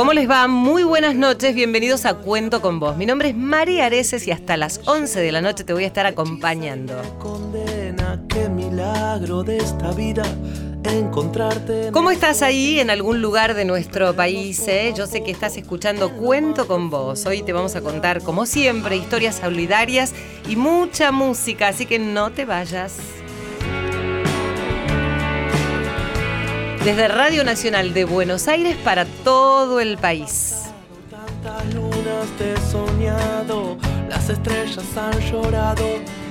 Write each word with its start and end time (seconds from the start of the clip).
¿Cómo 0.00 0.14
les 0.14 0.30
va? 0.30 0.48
Muy 0.48 0.82
buenas 0.82 1.14
noches, 1.14 1.54
bienvenidos 1.54 2.06
a 2.06 2.14
Cuento 2.14 2.62
con 2.62 2.80
Vos. 2.80 2.96
Mi 2.96 3.04
nombre 3.04 3.28
es 3.28 3.36
María 3.36 3.84
Areces 3.84 4.26
y 4.26 4.30
hasta 4.30 4.56
las 4.56 4.80
11 4.86 5.20
de 5.20 5.30
la 5.30 5.42
noche 5.42 5.62
te 5.62 5.74
voy 5.74 5.84
a 5.84 5.88
estar 5.88 6.06
acompañando. 6.06 6.94
milagro 8.48 9.42
de 9.42 9.58
esta 9.58 9.92
vida 9.92 10.22
encontrarte. 10.84 11.90
¿Cómo 11.92 12.10
estás 12.10 12.40
ahí 12.40 12.80
en 12.80 12.88
algún 12.88 13.20
lugar 13.20 13.52
de 13.52 13.66
nuestro 13.66 14.16
país? 14.16 14.66
Eh? 14.68 14.94
Yo 14.96 15.06
sé 15.06 15.22
que 15.22 15.30
estás 15.30 15.58
escuchando 15.58 16.16
Cuento 16.16 16.66
con 16.66 16.88
vos. 16.88 17.26
Hoy 17.26 17.42
te 17.42 17.52
vamos 17.52 17.76
a 17.76 17.82
contar, 17.82 18.22
como 18.22 18.46
siempre, 18.46 18.96
historias 18.96 19.36
solidarias 19.36 20.14
y 20.48 20.56
mucha 20.56 21.12
música, 21.12 21.68
así 21.68 21.84
que 21.84 21.98
no 21.98 22.30
te 22.30 22.46
vayas. 22.46 22.96
Desde 26.84 27.08
Radio 27.08 27.44
Nacional 27.44 27.92
de 27.92 28.04
Buenos 28.06 28.48
Aires 28.48 28.74
para 28.82 29.04
todo 29.04 29.80
el 29.80 29.98
país. 29.98 30.62
Tantas 31.10 31.74
lunas 31.74 32.26
te 32.38 32.56
soñado, 32.70 33.76
las 34.08 34.30
estrellas 34.30 34.96
han 34.96 35.20
llorado, 35.30 35.86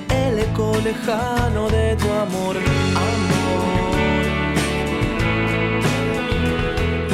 el 0.08 0.40
eco 0.40 0.76
lejano 0.82 1.70
de 1.70 1.94
tu 1.94 2.10
amor, 2.10 2.56
amor. 2.56 3.60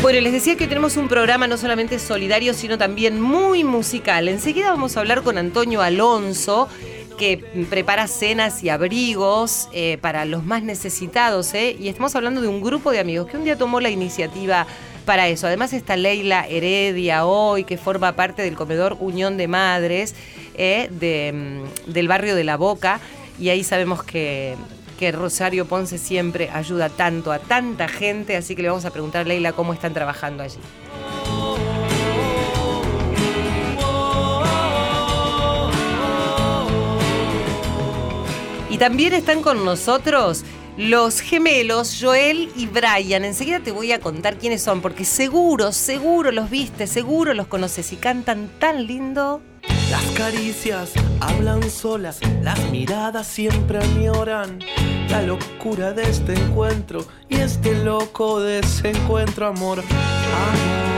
Bueno, 0.01 0.21
les 0.21 0.33
decía 0.33 0.57
que 0.57 0.67
tenemos 0.67 0.97
un 0.97 1.09
programa 1.09 1.47
no 1.47 1.59
solamente 1.59 1.99
solidario, 1.99 2.55
sino 2.55 2.79
también 2.79 3.21
muy 3.21 3.65
musical. 3.65 4.29
Enseguida 4.29 4.71
vamos 4.71 4.97
a 4.97 5.01
hablar 5.01 5.23
con 5.23 5.37
Antonio 5.37 5.83
Alonso 5.83 6.69
que 7.17 7.39
prepara 7.69 8.07
cenas 8.07 8.63
y 8.63 8.69
abrigos 8.69 9.69
eh, 9.73 9.99
para 10.01 10.25
los 10.25 10.45
más 10.45 10.63
necesitados, 10.63 11.53
¿eh? 11.55 11.77
y 11.79 11.89
estamos 11.89 12.15
hablando 12.15 12.41
de 12.41 12.49
un 12.49 12.61
grupo 12.63 12.91
de 12.91 13.01
amigos 13.01 13.27
que 13.29 13.37
un 13.37 13.45
día 13.45 13.57
tomó 13.57 13.81
la 13.81 13.91
iniciativa 13.91 14.67
para 15.05 15.29
eso. 15.29 15.47
Además 15.47 15.73
está 15.73 15.97
Leila 15.97 16.47
Heredia 16.47 17.27
hoy, 17.27 17.65
que 17.65 17.79
forma 17.79 18.13
parte 18.13 18.43
del 18.43 18.55
comedor 18.55 18.97
Unión 19.01 19.37
de 19.37 19.49
Madres 19.49 20.15
¿eh? 20.55 20.89
mm, 20.91 21.91
del 21.91 22.09
barrio 22.09 22.35
de 22.35 22.45
La 22.45 22.57
Boca, 22.57 23.01
y 23.39 23.49
ahí 23.49 23.65
sabemos 23.65 24.03
que, 24.03 24.57
que 24.99 25.13
Rosario 25.13 25.67
Ponce 25.67 25.99
siempre 25.99 26.51
ayuda 26.51 26.89
tanto 26.89 27.33
a 27.33 27.39
tanta 27.39 27.89
gente, 27.89 28.37
así 28.37 28.55
que 28.57 28.63
le 28.63 28.69
vamos 28.69 28.85
a 28.85 28.91
preguntar 28.91 29.23
a 29.23 29.25
Leila 29.25 29.53
cómo 29.53 29.73
están 29.73 29.95
trabajando 29.95 30.43
allí. 30.43 30.59
Y 38.77 38.79
también 38.79 39.15
están 39.15 39.41
con 39.41 39.65
nosotros 39.65 40.45
los 40.77 41.23
gemelos 41.23 41.97
Joel 41.99 42.51
y 42.57 42.67
Brian. 42.67 43.25
Enseguida 43.25 43.61
te 43.61 43.73
voy 43.73 43.93
a 43.93 44.01
contar 44.01 44.37
quiénes 44.37 44.61
son, 44.61 44.83
porque 44.83 45.07
seguro, 45.07 45.73
seguro 45.73 46.31
los 46.31 46.51
viste, 46.51 46.87
seguro 46.87 47.33
los 47.33 47.47
conoces 47.47 47.91
y 47.95 47.97
cantan 47.97 48.51
tan 48.59 48.87
lindo. 48.87 49.41
Las 49.91 50.05
caricias 50.11 50.93
hablan 51.21 51.71
solas, 51.71 52.21
las 52.43 52.71
miradas 52.71 53.27
siempre 53.27 53.79
añoran 53.79 54.59
la 55.09 55.23
locura 55.23 55.95
de 55.95 56.11
este 56.11 56.35
encuentro 56.35 57.03
y 57.31 57.37
este 57.37 57.83
loco 57.83 58.41
desencuentro, 58.41 59.47
amor, 59.47 59.79
amor. 59.81 60.96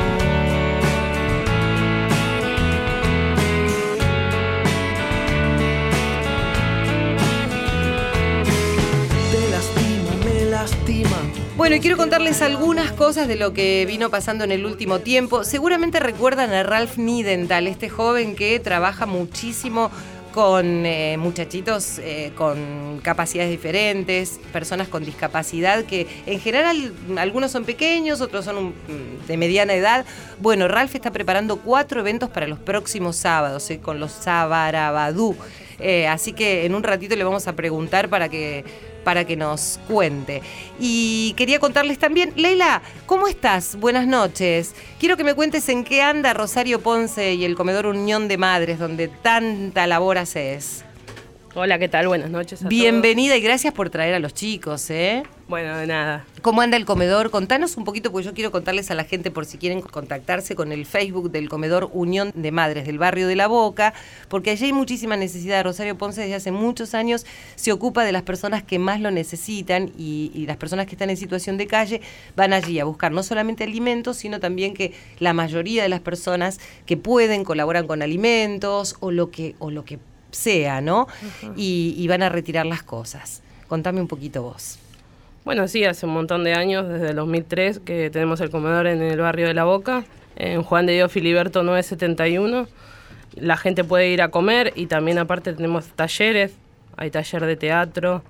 Bueno, 11.56 11.76
y 11.76 11.80
quiero 11.80 11.96
contarles 11.96 12.42
algunas 12.42 12.90
cosas 12.92 13.28
de 13.28 13.36
lo 13.36 13.52
que 13.52 13.84
vino 13.86 14.10
pasando 14.10 14.42
en 14.42 14.50
el 14.50 14.66
último 14.66 14.98
tiempo. 14.98 15.44
Seguramente 15.44 16.00
recuerdan 16.00 16.52
a 16.52 16.64
Ralph 16.64 16.96
Nidental, 16.96 17.68
este 17.68 17.88
joven 17.88 18.34
que 18.34 18.58
trabaja 18.58 19.06
muchísimo 19.06 19.90
con 20.32 20.84
eh, 20.84 21.16
muchachitos 21.16 22.00
eh, 22.00 22.32
con 22.36 23.00
capacidades 23.02 23.50
diferentes, 23.50 24.40
personas 24.52 24.88
con 24.88 25.04
discapacidad, 25.04 25.84
que 25.84 26.08
en 26.26 26.40
general 26.40 26.92
algunos 27.18 27.52
son 27.52 27.64
pequeños, 27.64 28.20
otros 28.20 28.44
son 28.44 28.74
de 29.28 29.36
mediana 29.36 29.74
edad. 29.74 30.04
Bueno, 30.40 30.66
Ralph 30.66 30.94
está 30.94 31.12
preparando 31.12 31.58
cuatro 31.58 32.00
eventos 32.00 32.30
para 32.30 32.48
los 32.48 32.58
próximos 32.58 33.14
sábados, 33.14 33.70
eh, 33.70 33.78
con 33.78 34.00
los 34.00 34.10
Sabarabadú. 34.10 35.36
así 36.08 36.32
que 36.32 36.66
en 36.66 36.74
un 36.74 36.82
ratito 36.82 37.14
le 37.14 37.22
vamos 37.22 37.46
a 37.46 37.54
preguntar 37.54 38.08
para 38.08 38.28
que 38.28 38.64
para 39.08 39.24
que 39.24 39.36
nos 39.36 39.80
cuente. 39.88 40.42
Y 40.78 41.32
quería 41.38 41.58
contarles 41.58 41.98
también, 41.98 42.34
Leila, 42.36 42.82
¿cómo 43.06 43.26
estás? 43.26 43.74
Buenas 43.76 44.06
noches. 44.06 44.74
Quiero 45.00 45.16
que 45.16 45.24
me 45.24 45.32
cuentes 45.32 45.66
en 45.70 45.82
qué 45.82 46.02
anda 46.02 46.34
Rosario 46.34 46.82
Ponce 46.82 47.32
y 47.32 47.46
el 47.46 47.54
Comedor 47.54 47.86
Unión 47.86 48.28
de 48.28 48.36
Madres, 48.36 48.78
donde 48.78 49.08
tanta 49.08 49.86
labor 49.86 50.18
haces. 50.18 50.84
Hola, 51.54 51.78
¿qué 51.78 51.88
tal? 51.88 52.06
Buenas 52.08 52.30
noches. 52.30 52.62
A 52.62 52.68
Bienvenida 52.68 53.34
y 53.34 53.40
gracias 53.40 53.72
por 53.72 53.88
traer 53.88 54.12
a 54.12 54.18
los 54.18 54.34
chicos, 54.34 54.90
¿eh? 54.90 55.22
Bueno, 55.48 55.78
de 55.78 55.86
nada. 55.86 56.26
¿Cómo 56.42 56.60
anda 56.60 56.76
el 56.76 56.84
comedor? 56.84 57.30
Contanos 57.30 57.78
un 57.78 57.84
poquito, 57.84 58.12
porque 58.12 58.26
yo 58.26 58.34
quiero 58.34 58.52
contarles 58.52 58.90
a 58.90 58.94
la 58.94 59.04
gente 59.04 59.30
por 59.30 59.46
si 59.46 59.56
quieren 59.56 59.80
contactarse 59.80 60.54
con 60.54 60.72
el 60.72 60.84
Facebook 60.84 61.30
del 61.30 61.48
comedor 61.48 61.88
Unión 61.94 62.32
de 62.34 62.52
Madres 62.52 62.84
del 62.84 62.98
barrio 62.98 63.26
de 63.26 63.34
La 63.34 63.46
Boca, 63.46 63.94
porque 64.28 64.50
allí 64.50 64.66
hay 64.66 64.72
muchísima 64.74 65.16
necesidad. 65.16 65.64
Rosario 65.64 65.96
Ponce 65.96 66.20
desde 66.20 66.34
hace 66.34 66.52
muchos 66.52 66.92
años 66.92 67.24
se 67.56 67.72
ocupa 67.72 68.04
de 68.04 68.12
las 68.12 68.24
personas 68.24 68.62
que 68.62 68.78
más 68.78 69.00
lo 69.00 69.10
necesitan 69.10 69.90
y, 69.96 70.30
y 70.34 70.44
las 70.44 70.58
personas 70.58 70.84
que 70.84 70.96
están 70.96 71.08
en 71.08 71.16
situación 71.16 71.56
de 71.56 71.66
calle 71.66 72.02
van 72.36 72.52
allí 72.52 72.78
a 72.78 72.84
buscar 72.84 73.10
no 73.10 73.22
solamente 73.22 73.64
alimentos, 73.64 74.18
sino 74.18 74.38
también 74.38 74.74
que 74.74 74.92
la 75.18 75.32
mayoría 75.32 75.82
de 75.82 75.88
las 75.88 76.00
personas 76.00 76.60
que 76.84 76.98
pueden 76.98 77.44
colaboran 77.44 77.86
con 77.86 78.02
alimentos 78.02 78.96
o 79.00 79.10
lo 79.10 79.30
que, 79.30 79.54
o 79.60 79.70
lo 79.70 79.86
que 79.86 79.98
sea, 80.30 80.80
¿no? 80.80 81.06
y, 81.56 82.06
van 82.08 82.22
a 82.22 82.28
retirar 82.28 82.66
las 82.66 82.82
cosas. 82.82 83.42
Contame 83.68 84.00
un 84.00 84.08
poquito 84.08 84.42
vos. 84.42 84.78
Bueno, 85.44 85.68
sí, 85.68 85.84
hace 85.84 86.06
un 86.06 86.12
montón 86.12 86.44
de 86.44 86.54
años, 86.54 86.88
desde 86.88 87.10
el 87.10 87.16
2003, 87.16 87.80
que 87.80 88.10
tenemos 88.10 88.40
el 88.40 88.50
comedor 88.50 88.86
en 88.86 89.00
el 89.02 89.18
barrio 89.18 89.46
de 89.46 89.54
La 89.54 89.64
Boca, 89.64 90.04
en 90.36 90.62
Juan 90.62 90.86
de 90.86 90.94
Dios 90.94 91.10
Filiberto 91.10 91.62
971. 91.62 92.68
La 93.36 93.56
gente 93.56 93.84
puede 93.84 94.08
ir 94.10 94.22
a 94.22 94.30
comer 94.30 94.72
y 94.76 94.86
también 94.86 95.18
aparte 95.18 95.52
tenemos 95.52 95.86
talleres, 95.86 96.52
hay 96.96 97.10
taller 97.10 97.46
de 97.46 97.56
teatro, 97.56 98.22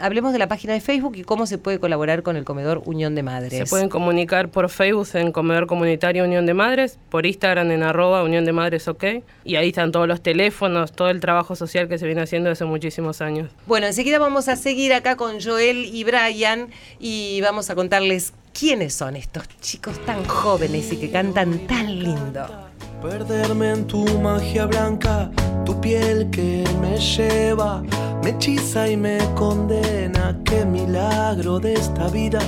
hablemos 0.00 0.32
de 0.32 0.38
la 0.38 0.48
página 0.48 0.74
de 0.74 0.80
Facebook 0.80 1.16
y 1.16 1.24
cómo 1.24 1.46
se 1.46 1.58
puede 1.58 1.78
colaborar 1.78 2.22
con 2.22 2.36
el 2.36 2.44
Comedor 2.44 2.82
Unión 2.84 3.14
de 3.14 3.22
Madres. 3.22 3.52
Se 3.52 3.66
pueden 3.66 3.88
comunicar 3.88 4.50
por 4.50 4.68
Facebook 4.68 5.08
en 5.14 5.32
Comedor 5.32 5.66
Comunitario 5.66 6.24
Unión 6.24 6.46
de 6.46 6.54
Madres, 6.54 6.98
por 7.08 7.26
Instagram 7.26 7.70
en 7.70 7.82
arroba 7.82 8.22
Unión 8.22 8.44
de 8.44 8.52
Madres 8.52 8.88
OK, 8.88 9.04
y 9.44 9.56
ahí 9.56 9.68
están 9.68 9.92
todos 9.92 10.06
los 10.06 10.22
teléfonos, 10.22 10.92
todo 10.92 11.10
el 11.10 11.20
trabajo 11.20 11.56
social 11.56 11.88
que 11.88 11.98
se 11.98 12.06
viene 12.06 12.22
haciendo 12.22 12.50
hace 12.50 12.64
muchísimos 12.64 13.20
años. 13.20 13.50
Bueno, 13.66 13.86
enseguida 13.86 14.18
vamos 14.18 14.48
a 14.48 14.56
seguir 14.56 14.92
acá 14.92 15.16
con 15.16 15.40
Joel 15.40 15.86
y 15.86 16.04
Brian 16.04 16.68
y 16.98 17.40
vamos 17.40 17.70
a 17.70 17.74
contarles 17.74 18.32
quiénes 18.52 18.94
son 18.94 19.16
estos 19.16 19.44
chicos 19.60 20.04
tan 20.04 20.24
jóvenes 20.24 20.92
y 20.92 20.96
que 20.96 21.10
cantan 21.10 21.66
tan 21.66 21.98
lindo. 21.98 22.69
Perderme 23.00 23.70
en 23.70 23.86
tu 23.86 24.04
magia 24.20 24.66
blanca, 24.66 25.30
tu 25.64 25.80
piel 25.80 26.28
que 26.30 26.64
me 26.80 26.98
lleva 26.98 27.82
me 28.22 28.30
hechiza 28.30 28.88
y 28.88 28.96
me 28.96 29.18
condena. 29.34 30.38
Qué 30.44 30.64
milagro 30.64 31.58
de 31.58 31.74
esta 31.74 32.08
vida 32.08 32.40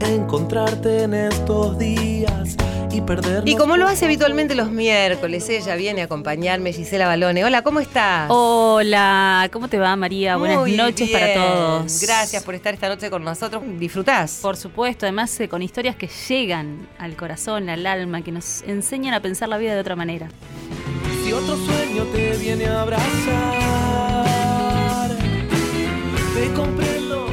encontrarte 0.00 1.02
en 1.02 1.14
estos 1.14 1.78
días 1.78 2.56
y 2.92 3.00
perder. 3.00 3.46
Y 3.46 3.56
como 3.56 3.76
lo 3.76 3.86
hace 3.86 4.04
habitualmente 4.06 4.54
los 4.54 4.70
miércoles, 4.70 5.48
ella 5.48 5.76
viene 5.76 6.02
a 6.02 6.04
acompañarme, 6.04 6.72
Gisela 6.72 7.06
Balone. 7.06 7.44
Hola, 7.44 7.62
¿cómo 7.62 7.80
estás? 7.80 8.26
Hola, 8.30 9.48
¿cómo 9.52 9.68
te 9.68 9.78
va, 9.78 9.94
María? 9.96 10.36
Buenas 10.36 10.68
noches 10.68 11.10
para 11.10 11.34
todos. 11.34 12.00
Gracias 12.02 12.42
por 12.42 12.54
estar 12.54 12.74
esta 12.74 12.88
noche 12.88 13.10
con 13.10 13.24
nosotros. 13.24 13.62
¿Disfrutás? 13.78 14.40
Por 14.42 14.56
supuesto, 14.56 15.06
además 15.06 15.38
eh, 15.40 15.48
con 15.48 15.62
historias 15.62 15.96
que 15.96 16.08
llegan 16.28 16.88
al 16.98 17.16
corazón, 17.16 17.68
al 17.68 17.86
alma, 17.86 18.22
que 18.22 18.32
nos 18.32 18.62
enseñan 18.62 19.14
a 19.14 19.20
pensar 19.20 19.48
la 19.48 19.58
vida 19.58 19.74
de 19.74 19.80
otra 19.80 19.96
manera. 19.96 20.28
Si 21.24 21.32
otro 21.32 21.56
sueño 21.56 22.04
te 22.12 22.36
viene 22.36 22.66
a 22.66 22.82
abrazar 22.82 24.20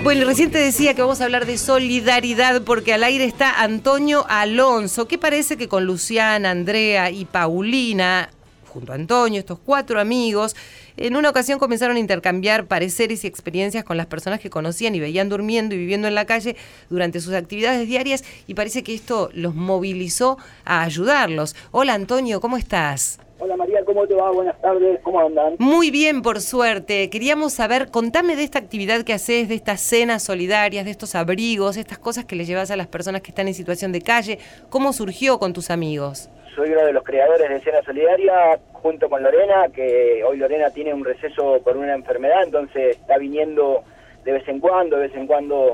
bueno, 0.07 0.23
recién 0.23 0.51
te 0.51 0.59
decía 0.59 0.93
que 0.93 1.01
vamos 1.01 1.19
a 1.19 1.25
hablar 1.25 1.45
de 1.45 1.57
solidaridad 1.57 2.61
porque 2.61 2.93
al 2.93 3.03
aire 3.03 3.25
está 3.25 3.61
Antonio 3.61 4.25
Alonso, 4.29 5.05
que 5.05 5.17
parece 5.17 5.57
que 5.57 5.67
con 5.67 5.85
Luciana, 5.85 6.49
Andrea 6.49 7.11
y 7.11 7.25
Paulina, 7.25 8.29
junto 8.69 8.93
a 8.93 8.95
Antonio, 8.95 9.37
estos 9.37 9.59
cuatro 9.59 9.99
amigos, 9.99 10.55
en 10.95 11.17
una 11.17 11.29
ocasión 11.29 11.59
comenzaron 11.59 11.97
a 11.97 11.99
intercambiar 11.99 12.67
pareceres 12.67 13.25
y 13.25 13.27
experiencias 13.27 13.83
con 13.83 13.97
las 13.97 14.05
personas 14.05 14.39
que 14.39 14.49
conocían 14.49 14.95
y 14.95 15.01
veían 15.01 15.27
durmiendo 15.27 15.75
y 15.75 15.79
viviendo 15.79 16.07
en 16.07 16.15
la 16.15 16.23
calle 16.23 16.55
durante 16.89 17.19
sus 17.19 17.33
actividades 17.33 17.85
diarias 17.85 18.23
y 18.47 18.53
parece 18.53 18.83
que 18.83 18.95
esto 18.95 19.29
los 19.33 19.55
movilizó 19.55 20.37
a 20.63 20.83
ayudarlos. 20.83 21.53
Hola 21.71 21.95
Antonio, 21.95 22.39
¿cómo 22.39 22.55
estás? 22.55 23.19
Hola 23.39 23.55
María, 23.55 23.85
¿cómo 23.85 24.07
te 24.07 24.15
va? 24.15 24.31
Buenas 24.31 24.59
tardes, 24.61 24.99
¿cómo 25.03 25.19
andan? 25.19 25.57
Muy 25.59 25.91
bien, 25.91 26.23
por 26.23 26.41
suerte. 26.41 27.07
Queríamos 27.11 27.53
saber, 27.53 27.91
contame 27.91 28.35
de 28.35 28.43
esta 28.43 28.57
actividad 28.57 29.03
que 29.03 29.13
haces, 29.13 29.47
de 29.47 29.53
estas 29.53 29.79
cenas 29.79 30.23
solidarias, 30.23 30.85
de 30.85 30.91
estos 30.91 31.13
abrigos, 31.13 31.77
estas 31.77 31.99
cosas 31.99 32.25
que 32.25 32.35
le 32.35 32.45
llevas 32.45 32.71
a 32.71 32.75
las 32.75 32.87
personas 32.87 33.21
que 33.21 33.29
están 33.29 33.47
en 33.47 33.53
situación 33.53 33.91
de 33.91 34.01
calle. 34.01 34.39
¿Cómo 34.71 34.91
surgió 34.91 35.37
con 35.37 35.53
tus 35.53 35.69
amigos? 35.69 36.31
Soy 36.55 36.71
uno 36.71 36.83
de 36.83 36.93
los 36.93 37.03
creadores 37.03 37.47
de 37.47 37.59
Cena 37.59 37.83
Solidaria 37.83 38.57
junto 38.73 39.07
con 39.07 39.21
Lorena, 39.21 39.67
que 39.71 40.23
hoy 40.23 40.37
Lorena 40.37 40.71
tiene 40.71 40.91
un 40.91 41.05
receso 41.05 41.61
por 41.63 41.77
una 41.77 41.93
enfermedad, 41.93 42.41
entonces 42.43 42.97
está 42.97 43.19
viniendo 43.19 43.83
de 44.25 44.31
vez 44.31 44.47
en 44.47 44.59
cuando, 44.59 44.95
de 44.95 45.09
vez 45.09 45.15
en 45.15 45.27
cuando 45.27 45.73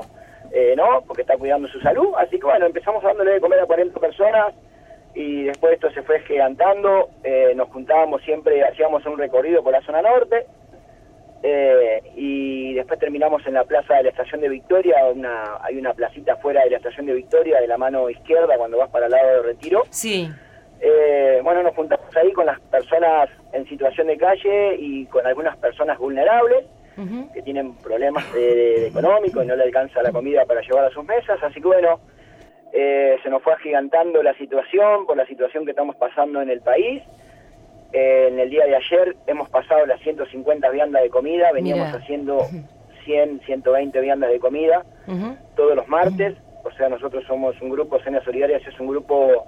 eh, 0.52 0.74
no, 0.76 1.02
porque 1.06 1.22
está 1.22 1.38
cuidando 1.38 1.66
su 1.68 1.80
salud. 1.80 2.08
Así 2.18 2.38
que 2.38 2.44
bueno, 2.44 2.66
empezamos 2.66 3.02
dándole 3.02 3.32
de 3.32 3.40
comer 3.40 3.60
a 3.60 3.66
40 3.66 3.98
personas 3.98 4.54
y 5.14 5.44
después 5.44 5.74
esto 5.74 5.90
se 5.90 6.02
fue 6.02 6.20
gigantando, 6.20 7.10
eh, 7.22 7.52
nos 7.54 7.68
juntábamos 7.68 8.22
siempre, 8.22 8.64
hacíamos 8.64 9.04
un 9.06 9.18
recorrido 9.18 9.62
por 9.62 9.72
la 9.72 9.82
zona 9.82 10.02
norte 10.02 10.46
eh, 11.42 12.02
y 12.16 12.74
después 12.74 12.98
terminamos 12.98 13.46
en 13.46 13.54
la 13.54 13.64
plaza 13.64 13.94
de 13.94 14.04
la 14.04 14.08
estación 14.08 14.40
de 14.40 14.48
Victoria, 14.48 14.96
una, 15.14 15.58
hay 15.62 15.76
una 15.76 15.92
placita 15.92 16.36
fuera 16.36 16.64
de 16.64 16.70
la 16.70 16.78
estación 16.78 17.06
de 17.06 17.12
Victoria, 17.12 17.60
de 17.60 17.68
la 17.68 17.78
mano 17.78 18.10
izquierda 18.10 18.56
cuando 18.56 18.78
vas 18.78 18.90
para 18.90 19.06
el 19.06 19.12
lado 19.12 19.28
de 19.28 19.42
Retiro. 19.42 19.84
Sí. 19.90 20.28
Eh, 20.80 21.40
bueno, 21.44 21.62
nos 21.62 21.74
juntamos 21.74 22.14
ahí 22.16 22.32
con 22.32 22.46
las 22.46 22.58
personas 22.60 23.28
en 23.52 23.68
situación 23.68 24.06
de 24.08 24.16
calle 24.16 24.76
y 24.78 25.06
con 25.06 25.26
algunas 25.26 25.56
personas 25.58 25.98
vulnerables 25.98 26.64
que 27.32 27.42
tienen 27.42 27.74
problemas 27.74 28.32
de, 28.32 28.86
económico 28.86 29.42
y 29.42 29.46
no 29.46 29.56
le 29.56 29.64
alcanza 29.64 30.00
la 30.00 30.12
comida 30.12 30.44
para 30.44 30.60
llevar 30.60 30.84
a 30.84 30.90
sus 30.90 31.04
mesas, 31.04 31.42
así 31.42 31.60
que 31.60 31.66
bueno, 31.66 31.98
eh, 32.76 33.18
se 33.22 33.30
nos 33.30 33.40
fue 33.40 33.52
agigantando 33.52 34.20
la 34.20 34.34
situación 34.34 35.06
por 35.06 35.16
la 35.16 35.24
situación 35.26 35.64
que 35.64 35.70
estamos 35.70 35.94
pasando 35.94 36.42
en 36.42 36.50
el 36.50 36.60
país. 36.60 37.02
Eh, 37.92 38.26
en 38.32 38.40
el 38.40 38.50
día 38.50 38.66
de 38.66 38.74
ayer 38.74 39.16
hemos 39.28 39.48
pasado 39.48 39.86
las 39.86 40.00
150 40.00 40.68
viandas 40.70 41.04
de 41.04 41.08
comida, 41.08 41.52
veníamos 41.52 41.94
haciendo 41.94 42.40
100, 43.04 43.42
120 43.46 44.00
viandas 44.00 44.28
de 44.28 44.40
comida 44.40 44.84
todos 45.54 45.76
los 45.76 45.86
martes. 45.86 46.34
O 46.64 46.72
sea, 46.72 46.88
nosotros 46.88 47.22
somos 47.28 47.54
un 47.60 47.70
grupo, 47.70 48.00
Cena 48.00 48.20
Solidaria 48.24 48.56
es 48.56 48.80
un 48.80 48.88
grupo 48.88 49.46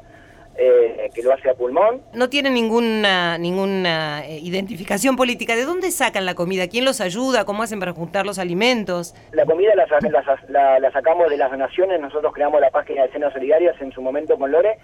eh, 0.59 1.11
que 1.15 1.23
lo 1.23 1.33
hace 1.33 1.51
a 1.51 1.55
pulmón. 1.55 2.01
No 2.15 2.31
tiene 2.31 2.51
ninguna, 2.51 3.37
ninguna 3.37 4.27
eh, 4.27 4.39
identificación 4.43 5.15
política. 5.15 5.55
¿De 5.55 5.65
dónde 5.65 5.91
sacan 5.91 6.25
la 6.25 6.35
comida? 6.35 6.67
¿Quién 6.69 6.85
los 6.85 7.01
ayuda? 7.01 7.45
¿Cómo 7.45 7.63
hacen 7.63 7.79
para 7.79 7.93
juntar 7.93 8.25
los 8.25 8.39
alimentos? 8.39 9.15
La 9.33 9.45
comida 9.45 9.75
la, 9.75 10.79
la, 10.79 10.91
sacamos 10.93 11.29
de 11.29 11.37
las 11.37 11.51
donaciones. 11.51 12.01
Nosotros 12.01 12.33
creamos 12.33 12.61
la 12.61 12.71
página 12.71 13.03
de 13.03 13.09
Cenas 13.13 13.35
Solidarias 13.35 13.77
en 13.81 13.93
su 13.93 14.01
momento 14.01 14.39
con 14.39 14.51
Lore 14.51 14.79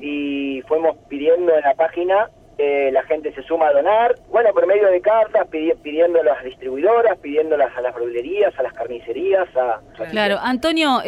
y 0.00 0.62
fuimos 0.68 0.96
pidiendo 1.08 1.54
en 1.54 1.62
la 1.62 1.74
página 1.74 2.30
eh, 2.56 2.90
la 2.92 3.02
gente 3.04 3.32
se 3.34 3.42
suma 3.44 3.68
a 3.68 3.72
donar, 3.72 4.16
bueno, 4.30 4.50
por 4.52 4.66
medio 4.66 4.88
de 4.88 5.00
cartas, 5.00 5.46
pidiendo 5.48 6.20
a 6.20 6.24
las 6.24 6.42
distribuidoras, 6.42 7.16
pidiéndolas 7.18 7.76
a 7.76 7.80
las 7.80 7.94
verdulerías, 7.94 8.52
a 8.58 8.62
las 8.62 8.72
carnicerías. 8.72 9.48
A, 9.56 9.80
claro, 10.10 10.38
Antonio, 10.40 11.00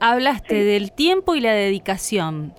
hablaste 0.00 0.64
del 0.64 0.92
tiempo 0.92 1.34
y 1.34 1.40
la 1.40 1.52
dedicación 1.52 2.52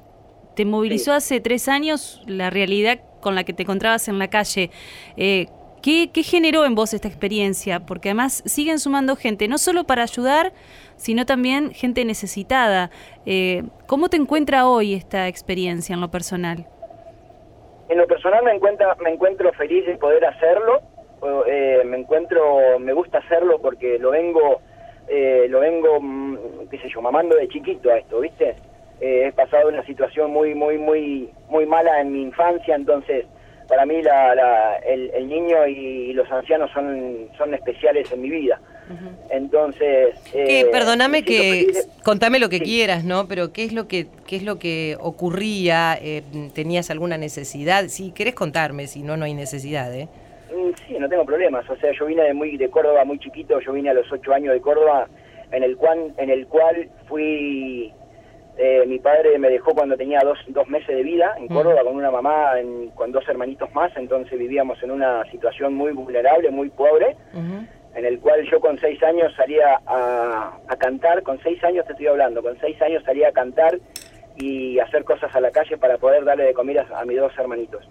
te 0.56 0.66
movilizó 0.66 1.14
hace 1.14 1.40
tres 1.40 1.68
años 1.68 2.22
la 2.28 2.50
realidad 2.50 3.00
con 3.22 3.36
la 3.36 3.44
que 3.44 3.54
te 3.54 3.64
encontrabas 3.64 4.08
en 4.08 4.20
la 4.20 4.30
calle. 4.30 4.70
Eh, 5.18 5.48
¿qué, 5.82 6.10
generó 6.24 6.66
en 6.66 6.76
vos 6.76 6.94
esta 6.94 7.08
experiencia? 7.08 7.80
Porque 7.80 8.10
además 8.10 8.44
siguen 8.46 8.80
sumando 8.80 9.16
gente, 9.16 9.48
no 9.48 9.58
solo 9.58 9.86
para 9.86 10.04
ayudar, 10.04 10.52
sino 10.96 11.26
también 11.26 11.72
gente 11.72 12.06
necesitada. 12.06 12.92
Eh, 13.26 13.64
¿Cómo 13.88 14.10
te 14.10 14.18
encuentra 14.18 14.68
hoy 14.68 14.94
esta 14.94 15.28
experiencia 15.28 15.94
en 15.94 16.02
lo 16.02 16.12
personal? 16.12 16.68
En 17.90 17.98
lo 17.98 18.08
personal 18.08 18.44
me 18.44 18.54
encuentro, 18.54 18.88
me 19.02 19.12
encuentro 19.12 19.52
feliz 19.54 19.86
de 19.86 19.98
poder 19.98 20.26
hacerlo. 20.26 20.82
Eh, 21.48 21.82
me 21.86 21.98
encuentro, 21.98 22.80
me 22.80 22.94
gusta 22.94 23.20
hacerlo 23.20 23.60
porque 23.62 23.98
lo 23.98 24.12
vengo, 24.12 24.62
lo 25.48 25.60
vengo, 25.60 26.00
mm, 26.02 26.68
qué 26.70 26.78
sé 26.80 26.90
yo, 26.90 27.02
mamando 27.02 27.36
de 27.36 27.48
chiquito 27.48 27.90
a 27.90 27.98
esto, 27.98 28.20
¿viste? 28.20 28.56
Eh, 29.02 29.28
he 29.28 29.32
pasado 29.32 29.70
una 29.70 29.86
situación 29.86 30.32
muy, 30.32 30.56
muy, 30.56 30.78
muy, 30.78 31.30
muy 31.50 31.66
mala 31.66 32.00
en 32.02 32.14
mi 32.14 32.22
infancia, 32.22 32.76
entonces 32.76 33.26
para 33.68 33.86
mí 33.86 34.02
la, 34.02 34.78
el, 34.86 35.28
niño 35.28 35.68
y 35.68 36.14
los 36.14 36.30
ancianos 36.32 36.70
son, 36.72 37.30
son 37.38 37.54
especiales 37.54 38.12
en 38.12 38.22
mi 38.22 38.30
vida. 38.30 38.60
Entonces, 39.30 40.16
eh, 40.34 40.68
perdóname 40.72 41.24
que 41.24 41.72
contame 42.04 42.38
lo 42.38 42.50
que 42.50 42.60
quieras, 42.60 43.04
¿no? 43.04 43.28
Pero 43.28 43.54
qué 43.54 43.64
es 43.64 43.74
lo 43.74 43.88
que 43.88 44.08
qué 44.28 44.36
es 44.36 44.44
lo 44.44 44.60
que 44.60 44.98
ocurría, 45.00 45.98
eh, 46.02 46.22
tenías 46.54 46.92
alguna 46.92 47.18
necesidad, 47.18 47.88
si 47.88 48.12
querés 48.12 48.36
contarme, 48.36 48.88
si 48.88 49.02
no 49.02 49.16
no 49.16 49.26
hay 49.26 49.34
necesidad, 49.34 49.94
¿eh? 49.96 50.10
Mm, 50.54 50.72
sí, 50.86 50.98
no 51.00 51.08
tengo 51.08 51.26
problemas. 51.26 51.68
O 51.70 51.76
sea, 51.78 51.92
yo 51.94 52.06
vine 52.06 52.24
de 52.24 52.34
muy 52.34 52.58
de 52.58 52.70
Córdoba 52.70 53.06
muy 53.06 53.20
chiquito, 53.20 53.60
yo 53.62 53.72
vine 53.72 53.90
a 53.90 53.94
los 53.94 54.12
ocho 54.12 54.34
años 54.34 54.54
de 54.54 54.62
Córdoba, 54.62 55.08
en 55.52 55.64
el 55.64 55.78
cual 55.78 56.14
en 56.18 56.30
el 56.30 56.46
cual 56.48 56.90
fui 57.08 57.92
eh, 58.84 58.88
mi 58.88 59.00
padre 59.00 59.38
me 59.40 59.50
dejó 59.50 59.74
cuando 59.74 59.96
tenía 59.96 60.20
dos, 60.24 60.38
dos 60.48 60.68
meses 60.68 60.96
de 60.96 61.04
vida 61.04 61.34
en 61.38 61.48
Córdoba 61.48 61.84
con 61.84 61.96
una 61.96 62.12
mamá 62.12 62.54
con 62.96 63.12
dos 63.12 63.28
hermanitos 63.28 63.74
más, 63.74 63.92
entonces 63.96 64.38
vivíamos 64.38 64.82
en 64.84 64.92
una 64.92 65.24
situación 65.32 65.74
muy 65.74 65.92
vulnerable, 65.94 66.50
muy 66.52 66.70
pobre, 66.70 67.16
en 67.34 68.06
el 68.06 68.20
cual 68.20 68.44
yo 68.50 68.60
con 68.60 68.80
seis 68.80 69.02
años 69.04 69.34
salía 69.36 69.80
a, 69.86 70.60
cantar, 70.78 71.24
con 71.24 71.40
seis 71.42 71.64
años 71.64 71.86
te 71.86 71.94
estoy 71.94 72.08
hablando, 72.08 72.42
con 72.42 72.60
seis 72.60 72.82
años 72.82 73.04
salía 73.06 73.30
a 73.30 73.32
cantar 73.32 73.80
y 74.36 74.80
hacer 74.80 75.04
cosas 75.04 75.34
a 75.36 75.40
la 75.40 75.52
calle 75.52 75.78
para 75.78 75.98
poder 75.98 76.26
darle 76.26 76.46
de 76.46 76.54
comida 76.54 76.86
a, 76.94 77.06
mis 77.06 77.18
dos 77.18 77.32
hermanitos. 77.38 77.88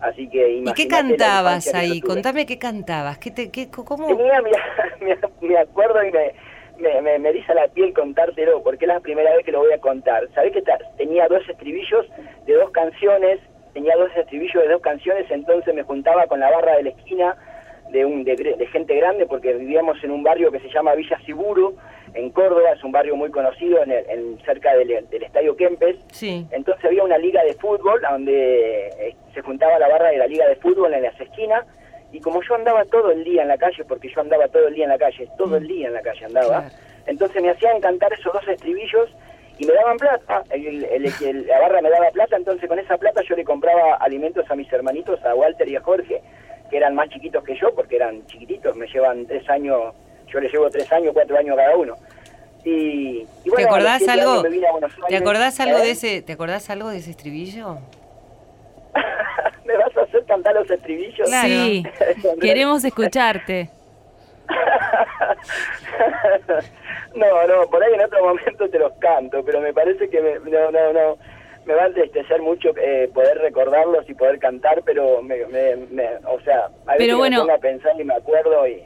Así 0.00 0.28
que 0.28 0.56
¿Y 0.58 0.72
qué 0.74 0.88
cantabas 0.88 1.72
ahí? 1.74 2.02
Contame 2.02 2.44
qué 2.44 2.58
cantabas. 2.58 3.16
¿Qué 3.18 3.30
te, 3.30 3.50
qué, 3.50 3.70
¿Cómo? 3.70 4.06
Tenía, 4.06 4.42
me 5.40 5.56
acuerdo 5.56 6.04
y 6.04 6.12
me, 6.12 6.34
me, 6.78 7.00
me, 7.00 7.18
me 7.18 7.32
la 7.32 7.68
piel 7.68 7.92
contártelo, 7.92 8.62
porque 8.62 8.84
es 8.84 8.88
la 8.88 9.00
primera 9.00 9.34
vez 9.34 9.44
que 9.44 9.52
lo 9.52 9.60
voy 9.60 9.72
a 9.72 9.78
contar. 9.78 10.28
Sabés 10.34 10.52
que 10.52 10.62
tenía 10.96 11.28
dos 11.28 11.48
estribillos 11.48 12.06
de 12.46 12.54
dos 12.54 12.70
canciones, 12.70 13.40
tenía 13.72 13.96
dos 13.96 14.10
estribillos 14.16 14.62
de 14.62 14.68
dos 14.68 14.82
canciones, 14.82 15.30
entonces 15.30 15.74
me 15.74 15.82
juntaba 15.82 16.26
con 16.26 16.40
la 16.40 16.50
barra 16.50 16.76
de 16.76 16.84
la 16.84 16.90
esquina 16.90 17.36
de, 17.90 18.04
un, 18.04 18.24
de, 18.24 18.66
gente 18.72 18.96
grande, 18.96 19.26
porque 19.26 19.52
vivíamos 19.54 20.02
en 20.02 20.10
un 20.10 20.22
barrio 20.22 20.50
que 20.50 20.60
se 20.60 20.68
llama 20.68 20.94
Villa 20.94 21.18
Siburu, 21.24 21.76
en 22.14 22.30
Córdoba, 22.30 22.72
es 22.74 22.82
un 22.82 22.92
barrio 22.92 23.16
muy 23.16 23.30
conocido, 23.30 23.82
en, 23.82 24.38
cerca 24.44 24.74
del, 24.74 24.90
Estadio 24.90 25.56
Kempes. 25.56 25.96
Sí. 26.12 26.46
Entonces 26.50 26.84
había 26.84 27.04
una 27.04 27.18
liga 27.18 27.42
de 27.44 27.54
fútbol, 27.54 28.00
donde 28.00 28.88
eh, 28.88 29.16
se 29.34 29.42
juntaba 29.42 29.78
la 29.78 29.88
barra 29.88 30.08
de 30.08 30.18
la 30.18 30.26
liga 30.26 30.48
de 30.48 30.56
fútbol 30.56 30.94
en 30.94 31.02
las 31.02 31.20
esquinas, 31.20 31.64
y 32.12 32.20
como 32.20 32.42
yo 32.42 32.54
andaba 32.54 32.84
todo 32.84 33.10
el 33.10 33.24
día 33.24 33.42
en 33.42 33.48
la 33.48 33.58
calle, 33.58 33.84
porque 33.84 34.08
yo 34.08 34.20
andaba 34.20 34.48
todo 34.48 34.68
el 34.68 34.74
día 34.74 34.84
en 34.84 34.90
la 34.90 34.98
calle, 34.98 35.28
todo 35.36 35.56
el 35.56 35.64
mm. 35.64 35.68
día 35.68 35.86
en 35.88 35.94
la 35.94 36.02
calle 36.02 36.24
andaba, 36.24 36.68
entonces 37.06 37.42
me 37.42 37.50
hacían 37.50 37.80
cantar 37.80 38.12
esos 38.12 38.32
dos 38.32 38.46
estribillos 38.48 39.08
y 39.58 39.64
me 39.64 39.72
daban 39.72 39.96
plata, 39.96 40.44
el, 40.50 41.46
la 41.46 41.60
barra 41.60 41.80
me 41.80 41.90
daba 41.90 42.10
plata, 42.10 42.36
entonces 42.36 42.68
con 42.68 42.78
esa 42.78 42.98
plata 42.98 43.22
yo 43.28 43.36
le 43.36 43.44
compraba 43.44 43.94
alimentos 43.94 44.44
a 44.50 44.54
mis 44.54 44.70
hermanitos, 44.72 45.24
a 45.24 45.34
Walter 45.34 45.68
y 45.68 45.76
a 45.76 45.80
Jorge, 45.80 46.22
que 46.70 46.76
eran 46.76 46.94
más 46.94 47.08
chiquitos 47.08 47.42
que 47.42 47.56
yo, 47.56 47.74
porque 47.74 47.96
eran 47.96 48.26
chiquititos, 48.26 48.76
me 48.76 48.86
llevan 48.86 49.26
tres 49.26 49.48
años, 49.48 49.94
yo 50.26 50.40
les 50.40 50.52
llevo 50.52 50.68
tres 50.68 50.90
años, 50.92 51.12
cuatro 51.14 51.38
años 51.38 51.56
cada 51.56 51.76
uno. 51.76 51.96
Y, 52.64 53.24
bueno, 53.44 53.56
¿Te 53.56 53.64
acordás 53.64 54.08
algo? 54.08 54.42
¿Te 55.08 55.16
acordás 55.16 55.60
algo 55.60 55.78
de 55.78 55.88
¿eh? 55.88 55.92
ese, 55.92 56.22
¿Te 56.22 56.32
acordás 56.32 56.68
algo 56.68 56.88
de 56.88 56.98
ese 56.98 57.12
estribillo? 57.12 57.78
¿Me 60.20 60.26
cantar 60.26 60.54
los 60.54 60.70
estribillos? 60.70 61.28
Sí, 61.28 61.84
queremos 62.40 62.84
escucharte. 62.84 63.70
no, 67.14 67.46
no, 67.46 67.70
por 67.70 67.82
ahí 67.82 67.94
en 67.94 68.02
otro 68.02 68.24
momento 68.24 68.68
te 68.68 68.78
los 68.78 68.92
canto, 68.98 69.44
pero 69.44 69.60
me 69.60 69.72
parece 69.72 70.08
que 70.08 70.20
me, 70.20 70.38
no, 70.50 70.70
no, 70.70 70.92
no, 70.92 71.18
me 71.66 71.74
va 71.74 71.84
a 71.84 71.86
entristecer 71.86 72.40
mucho 72.40 72.70
eh, 72.76 73.10
poder 73.12 73.38
recordarlos 73.38 74.08
y 74.08 74.14
poder 74.14 74.38
cantar, 74.38 74.82
pero 74.84 75.22
me, 75.22 75.46
me, 75.46 75.74
o 76.26 76.40
sea, 76.40 76.66
a 76.86 76.92
veces 76.92 76.98
pero 76.98 77.18
bueno, 77.18 77.38
me 77.38 77.42
pongo 77.42 77.54
a 77.54 77.58
pensar 77.58 78.00
y 78.00 78.04
me 78.04 78.14
acuerdo 78.14 78.66
y... 78.66 78.82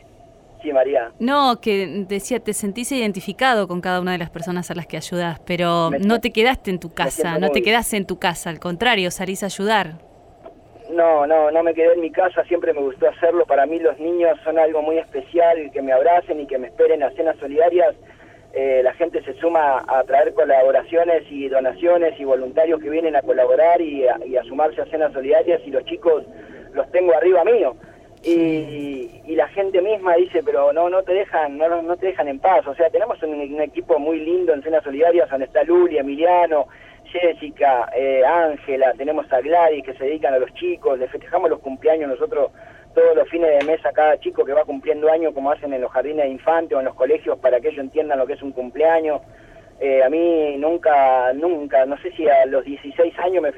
Sí, 0.62 0.75
María. 0.75 1.10
No, 1.18 1.58
que 1.58 2.04
decía, 2.06 2.38
te 2.38 2.52
sentís 2.52 2.92
identificado 2.92 3.66
con 3.66 3.80
cada 3.80 3.99
una 3.99 4.12
de 4.12 4.18
las 4.18 4.28
personas 4.28 4.70
a 4.70 4.75
las 4.75 4.87
que 4.87 4.99
ayudas, 4.99 5.40
pero 5.46 5.90
no 5.90 6.20
te 6.20 6.32
quedaste 6.32 6.70
en 6.70 6.78
tu 6.78 6.92
casa, 6.92 7.38
no 7.38 7.49
te 7.49 7.62
quedaste 7.62 7.96
en 7.96 8.04
tu 8.04 8.18
casa, 8.18 8.50
al 8.50 8.60
contrario, 8.60 9.10
salís 9.10 9.42
a 9.42 9.46
ayudar. 9.46 10.10
No, 10.92 11.26
no, 11.26 11.50
no 11.50 11.62
me 11.62 11.75
quedé 11.75 11.92
en 11.94 12.00
mi 12.00 12.11
casa, 12.11 12.44
siempre 12.44 12.73
me 12.73 12.80
gustó 12.80 13.09
hacerlo. 13.09 13.47
Para 13.47 13.66
mí 13.66 13.78
los 13.78 13.99
niños 13.99 14.38
son 14.44 14.59
algo 14.59 14.82
muy 14.82 14.99
especial, 14.99 15.70
que 15.73 15.82
me 15.82 15.92
abracen 15.92 16.40
y 16.40 16.47
que 16.47 16.59
me 16.59 16.68
esperen 16.68 17.02
a 17.02 17.11
cenas 17.11 17.37
solidarias. 17.38 17.94
Eh, 18.52 18.80
la 18.82 18.92
gente 18.94 19.23
se 19.23 19.35
suma 19.35 19.85
a 19.87 20.02
traer 20.02 20.35
colaboraciones 20.35 21.23
y 21.30 21.49
donaciones 21.49 22.18
y 22.18 22.25
voluntarios 22.25 22.80
que 22.80 22.90
vienen 22.90 23.14
a 23.14 23.23
colaborar 23.23 23.80
y 23.80 24.06
a, 24.09 24.42
sumarse 24.42 24.80
a 24.80 24.87
cenas 24.87 25.12
solidarias 25.12 25.61
y 25.64 25.70
los 25.70 25.85
chicos 25.85 26.25
los 26.73 26.90
tengo 26.90 27.14
arriba 27.14 27.44
mío. 27.44 27.76
Y, 28.23 29.23
y, 29.25 29.35
la 29.35 29.49
gente 29.49 29.80
misma 29.80 30.16
dice, 30.16 30.42
pero 30.44 30.75
no, 30.75 30.90
no 30.90 31.02
te 31.02 31.14
dejan, 31.14 31.56
no, 31.56 31.80
no 31.80 31.97
te 31.97 32.09
dejan 32.09 32.28
en 32.28 32.38
paz. 32.38 32.66
O 32.66 32.75
sea, 32.75 32.90
tenemos 32.90 33.23
un, 33.23 33.61
equipo 33.62 33.99
muy 33.99 34.20
lindo 34.20 34.52
en 34.52 34.62
cenas 34.62 34.85
solidarias 34.85 35.30
donde 35.30 35.47
está 35.47 35.62
Luli, 35.62 35.97
Emiliano, 35.97 36.66
Jessica, 37.12 37.90
eh, 37.97 38.23
Ángela, 38.25 38.93
tenemos 38.97 39.31
a 39.33 39.40
Gladys 39.40 39.85
que 39.85 39.95
se 39.95 40.05
dedican 40.05 40.35
a 40.35 40.38
los 40.38 40.52
chicos, 40.55 40.99
le 40.99 41.09
festejamos 41.09 41.50
los 41.50 41.61
cumpleaños 41.61 42.09
nosotros 42.11 42.50
todos 42.95 43.17
los 43.17 43.29
fines 43.29 43.59
de 43.59 43.64
mes 43.64 43.85
a 43.85 43.93
cada 43.93 44.19
chico 44.19 44.45
que 44.45 44.52
va 44.52 44.64
cumpliendo 44.64 45.11
años 45.11 45.33
como 45.35 45.50
hacen 45.50 45.73
en 45.73 45.81
los 45.81 45.93
jardines 45.93 46.25
de 46.25 46.31
infantes 46.31 46.76
o 46.76 46.81
en 46.81 46.87
los 46.87 46.95
colegios 46.95 47.38
para 47.38 47.61
que 47.61 47.69
ellos 47.69 47.85
entiendan 47.85 48.19
lo 48.19 48.26
que 48.26 48.35
es 48.35 48.43
un 48.43 48.52
cumpleaños. 48.52 49.21
Eh, 49.81 50.02
a 50.02 50.11
mí 50.11 50.57
nunca, 50.59 51.33
nunca, 51.33 51.87
no 51.87 51.97
sé 51.99 52.11
si 52.12 52.29
a 52.29 52.45
los 52.47 52.64
16 52.64 53.19
años 53.19 53.43
me 53.43 53.52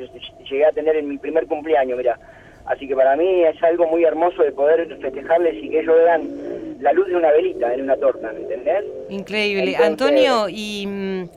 llegué 0.44 0.66
a 0.66 0.72
tener 0.72 0.96
en 0.96 1.08
mi 1.08 1.18
primer 1.18 1.46
cumpleaños, 1.46 1.96
mira. 1.96 2.18
Así 2.66 2.86
que 2.86 2.94
para 2.94 3.16
mí 3.16 3.42
es 3.42 3.60
algo 3.62 3.88
muy 3.88 4.04
hermoso 4.04 4.42
de 4.42 4.52
poder 4.52 4.86
festejarles 5.00 5.54
y 5.56 5.68
que 5.68 5.80
ellos 5.80 5.96
vean 5.96 6.76
la 6.80 6.92
luz 6.92 7.08
de 7.08 7.16
una 7.16 7.32
velita 7.32 7.74
en 7.74 7.82
una 7.82 7.96
torta, 7.96 8.32
¿me 8.32 8.40
entendés? 8.40 8.84
Increíble. 9.08 9.74
Antonio, 9.76 10.46
¿y 10.48 10.86
mm, 10.86 11.28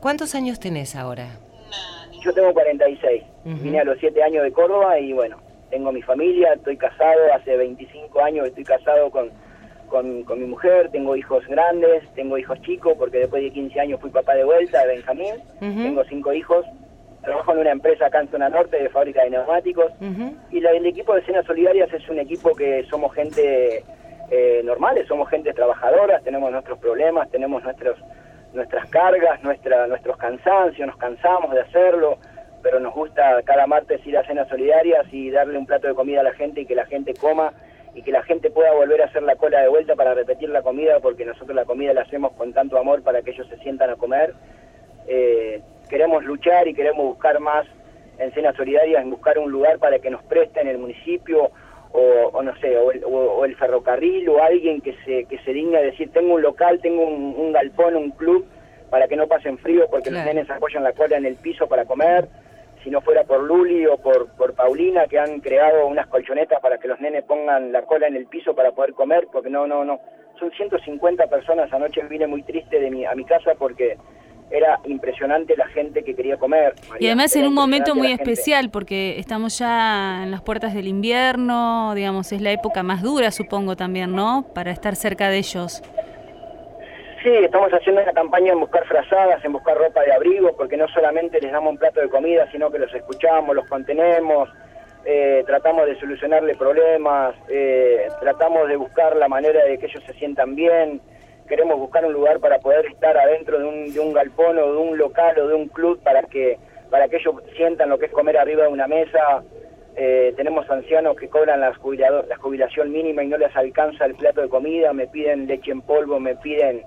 cuántos 0.00 0.34
años 0.34 0.60
tenés 0.60 0.94
ahora? 0.94 1.28
Yo 2.24 2.32
tengo 2.32 2.54
46. 2.54 3.22
Vine 3.44 3.80
a 3.80 3.84
los 3.84 3.98
7 3.98 4.22
años 4.22 4.42
de 4.44 4.52
Córdoba 4.52 4.98
y 4.98 5.12
bueno, 5.12 5.36
tengo 5.68 5.92
mi 5.92 6.00
familia, 6.00 6.54
estoy 6.54 6.76
casado, 6.78 7.20
hace 7.34 7.56
25 7.56 8.20
años 8.22 8.46
estoy 8.46 8.64
casado 8.64 9.10
con, 9.10 9.30
con, 9.88 10.38
mi 10.38 10.46
mujer, 10.46 10.90
tengo 10.90 11.14
hijos 11.16 11.46
grandes, 11.46 12.02
tengo 12.14 12.38
hijos 12.38 12.60
chicos, 12.62 12.94
porque 12.98 13.18
después 13.18 13.42
de 13.42 13.50
15 13.50 13.78
años 13.80 14.00
fui 14.00 14.10
papá 14.10 14.34
de 14.34 14.44
vuelta 14.44 14.80
de 14.80 14.94
Benjamín, 14.94 15.34
tengo 15.60 16.02
cinco 16.04 16.32
hijos, 16.32 16.64
trabajo 17.22 17.52
en 17.52 17.58
una 17.58 17.72
empresa 17.72 18.06
acá 18.06 18.20
en 18.20 18.30
Zona 18.30 18.48
Norte 18.48 18.82
de 18.82 18.88
fábrica 18.88 19.22
de 19.22 19.30
neumáticos, 19.30 19.92
y 20.50 20.60
la, 20.60 20.70
el 20.70 20.86
equipo 20.86 21.14
de 21.14 21.20
Escenas 21.20 21.44
Solidarias 21.44 21.92
es 21.92 22.08
un 22.08 22.18
equipo 22.18 22.54
que 22.54 22.84
somos 22.88 23.12
gente 23.12 23.84
eh, 24.30 24.62
normales, 24.64 25.06
somos 25.06 25.28
gente 25.28 25.52
trabajadora, 25.52 26.20
tenemos 26.20 26.50
nuestros 26.50 26.78
problemas, 26.78 27.30
tenemos 27.30 27.62
nuestros 27.62 27.98
nuestras 28.54 28.88
cargas, 28.88 29.42
nuestra, 29.42 29.86
nuestros 29.86 30.16
cansancios, 30.16 30.86
nos 30.86 30.96
cansamos 30.96 31.52
de 31.52 31.60
hacerlo, 31.60 32.18
pero 32.62 32.80
nos 32.80 32.94
gusta 32.94 33.42
cada 33.42 33.66
martes 33.66 34.06
ir 34.06 34.16
a 34.16 34.26
cenas 34.26 34.48
solidarias 34.48 35.06
y 35.12 35.30
darle 35.30 35.58
un 35.58 35.66
plato 35.66 35.88
de 35.88 35.94
comida 35.94 36.20
a 36.20 36.24
la 36.24 36.32
gente 36.32 36.62
y 36.62 36.66
que 36.66 36.74
la 36.74 36.86
gente 36.86 37.14
coma 37.14 37.52
y 37.94 38.02
que 38.02 38.10
la 38.10 38.22
gente 38.22 38.50
pueda 38.50 38.72
volver 38.72 39.02
a 39.02 39.06
hacer 39.06 39.22
la 39.22 39.36
cola 39.36 39.60
de 39.60 39.68
vuelta 39.68 39.94
para 39.94 40.14
repetir 40.14 40.48
la 40.48 40.62
comida, 40.62 40.98
porque 41.00 41.24
nosotros 41.24 41.54
la 41.54 41.64
comida 41.64 41.92
la 41.92 42.02
hacemos 42.02 42.32
con 42.32 42.52
tanto 42.52 42.78
amor 42.78 43.02
para 43.02 43.22
que 43.22 43.30
ellos 43.30 43.46
se 43.48 43.58
sientan 43.58 43.90
a 43.90 43.96
comer. 43.96 44.34
Eh, 45.06 45.60
queremos 45.88 46.24
luchar 46.24 46.66
y 46.66 46.74
queremos 46.74 47.04
buscar 47.04 47.38
más 47.40 47.66
en 48.18 48.32
cenas 48.32 48.56
solidarias, 48.56 49.02
en 49.02 49.10
buscar 49.10 49.38
un 49.38 49.50
lugar 49.50 49.78
para 49.78 49.98
que 49.98 50.10
nos 50.10 50.22
presten 50.24 50.68
el 50.68 50.78
municipio 50.78 51.50
o, 51.96 52.42
no 52.42 52.56
sé, 52.56 52.76
o 52.76 53.44
el, 53.44 53.56
ferrocarril 53.56 54.28
o 54.28 54.42
alguien 54.42 54.80
que 54.80 54.96
se, 55.04 55.26
que 55.26 55.38
se 55.44 55.52
digna 55.52 55.78
decir, 55.78 56.10
tengo 56.10 56.34
un 56.34 56.42
local, 56.42 56.80
tengo 56.82 57.04
un, 57.04 57.52
galpón, 57.52 57.94
un 57.94 58.10
club, 58.10 58.44
para 58.90 59.06
que 59.06 59.16
no 59.16 59.28
pasen 59.28 59.58
frío 59.58 59.86
porque 59.88 60.10
los 60.10 60.24
nenes 60.24 60.50
apoyan 60.50 60.82
la 60.82 60.92
cola 60.92 61.16
en 61.16 61.26
el 61.26 61.36
piso 61.36 61.68
para 61.68 61.84
comer. 61.84 62.28
Si 62.82 62.90
no 62.90 63.00
fuera 63.00 63.22
por 63.24 63.42
Luli 63.42 63.86
o 63.86 63.96
por, 63.96 64.28
por 64.36 64.54
Paulina, 64.54 65.06
que 65.06 65.18
han 65.18 65.40
creado 65.40 65.86
unas 65.86 66.08
colchonetas 66.08 66.60
para 66.60 66.78
que 66.78 66.88
los 66.88 67.00
nenes 67.00 67.24
pongan 67.24 67.72
la 67.72 67.82
cola 67.82 68.08
en 68.08 68.16
el 68.16 68.26
piso 68.26 68.54
para 68.54 68.72
poder 68.72 68.92
comer, 68.92 69.28
porque 69.32 69.48
no, 69.48 69.66
no, 69.66 69.84
no. 69.84 70.00
Son 70.38 70.50
150 70.50 71.28
personas, 71.28 71.72
anoche 71.72 72.02
vine 72.08 72.26
muy 72.26 72.42
triste 72.42 72.80
de 72.80 72.90
mi, 72.90 73.06
a 73.06 73.14
mi 73.14 73.24
casa 73.24 73.52
porque 73.56 73.96
era 74.50 74.78
impresionante 74.84 75.56
la 75.56 75.66
gente 75.68 76.02
que 76.04 76.14
quería 76.14 76.36
comer. 76.36 76.74
y 77.00 77.06
además 77.06 77.34
en 77.36 77.46
un 77.46 77.54
momento 77.54 77.94
muy 77.94 78.12
especial, 78.12 78.70
porque 78.70 79.18
estamos 79.18 79.58
ya 79.58 80.22
en 80.22 80.30
las 80.30 80.42
puertas 80.42 80.74
del 80.74 80.86
invierno, 80.86 81.94
digamos, 81.94 82.30
es 82.32 82.40
la 82.40 82.52
época 82.52 82.82
más 82.82 83.02
dura, 83.02 83.30
supongo 83.30 83.76
también, 83.76 84.14
¿no? 84.14 84.46
Para 84.54 84.70
estar 84.70 84.96
cerca 84.96 85.28
de 85.28 85.38
ellos. 85.38 85.82
Sí, 87.24 87.30
estamos 87.30 87.70
haciendo 87.72 88.02
una 88.02 88.12
campaña 88.12 88.52
en 88.52 88.60
buscar 88.60 88.84
frazadas, 88.86 89.42
en 89.44 89.52
buscar 89.52 89.78
ropa 89.78 90.02
de 90.02 90.12
abrigo, 90.12 90.54
porque 90.56 90.76
no 90.76 90.86
solamente 90.88 91.40
les 91.40 91.52
damos 91.52 91.70
un 91.70 91.78
plato 91.78 92.00
de 92.00 92.10
comida, 92.10 92.46
sino 92.52 92.70
que 92.70 92.78
los 92.78 92.94
escuchamos, 92.94 93.56
los 93.56 93.66
contenemos, 93.66 94.50
eh, 95.06 95.42
tratamos 95.46 95.86
de 95.86 95.98
solucionarle 95.98 96.54
problemas, 96.54 97.34
eh, 97.48 98.08
tratamos 98.20 98.68
de 98.68 98.76
buscar 98.76 99.16
la 99.16 99.28
manera 99.28 99.64
de 99.64 99.78
que 99.78 99.86
ellos 99.86 100.02
se 100.06 100.12
sientan 100.14 100.54
bien, 100.54 101.00
queremos 101.48 101.78
buscar 101.78 102.04
un 102.04 102.12
lugar 102.12 102.40
para 102.40 102.58
poder 102.58 102.86
estar 102.86 103.16
adentro 103.16 103.58
de 103.58 103.64
un, 103.64 103.92
de 103.92 104.00
un 104.00 104.12
galpón 104.12 104.58
o 104.58 104.72
de 104.72 104.78
un 104.78 104.98
local 104.98 105.38
o 105.38 105.48
de 105.48 105.54
un 105.54 105.68
club 105.68 106.00
para 106.02 106.22
que, 106.22 106.58
para 106.90 107.08
que 107.08 107.16
ellos 107.16 107.34
sientan 107.56 107.88
lo 107.88 107.98
que 107.98 108.06
es 108.06 108.12
comer 108.12 108.38
arriba 108.38 108.64
de 108.64 108.68
una 108.68 108.86
mesa. 108.86 109.42
Eh, 109.96 110.32
tenemos 110.36 110.68
ancianos 110.68 111.16
que 111.16 111.28
cobran 111.28 111.60
la, 111.60 111.68
la 111.70 112.36
jubilación 112.36 112.90
mínima 112.90 113.22
y 113.22 113.28
no 113.28 113.38
les 113.38 113.54
alcanza 113.54 114.06
el 114.06 114.14
plato 114.14 114.40
de 114.40 114.48
comida, 114.48 114.92
me 114.92 115.06
piden 115.06 115.46
leche 115.46 115.70
en 115.70 115.82
polvo, 115.82 116.18
me 116.18 116.34
piden 116.36 116.82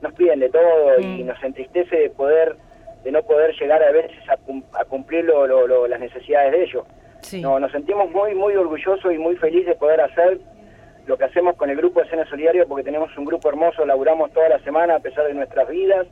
nos 0.00 0.12
piden 0.14 0.40
de 0.40 0.50
todo 0.50 1.00
y 1.00 1.22
mm. 1.22 1.26
nos 1.26 1.42
entristece 1.42 1.96
de 1.96 2.10
poder 2.10 2.56
de 3.04 3.10
no 3.10 3.22
poder 3.22 3.52
llegar 3.58 3.82
a 3.82 3.90
veces 3.90 4.18
a, 4.28 4.84
cumplir 4.84 5.24
lo, 5.24 5.88
las 5.88 5.98
necesidades 5.98 6.52
de 6.52 6.62
ellos. 6.62 6.84
No, 7.40 7.58
nos 7.58 7.72
sentimos 7.72 8.10
muy 8.10 8.34
muy 8.34 8.54
orgullosos 8.54 9.12
y 9.12 9.18
muy 9.18 9.36
felices 9.36 9.66
de 9.66 9.74
poder 9.74 10.00
hacer 10.00 10.38
lo 11.06 11.16
que 11.16 11.24
hacemos 11.24 11.56
con 11.56 11.70
el 11.70 11.76
grupo 11.76 12.00
de 12.00 12.08
Cena 12.08 12.24
Solidario 12.26 12.66
porque 12.68 12.84
tenemos 12.84 13.16
un 13.16 13.24
grupo 13.24 13.48
hermoso, 13.48 13.84
laburamos 13.84 14.32
toda 14.32 14.48
la 14.48 14.58
semana 14.60 14.96
a 14.96 15.00
pesar 15.00 15.26
de 15.26 15.34
nuestras 15.34 15.68
vidas 15.68 16.06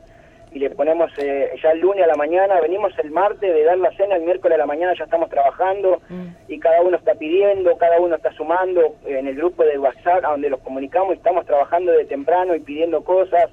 y 0.51 0.59
le 0.59 0.69
ponemos 0.69 1.09
eh, 1.17 1.49
ya 1.63 1.71
el 1.71 1.79
lunes 1.79 2.03
a 2.03 2.07
la 2.07 2.15
mañana, 2.15 2.59
venimos 2.59 2.91
el 2.99 3.09
martes 3.09 3.53
de 3.53 3.63
dar 3.63 3.77
la 3.77 3.91
cena, 3.91 4.17
el 4.17 4.23
miércoles 4.23 4.55
a 4.55 4.59
la 4.59 4.65
mañana 4.65 4.93
ya 4.97 5.05
estamos 5.05 5.29
trabajando 5.29 6.01
mm. 6.09 6.27
y 6.49 6.59
cada 6.59 6.81
uno 6.81 6.97
está 6.97 7.15
pidiendo, 7.15 7.77
cada 7.77 8.01
uno 8.01 8.15
está 8.15 8.33
sumando 8.33 8.95
en 9.05 9.27
el 9.27 9.35
grupo 9.35 9.63
de 9.63 9.77
WhatsApp 9.77 10.25
a 10.25 10.31
donde 10.31 10.49
los 10.49 10.59
comunicamos 10.59 11.15
y 11.15 11.17
estamos 11.17 11.45
trabajando 11.45 11.93
de 11.93 12.03
temprano 12.03 12.53
y 12.53 12.59
pidiendo 12.59 13.01
cosas 13.03 13.49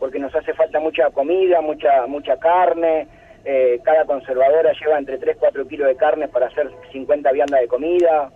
porque 0.00 0.18
nos 0.18 0.34
hace 0.34 0.52
falta 0.54 0.80
mucha 0.80 1.10
comida, 1.10 1.60
mucha 1.60 2.08
mucha 2.08 2.36
carne, 2.38 3.06
eh, 3.44 3.80
cada 3.84 4.04
conservadora 4.04 4.72
lleva 4.72 4.98
entre 4.98 5.18
3 5.18 5.36
4 5.38 5.68
kilos 5.68 5.86
de 5.86 5.96
carne 5.96 6.26
para 6.26 6.46
hacer 6.46 6.68
50 6.90 7.30
viandas 7.30 7.60
de 7.60 7.68
comida. 7.68 8.30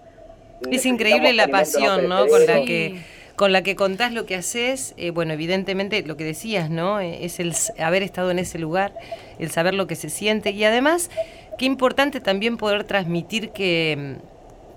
Es 0.71 0.87
increíble 0.87 1.33
la 1.33 1.49
pasión, 1.49 2.09
¿no? 2.09 2.27
Con 2.27 2.47
la 2.47 2.65
que 2.65 2.97
con 3.37 3.53
la 3.53 3.63
que 3.63 3.77
contás 3.77 4.13
lo 4.13 4.25
que 4.25 4.35
haces, 4.35 4.95
eh, 4.97 5.11
bueno, 5.11 5.35
evidentemente 5.35 6.03
lo 6.03 6.17
que 6.17 6.25
decías, 6.25 6.71
¿no? 6.71 7.01
Eh, 7.01 7.19
es 7.27 7.39
el 7.39 7.53
haber 7.79 8.03
estado 8.03 8.31
en 8.31 8.39
ese 8.39 8.59
lugar, 8.59 8.95
el 9.39 9.51
saber 9.51 9.75
lo 9.75 9.87
que 9.87 9.95
se 9.95 10.09
siente 10.09 10.51
y 10.53 10.65
además 10.65 11.11
qué 11.59 11.67
importante 11.67 12.21
también 12.21 12.57
poder 12.57 12.85
transmitir 12.85 13.51
que, 13.51 14.17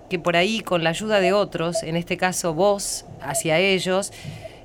que 0.10 0.20
por 0.20 0.36
ahí 0.36 0.60
con 0.60 0.84
la 0.84 0.90
ayuda 0.90 1.22
de 1.22 1.32
otros, 1.32 1.84
en 1.84 1.96
este 1.96 2.18
caso 2.18 2.54
vos, 2.54 3.06
hacia 3.22 3.60
ellos, 3.60 4.12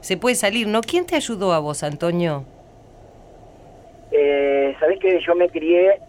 se 0.00 0.16
puede 0.16 0.34
salir, 0.34 0.66
¿no? 0.66 0.80
¿Quién 0.80 1.06
te 1.06 1.14
ayudó 1.14 1.52
a 1.52 1.60
vos, 1.60 1.84
Antonio? 1.84 2.44
Eh, 4.10 4.74
Sabés 4.80 4.98
que 4.98 5.20
yo 5.20 5.34
me 5.36 5.48
crié, 5.48 6.00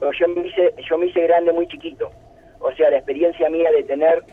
yo 0.00 0.28
me, 0.28 0.46
hice, 0.46 0.74
yo 0.88 0.96
me 0.96 1.06
hice 1.06 1.20
grande 1.22 1.52
muy 1.52 1.68
chiquito. 1.68 2.10
O 2.58 2.72
sea, 2.72 2.90
la 2.90 2.96
experiencia 2.96 3.50
mía 3.50 3.70
de 3.70 3.82
tener 3.82 4.24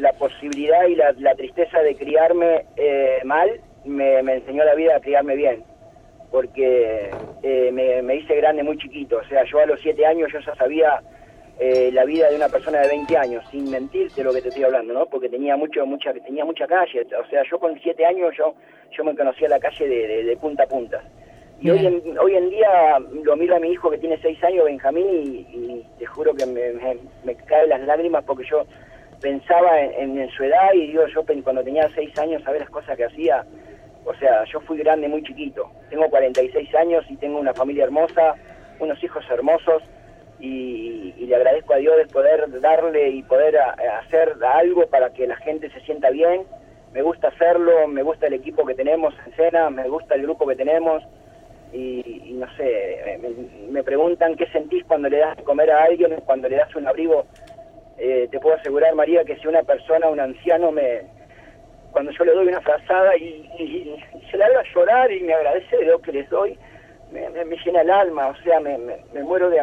la 0.00 0.12
posibilidad 0.14 0.86
y 0.86 0.96
la, 0.96 1.34
tristeza 1.34 1.80
de 1.80 1.94
criarme 1.94 2.64
eh, 2.76 3.20
mal 3.24 3.60
me, 3.84 4.18
enseñó 4.18 4.64
la 4.64 4.74
vida 4.74 4.96
a 4.96 5.00
criarme 5.00 5.36
bien. 5.36 5.64
Porque 6.30 7.10
eh, 7.42 7.70
me, 7.72 8.02
me 8.02 8.16
hice 8.16 8.36
grande 8.36 8.62
muy 8.62 8.78
chiquito. 8.78 9.18
O 9.18 9.24
sea, 9.24 9.44
yo 9.44 9.60
a 9.60 9.66
los 9.66 9.80
siete 9.80 10.06
años 10.06 10.30
yo 10.32 10.38
ya 10.40 10.54
sabía 10.54 11.00
eh, 11.62 11.90
la 11.92 12.06
vida 12.06 12.30
de 12.30 12.36
una 12.36 12.48
persona 12.48 12.80
de 12.80 12.88
20 12.88 13.18
años, 13.18 13.44
sin 13.50 13.70
mentirte 13.70 14.24
lo 14.24 14.32
que 14.32 14.40
te 14.40 14.48
estoy 14.48 14.64
hablando, 14.64 14.94
¿no? 14.94 15.04
Porque 15.04 15.28
tenía 15.28 15.58
mucho, 15.58 15.84
mucha, 15.84 16.10
tenía 16.14 16.42
mucha 16.42 16.66
calle, 16.66 17.02
o 17.02 17.28
sea, 17.28 17.42
yo 17.50 17.58
con 17.58 17.78
7 17.78 18.02
años 18.06 18.34
yo, 18.34 18.54
yo 18.96 19.04
me 19.04 19.14
conocía 19.14 19.46
la 19.46 19.60
calle 19.60 19.86
de, 19.86 20.36
punta 20.38 20.62
a 20.62 20.66
punta. 20.66 21.04
Y 21.60 21.68
hoy 21.68 21.84
en, 21.84 22.18
hoy 22.18 22.34
en 22.34 22.48
día 22.48 22.98
lo 22.98 23.36
miro 23.36 23.56
a 23.56 23.60
mi 23.60 23.72
hijo 23.72 23.90
que 23.90 23.98
tiene 23.98 24.16
6 24.22 24.42
años, 24.42 24.64
Benjamín, 24.64 25.06
y, 25.52 25.84
te 25.98 26.06
juro 26.06 26.32
que 26.32 26.46
me, 26.46 26.72
me, 27.24 27.34
caen 27.34 27.68
las 27.68 27.82
lágrimas 27.82 28.24
porque 28.24 28.44
yo 28.48 28.64
pensaba 29.20 29.80
en, 29.80 30.28
su 30.30 30.44
edad 30.44 30.72
y 30.74 30.88
digo, 30.88 31.06
yo 31.06 31.24
cuando 31.42 31.62
tenía 31.62 31.88
6 31.94 32.18
años, 32.18 32.44
ver 32.44 32.60
las 32.60 32.70
cosas 32.70 32.96
que 32.96 33.04
hacía, 33.04 33.44
o 34.04 34.14
sea, 34.14 34.44
yo 34.44 34.60
fui 34.60 34.78
grande 34.78 35.08
muy 35.08 35.22
chiquito. 35.22 35.70
Tengo 35.90 36.08
46 36.08 36.74
años 36.74 37.04
y 37.08 37.16
tengo 37.16 37.38
una 37.38 37.54
familia 37.54 37.84
hermosa, 37.84 38.34
unos 38.78 39.02
hijos 39.04 39.24
hermosos 39.30 39.82
y, 40.40 41.14
le 41.26 41.36
agradezco 41.36 41.74
a 41.74 41.76
Dios 41.76 41.96
de 41.96 42.06
poder 42.06 42.60
darle 42.60 43.10
y 43.10 43.22
poder 43.22 43.56
hacer 43.56 44.34
algo 44.42 44.86
para 44.86 45.10
que 45.10 45.26
la 45.26 45.36
gente 45.36 45.70
se 45.70 45.80
sienta 45.82 46.10
bien. 46.10 46.42
Me 46.92 47.02
gusta 47.02 47.28
hacerlo, 47.28 47.86
me 47.86 48.02
gusta 48.02 48.26
el 48.26 48.32
equipo 48.32 48.66
que 48.66 48.74
tenemos 48.74 49.14
en 49.26 49.32
cena, 49.34 49.70
me 49.70 49.88
gusta 49.88 50.16
el 50.16 50.22
grupo 50.22 50.46
que 50.46 50.56
tenemos 50.56 51.04
y, 51.72 52.32
no 52.34 52.46
sé, 52.56 53.20
me, 53.70 53.84
preguntan 53.84 54.34
qué 54.34 54.46
sentís 54.46 54.84
cuando 54.84 55.08
le 55.08 55.18
das 55.18 55.36
de 55.36 55.44
comer 55.44 55.70
a 55.70 55.84
alguien, 55.84 56.16
cuando 56.26 56.48
le 56.48 56.56
das 56.56 56.74
un 56.74 56.88
abrigo. 56.88 57.26
Eh, 58.02 58.28
te 58.30 58.40
puedo 58.40 58.56
asegurar, 58.56 58.94
María, 58.94 59.24
que 59.24 59.36
si 59.36 59.46
una 59.46 59.62
persona, 59.62 60.08
un 60.08 60.18
anciano, 60.18 60.72
me 60.72 61.02
cuando 61.92 62.12
yo 62.12 62.24
le 62.24 62.32
doy 62.32 62.48
una 62.48 62.60
frazada 62.62 63.14
y, 63.16 63.98
se 64.30 64.38
le 64.38 64.44
haga 64.44 64.62
llorar 64.74 65.12
y 65.12 65.20
me 65.20 65.34
agradece 65.34 65.76
de 65.76 65.86
lo 65.86 66.00
que 66.00 66.12
les 66.12 66.30
doy, 66.30 66.56
me, 67.12 67.28
me, 67.28 67.56
llena 67.56 67.82
el 67.82 67.90
alma, 67.90 68.28
o 68.28 68.36
sea, 68.42 68.60
me, 68.60 68.78
me 68.78 69.22
muero 69.22 69.50
de, 69.50 69.60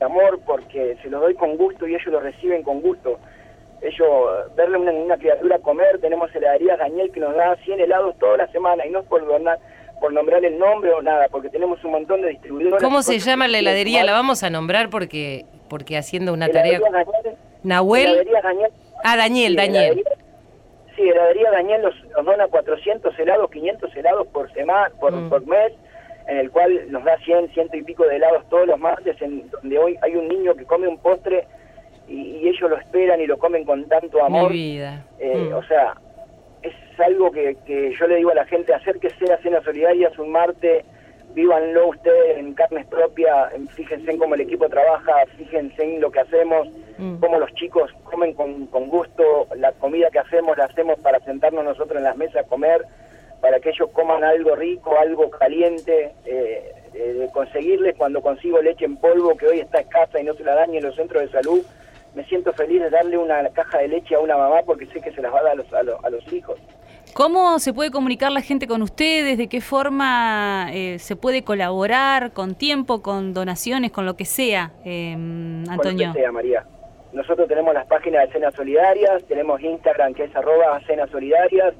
amor 0.00 0.40
porque 0.46 0.96
se 1.02 1.10
lo 1.10 1.20
doy 1.20 1.34
con 1.34 1.56
gusto 1.56 1.86
y 1.86 1.94
ellos 1.94 2.06
lo 2.06 2.20
reciben 2.20 2.62
con 2.62 2.80
gusto. 2.80 3.18
Ellos, 3.82 4.08
verle 4.56 4.78
una, 4.78 4.92
una 4.92 5.18
criatura 5.18 5.58
comer, 5.58 5.98
tenemos 6.00 6.34
heladería 6.34 6.76
Daniel 6.76 7.10
que 7.12 7.20
nos 7.20 7.34
da 7.34 7.56
100 7.64 7.80
helados 7.80 8.16
toda 8.18 8.38
la 8.38 8.46
semana 8.52 8.86
y 8.86 8.90
no 8.90 9.00
es 9.00 9.06
por 9.06 9.26
donar, 9.26 9.58
por 10.00 10.12
nombrar 10.12 10.42
el 10.44 10.58
nombre 10.58 10.90
o 10.92 11.02
nada, 11.02 11.26
porque 11.30 11.50
tenemos 11.50 11.82
un 11.84 11.90
montón 11.90 12.22
de 12.22 12.30
distribuidores. 12.30 12.82
¿Cómo 12.82 13.02
se 13.02 13.18
llama 13.18 13.48
la 13.48 13.58
heladería? 13.58 14.04
La 14.04 14.12
vamos 14.12 14.42
a 14.42 14.48
nombrar 14.48 14.88
porque 14.88 15.44
porque 15.74 15.96
haciendo 15.96 16.32
una 16.32 16.48
tarea. 16.48 16.78
Daniel, 16.78 17.36
Nahuel. 17.64 18.28
Daniel. 18.44 18.70
Ah, 19.02 19.16
Daniel, 19.16 19.50
sí, 19.52 19.56
Daniel. 19.56 19.82
Heladería, 19.98 20.04
sí, 20.94 21.02
heladería 21.02 21.50
Daniel 21.50 21.82
nos, 21.82 22.24
dona 22.24 22.46
400 22.46 23.18
helados, 23.18 23.50
500 23.50 23.96
helados 23.96 24.28
por 24.28 24.52
semana, 24.52 24.92
por, 25.00 25.12
Mm. 25.12 25.28
por 25.28 25.44
mes, 25.48 25.72
en 26.28 26.36
el 26.38 26.50
cual 26.52 26.92
nos 26.92 27.02
da 27.02 27.16
100, 27.24 27.48
ciento 27.54 27.76
y 27.76 27.82
pico 27.82 28.04
de 28.06 28.16
helados 28.16 28.48
todos 28.48 28.68
los 28.68 28.78
martes, 28.78 29.20
en 29.20 29.50
donde 29.50 29.76
hoy 29.78 29.96
hay 30.00 30.14
un 30.14 30.28
niño 30.28 30.54
que 30.54 30.64
come 30.64 30.86
un 30.86 30.98
postre 30.98 31.44
y, 32.06 32.36
y 32.42 32.48
ellos 32.48 32.70
lo 32.70 32.76
esperan 32.76 33.20
y 33.20 33.26
lo 33.26 33.36
comen 33.36 33.64
con 33.64 33.84
tanto 33.88 34.24
amor. 34.24 34.52
Mi 34.52 34.56
vida. 34.76 35.04
Eh, 35.18 35.48
Mm. 35.50 35.54
O 35.54 35.62
sea, 35.64 35.94
es 36.62 36.72
algo 37.00 37.32
que, 37.32 37.56
que 37.66 37.92
yo 37.98 38.06
le 38.06 38.16
digo 38.16 38.30
a 38.30 38.34
la 38.36 38.44
gente, 38.46 38.72
acérquese 38.72 39.32
a 39.32 39.38
Cena 39.38 39.60
Solidaria, 39.64 40.06
es 40.08 40.18
un 40.20 40.30
martes, 40.30 40.84
vívanlo 41.34 41.88
ustedes 41.88 42.38
en 42.38 42.54
carnes 42.54 42.86
propias, 42.86 43.52
en- 43.54 43.68
fíjense 43.68 44.10
en 44.10 44.18
cómo 44.18 44.34
el 44.34 44.40
equipo 44.42 44.68
trabaja, 44.68 45.12
fíjense 45.36 45.82
en 45.82 46.00
lo 46.00 46.10
que 46.10 46.20
hacemos, 46.20 46.68
Mm. 46.98 47.16
cómo 47.18 47.38
los 47.40 47.52
chicos 47.54 47.90
comen 48.04 48.32
con, 48.34 48.66
con 48.68 48.88
gusto, 48.88 49.48
la 49.56 49.72
comida 49.72 50.10
que 50.10 50.20
hacemos 50.20 50.56
la 50.56 50.64
hacemos 50.66 50.98
para 51.00 51.18
sentarnos 51.20 51.64
nosotros 51.64 51.98
en 51.98 52.04
las 52.04 52.16
mesas 52.16 52.44
a 52.44 52.48
comer, 52.48 52.82
para 53.40 53.58
que 53.60 53.70
ellos 53.70 53.90
coman 53.92 54.22
algo 54.24 54.54
rico, 54.54 54.96
algo 54.98 55.28
caliente, 55.30 56.12
eh, 56.24 56.72
eh, 56.94 57.28
conseguirles 57.32 57.96
cuando 57.96 58.22
consigo 58.22 58.62
leche 58.62 58.84
en 58.84 58.96
polvo, 58.96 59.36
que 59.36 59.46
hoy 59.48 59.60
está 59.60 59.80
escasa 59.80 60.20
y 60.20 60.24
no 60.24 60.34
se 60.34 60.44
la 60.44 60.54
dan 60.54 60.70
ni 60.70 60.78
en 60.78 60.84
los 60.84 60.94
centros 60.94 61.22
de 61.22 61.28
salud, 61.30 61.60
me 62.14 62.24
siento 62.26 62.52
feliz 62.52 62.80
de 62.80 62.90
darle 62.90 63.18
una 63.18 63.48
caja 63.50 63.78
de 63.78 63.88
leche 63.88 64.14
a 64.14 64.20
una 64.20 64.36
mamá 64.36 64.62
porque 64.64 64.86
sé 64.86 65.00
que 65.00 65.10
se 65.12 65.20
las 65.20 65.34
va 65.34 65.40
a 65.40 65.42
dar 65.42 65.52
a 65.52 65.56
los, 65.56 65.72
a 65.74 65.82
los, 65.82 66.04
a 66.04 66.10
los 66.10 66.32
hijos. 66.32 66.58
¿Cómo 67.14 67.60
se 67.60 67.72
puede 67.72 67.90
comunicar 67.92 68.32
la 68.32 68.40
gente 68.40 68.66
con 68.66 68.82
ustedes? 68.82 69.38
¿De 69.38 69.48
qué 69.48 69.60
forma 69.60 70.68
eh, 70.72 70.98
se 70.98 71.14
puede 71.14 71.44
colaborar? 71.44 72.32
¿Con 72.32 72.56
tiempo, 72.56 73.02
con 73.02 73.32
donaciones, 73.32 73.92
con 73.92 74.04
lo 74.04 74.16
que 74.16 74.24
sea, 74.24 74.72
eh, 74.84 75.12
Con 75.14 75.64
lo 75.66 75.72
Antonio? 75.72 76.12
que 76.12 76.20
sea, 76.20 76.32
María. 76.32 76.64
Nosotros 77.12 77.46
tenemos 77.46 77.72
las 77.72 77.86
páginas 77.86 78.26
de 78.26 78.32
Cenas 78.32 78.54
Solidarias, 78.54 79.22
tenemos 79.28 79.60
Instagram 79.60 80.14
que 80.14 80.24
es 80.24 80.34
arroba 80.34 80.80
Cenas 80.88 81.08
Solidarias, 81.10 81.72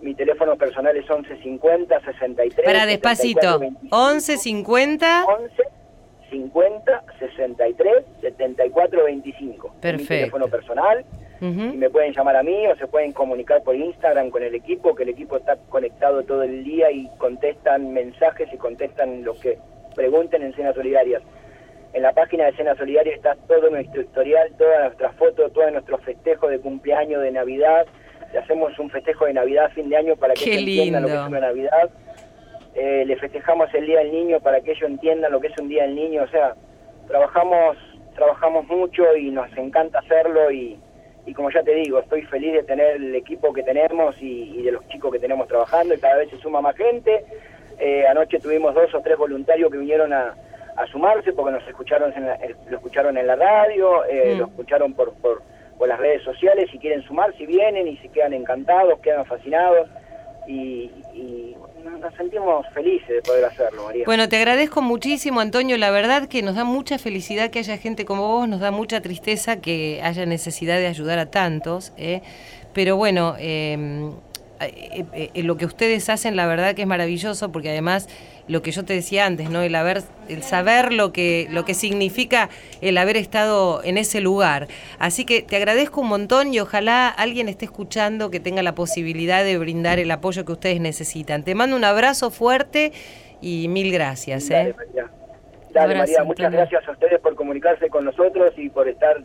mi 0.00 0.14
teléfono 0.14 0.54
personal 0.56 0.96
es 0.96 1.10
1150 1.10 2.00
63 2.00 2.64
Para 2.64 2.86
despacito. 2.86 3.40
74 3.40 3.58
25. 3.60 3.96
11 3.96 4.36
50 4.38 5.24
11 5.26 5.62
50 6.30 7.04
63 7.18 8.04
74 8.20 9.04
25. 9.04 9.66
Es 9.66 9.72
Mi 9.74 9.80
Perfecto. 9.80 10.06
teléfono 10.14 10.46
personal. 10.46 11.04
Y 11.40 11.76
me 11.76 11.88
pueden 11.90 12.12
llamar 12.12 12.36
a 12.36 12.42
mí 12.42 12.66
o 12.66 12.76
se 12.76 12.86
pueden 12.88 13.12
comunicar 13.12 13.62
por 13.62 13.76
Instagram 13.76 14.30
con 14.30 14.42
el 14.42 14.54
equipo, 14.54 14.94
que 14.94 15.04
el 15.04 15.10
equipo 15.10 15.36
está 15.36 15.56
conectado 15.68 16.24
todo 16.24 16.42
el 16.42 16.64
día 16.64 16.90
y 16.90 17.08
contestan 17.18 17.92
mensajes 17.92 18.48
y 18.52 18.56
contestan 18.56 19.24
lo 19.24 19.34
que 19.34 19.58
pregunten 19.94 20.42
en 20.42 20.52
Cenas 20.54 20.74
Solidarias. 20.74 21.22
En 21.92 22.02
la 22.02 22.12
página 22.12 22.46
de 22.46 22.52
Cenas 22.52 22.76
Solidarias 22.76 23.16
está 23.16 23.36
todo 23.46 23.70
nuestro 23.70 24.00
historial, 24.02 24.52
todas 24.58 24.84
nuestras 24.84 25.14
fotos, 25.16 25.52
todos 25.52 25.72
nuestros 25.72 26.00
festejos 26.02 26.50
de 26.50 26.58
cumpleaños, 26.58 27.22
de 27.22 27.30
Navidad. 27.30 27.86
Le 28.32 28.40
hacemos 28.40 28.76
un 28.78 28.90
festejo 28.90 29.26
de 29.26 29.34
Navidad 29.34 29.66
a 29.66 29.70
fin 29.70 29.88
de 29.88 29.96
año 29.96 30.16
para 30.16 30.34
que 30.34 30.44
ellos 30.44 30.58
entiendan 30.58 31.02
lo 31.02 31.08
que 31.08 31.14
es 31.14 31.26
una 31.28 31.40
Navidad. 31.40 31.90
Eh, 32.74 33.04
le 33.06 33.16
festejamos 33.16 33.72
el 33.74 33.86
Día 33.86 34.00
del 34.00 34.12
Niño 34.12 34.40
para 34.40 34.60
que 34.60 34.72
ellos 34.72 34.90
entiendan 34.90 35.32
lo 35.32 35.40
que 35.40 35.48
es 35.48 35.58
un 35.58 35.68
Día 35.68 35.84
del 35.84 35.94
Niño. 35.94 36.24
O 36.24 36.28
sea, 36.28 36.54
trabajamos 37.06 37.76
trabajamos 38.18 38.66
mucho 38.66 39.16
y 39.16 39.30
nos 39.30 39.48
encanta 39.56 40.00
hacerlo 40.00 40.50
y, 40.50 40.76
y 41.28 41.34
como 41.34 41.50
ya 41.50 41.62
te 41.62 41.74
digo, 41.74 41.98
estoy 41.98 42.22
feliz 42.22 42.54
de 42.54 42.62
tener 42.62 42.96
el 42.96 43.14
equipo 43.14 43.52
que 43.52 43.62
tenemos 43.62 44.20
y, 44.22 44.50
y 44.58 44.62
de 44.62 44.72
los 44.72 44.88
chicos 44.88 45.12
que 45.12 45.18
tenemos 45.18 45.46
trabajando 45.46 45.92
y 45.94 45.98
cada 45.98 46.16
vez 46.16 46.30
se 46.30 46.38
suma 46.38 46.60
más 46.62 46.74
gente. 46.76 47.24
Eh, 47.78 48.06
anoche 48.06 48.40
tuvimos 48.40 48.74
dos 48.74 48.92
o 48.94 49.00
tres 49.02 49.18
voluntarios 49.18 49.70
que 49.70 49.76
vinieron 49.78 50.12
a, 50.12 50.34
a 50.76 50.86
sumarse 50.86 51.32
porque 51.34 51.52
nos 51.52 51.68
escucharon 51.68 52.12
en 52.14 52.26
la, 52.26 52.34
eh, 52.36 52.54
lo 52.70 52.76
escucharon 52.78 53.18
en 53.18 53.26
la 53.26 53.36
radio, 53.36 54.04
eh, 54.06 54.32
Mm. 54.34 54.38
lo 54.38 54.44
escucharon 54.46 54.94
por, 54.94 55.12
por, 55.20 55.42
por 55.76 55.86
las 55.86 55.98
redes 56.00 56.22
sociales 56.22 56.70
y 56.72 56.78
quieren 56.78 57.02
sumarse, 57.02 57.44
vienen 57.46 57.86
y 57.88 57.96
se 57.98 58.08
quedan 58.08 58.32
encantados, 58.32 58.98
quedan 59.00 59.26
fascinados 59.26 59.88
y, 60.48 60.90
nos 62.00 62.14
sentimos 62.14 62.64
felices 62.74 63.08
de 63.08 63.22
poder 63.22 63.44
hacerlo, 63.46 63.84
María. 63.84 64.04
Bueno, 64.06 64.28
te 64.28 64.36
agradezco 64.36 64.82
muchísimo, 64.82 65.40
Antonio. 65.40 65.76
La 65.78 65.90
verdad 65.90 66.28
que 66.28 66.42
nos 66.42 66.54
da 66.54 66.62
mucha 66.62 66.98
felicidad 66.98 67.50
que 67.50 67.58
haya 67.58 67.76
gente 67.76 68.04
como 68.04 68.28
vos, 68.28 68.48
nos 68.48 68.60
da 68.60 68.70
mucha 68.70 69.00
tristeza 69.00 69.60
que 69.60 70.00
haya 70.02 70.24
necesidad 70.26 70.76
de 70.76 70.86
ayudar 70.86 71.18
a 71.18 71.30
tantos. 71.30 71.92
¿eh? 71.96 72.22
Pero 72.72 72.96
bueno, 72.96 73.34
eh, 73.38 74.12
lo 75.34 75.56
que 75.56 75.66
ustedes 75.66 76.08
hacen, 76.08 76.36
la 76.36 76.46
verdad 76.46 76.74
que 76.74 76.82
es 76.82 76.88
maravilloso, 76.88 77.52
porque 77.52 77.70
además 77.70 78.08
lo 78.48 78.62
que 78.62 78.70
yo 78.70 78.84
te 78.84 78.94
decía 78.94 79.26
antes, 79.26 79.50
¿no? 79.50 79.62
El 79.62 79.74
haber, 79.74 80.02
el 80.28 80.42
saber 80.42 80.92
lo 80.92 81.12
que, 81.12 81.46
lo 81.50 81.64
que 81.64 81.74
significa 81.74 82.48
el 82.80 82.96
haber 82.98 83.16
estado 83.16 83.82
en 83.84 83.98
ese 83.98 84.20
lugar. 84.20 84.68
Así 84.98 85.24
que 85.24 85.42
te 85.42 85.56
agradezco 85.56 86.00
un 86.00 86.08
montón 86.08 86.52
y 86.52 86.60
ojalá 86.60 87.08
alguien 87.08 87.48
esté 87.48 87.66
escuchando 87.66 88.30
que 88.30 88.40
tenga 88.40 88.62
la 88.62 88.74
posibilidad 88.74 89.44
de 89.44 89.58
brindar 89.58 89.98
el 89.98 90.10
apoyo 90.10 90.44
que 90.44 90.52
ustedes 90.52 90.80
necesitan. 90.80 91.44
Te 91.44 91.54
mando 91.54 91.76
un 91.76 91.84
abrazo 91.84 92.30
fuerte 92.30 92.92
y 93.40 93.68
mil 93.68 93.92
gracias. 93.92 94.48
Dale, 94.48 94.70
¿eh? 94.70 94.74
María. 94.74 95.10
Dale, 95.70 95.94
Abrazo, 95.94 96.12
María, 96.12 96.24
muchas 96.24 96.52
gracias 96.52 96.88
a 96.88 96.92
ustedes 96.92 97.20
por 97.20 97.34
comunicarse 97.34 97.88
con 97.90 98.04
nosotros 98.04 98.52
y 98.56 98.70
por 98.70 98.88
estar, 98.88 99.18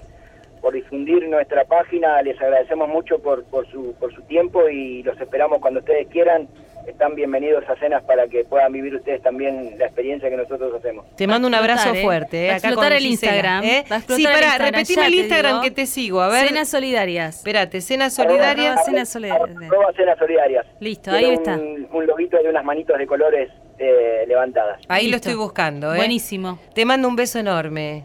por 0.64 0.74
difundir 0.74 1.28
nuestra 1.28 1.66
página. 1.66 2.22
Les 2.22 2.42
agradecemos 2.42 2.88
mucho 2.88 3.20
por, 3.20 3.44
por, 3.44 3.70
su, 3.70 3.94
por 4.00 4.16
su 4.16 4.22
tiempo 4.24 4.70
y 4.70 5.04
los 5.04 5.20
esperamos 5.20 5.60
cuando 5.60 5.82
ustedes 5.82 6.08
quieran. 6.08 6.48
Están 6.88 7.16
bienvenidos 7.16 7.64
a 7.70 7.76
cenas 7.78 8.02
para 8.04 8.28
que 8.28 8.44
puedan 8.46 8.72
vivir 8.72 8.96
ustedes 8.96 9.22
también 9.22 9.78
la 9.78 9.86
experiencia 9.86 10.30
que 10.30 10.36
nosotros 10.38 10.74
hacemos. 10.76 11.06
Te 11.16 11.28
mando 11.28 11.48
un 11.50 11.54
abrazo 11.56 11.90
explotar, 11.90 11.98
¿eh? 11.98 12.04
fuerte. 12.04 12.46
¿eh? 12.46 12.48
Va 12.48 12.54
a 12.54 12.58
Acá 12.58 12.68
explotar 12.68 12.90
con 12.92 12.98
el 12.98 13.04
Gisela, 13.04 13.32
Instagram, 13.34 13.64
¿eh? 13.64 13.86
va 13.92 13.96
a 13.96 14.00
explotar 14.00 14.16
Sí, 14.16 14.26
el 14.26 14.32
para, 14.34 14.46
Instagram, 14.46 14.74
repetime 14.74 15.06
el 15.08 15.14
Instagram 15.14 15.52
digo. 15.52 15.62
que 15.64 15.72
te 15.72 15.86
sigo. 15.86 16.22
A 16.22 16.28
ver. 16.30 16.48
Cenas 16.48 16.70
solidarias. 16.70 17.38
Espérate, 17.38 17.82
Cenas 17.82 18.14
Solidarias. 18.14 18.72
Arroba 18.78 18.84
Cenas 18.86 19.10
Solidarias. 19.10 19.58
Arroba 19.72 19.94
cenas 19.94 20.18
solidarias. 20.18 20.66
Listo, 20.80 21.12
Tiene 21.12 21.18
ahí 21.26 21.32
un, 21.32 21.34
está. 21.34 21.56
Un 21.98 22.06
loguito 22.08 22.38
de 22.42 22.50
unas 22.50 22.64
manitos 22.66 22.98
de 22.98 23.08
colores 23.08 23.50
eh, 23.80 24.24
levantadas. 24.28 24.80
Ahí 24.90 25.10
lo 25.10 25.18
estoy 25.18 25.36
buscando. 25.36 25.94
¿eh? 25.94 25.98
Buenísimo. 25.98 26.60
Te 26.74 26.84
mando 26.86 27.08
un 27.08 27.16
beso 27.18 27.40
enorme. 27.40 28.04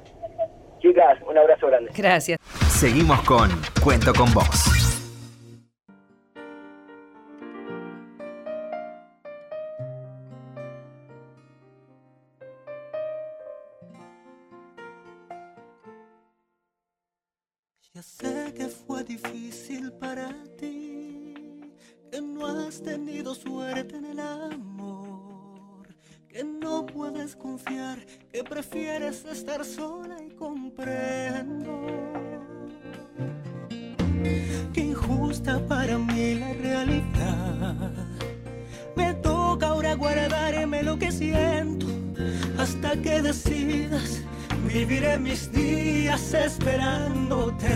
Chicas, 0.81 1.19
un 1.29 1.37
abrazo 1.37 1.67
grande. 1.67 1.91
Gracias. 1.97 2.39
Seguimos 2.69 3.21
con 3.23 3.51
Cuento 3.83 4.13
con 4.15 4.33
vos. 4.33 4.79
Ya 17.95 18.03
sé 18.03 18.55
que 18.55 18.69
fue 18.69 19.03
difícil 19.03 19.91
para 19.95 20.29
ti, 20.57 21.35
que 22.13 22.21
no 22.21 22.47
has 22.47 22.81
tenido 22.81 23.35
suerte 23.35 23.97
en 23.97 24.05
el 24.05 24.21
amor, 24.21 24.98
que 26.29 26.45
no 26.45 26.85
puedes 26.85 27.35
confiar, 27.35 27.99
que 28.33 28.45
prefieres 28.45 29.25
estar 29.25 29.65
sola 29.65 30.17
y 30.23 30.31
comprendo. 30.31 31.87
Que 34.73 34.81
injusta 34.81 35.59
para 35.67 35.97
mí 35.99 36.35
la 36.35 36.53
realidad. 36.53 37.93
Me 38.95 39.15
toca 39.15 39.69
ahora 39.69 39.95
guardarme 39.95 40.83
lo 40.83 40.99
que 40.99 41.11
siento 41.11 41.87
hasta 42.59 43.01
que 43.01 43.23
decidas. 43.23 44.23
Viviré 44.67 45.19
mis 45.19 45.51
días 45.51 46.35
esperándote. 46.35 47.69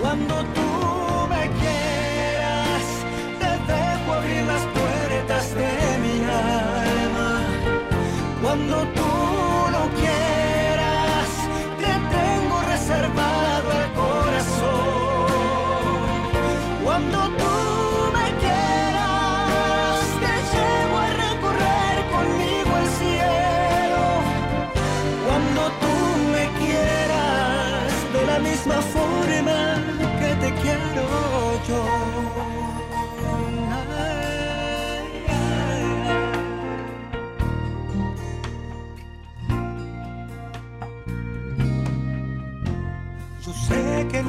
Cuando 0.00 0.34
tú 0.54 0.99
Cuando 8.50 8.99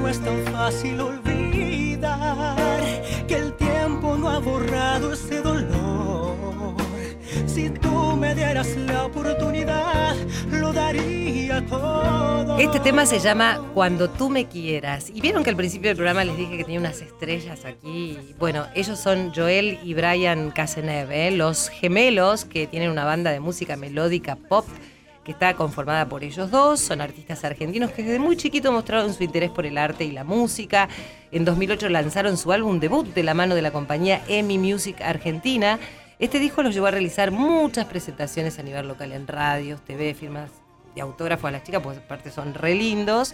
no 0.01 0.09
es 0.09 0.19
tan 0.19 0.43
fácil 0.45 0.99
olvidar 0.99 2.81
que 3.27 3.35
el 3.35 3.53
tiempo 3.53 4.17
no 4.17 4.29
ha 4.29 4.39
borrado 4.39 5.13
ese 5.13 5.41
dolor 5.41 6.75
Si 7.45 7.69
tú 7.69 8.15
me 8.17 8.33
dieras 8.33 8.75
la 8.77 9.05
oportunidad, 9.05 10.15
lo 10.51 10.73
daría 10.73 11.63
todo. 11.65 12.57
Este 12.57 12.79
tema 12.79 13.05
se 13.05 13.19
llama 13.19 13.61
Cuando 13.73 14.09
tú 14.09 14.29
me 14.29 14.47
quieras. 14.47 15.09
Y 15.13 15.21
vieron 15.21 15.43
que 15.43 15.49
al 15.49 15.55
principio 15.55 15.89
del 15.89 15.97
programa 15.97 16.23
les 16.23 16.37
dije 16.37 16.57
que 16.57 16.63
tenía 16.63 16.79
unas 16.79 17.01
estrellas 17.01 17.65
aquí. 17.65 18.17
Bueno, 18.39 18.67
ellos 18.73 18.99
son 18.99 19.33
Joel 19.35 19.79
y 19.83 19.93
Brian 19.93 20.51
Casenev, 20.51 21.11
¿eh? 21.11 21.31
los 21.31 21.69
gemelos 21.69 22.45
que 22.45 22.67
tienen 22.67 22.89
una 22.89 23.05
banda 23.05 23.31
de 23.31 23.39
música 23.39 23.75
melódica 23.75 24.35
pop 24.35 24.65
que 25.23 25.31
está 25.31 25.55
conformada 25.55 26.07
por 26.07 26.23
ellos 26.23 26.49
dos. 26.49 26.79
Son 26.79 27.01
artistas 27.01 27.43
argentinos 27.43 27.91
que 27.91 28.03
desde 28.03 28.19
muy 28.19 28.37
chiquito 28.37 28.71
mostraron 28.71 29.13
su 29.13 29.23
interés 29.23 29.51
por 29.51 29.65
el 29.65 29.77
arte 29.77 30.03
y 30.03 30.11
la 30.11 30.23
música. 30.23 30.89
En 31.31 31.45
2008 31.45 31.89
lanzaron 31.89 32.37
su 32.37 32.51
álbum 32.51 32.79
debut 32.79 33.07
de 33.13 33.23
la 33.23 33.33
mano 33.33 33.55
de 33.55 33.61
la 33.61 33.71
compañía 33.71 34.21
EMI 34.27 34.57
Music 34.57 35.01
Argentina. 35.01 35.79
Este 36.19 36.39
disco 36.39 36.61
los 36.61 36.73
llevó 36.73 36.87
a 36.87 36.91
realizar 36.91 37.31
muchas 37.31 37.85
presentaciones 37.85 38.59
a 38.59 38.63
nivel 38.63 38.87
local 38.87 39.11
en 39.11 39.27
radios, 39.27 39.81
TV, 39.81 40.13
firmas 40.13 40.51
de 40.93 41.01
autógrafo 41.01 41.47
a 41.47 41.51
las 41.51 41.63
chicas, 41.63 41.81
porque 41.81 41.99
aparte 41.99 42.31
son 42.31 42.53
re 42.53 42.75
lindos. 42.75 43.33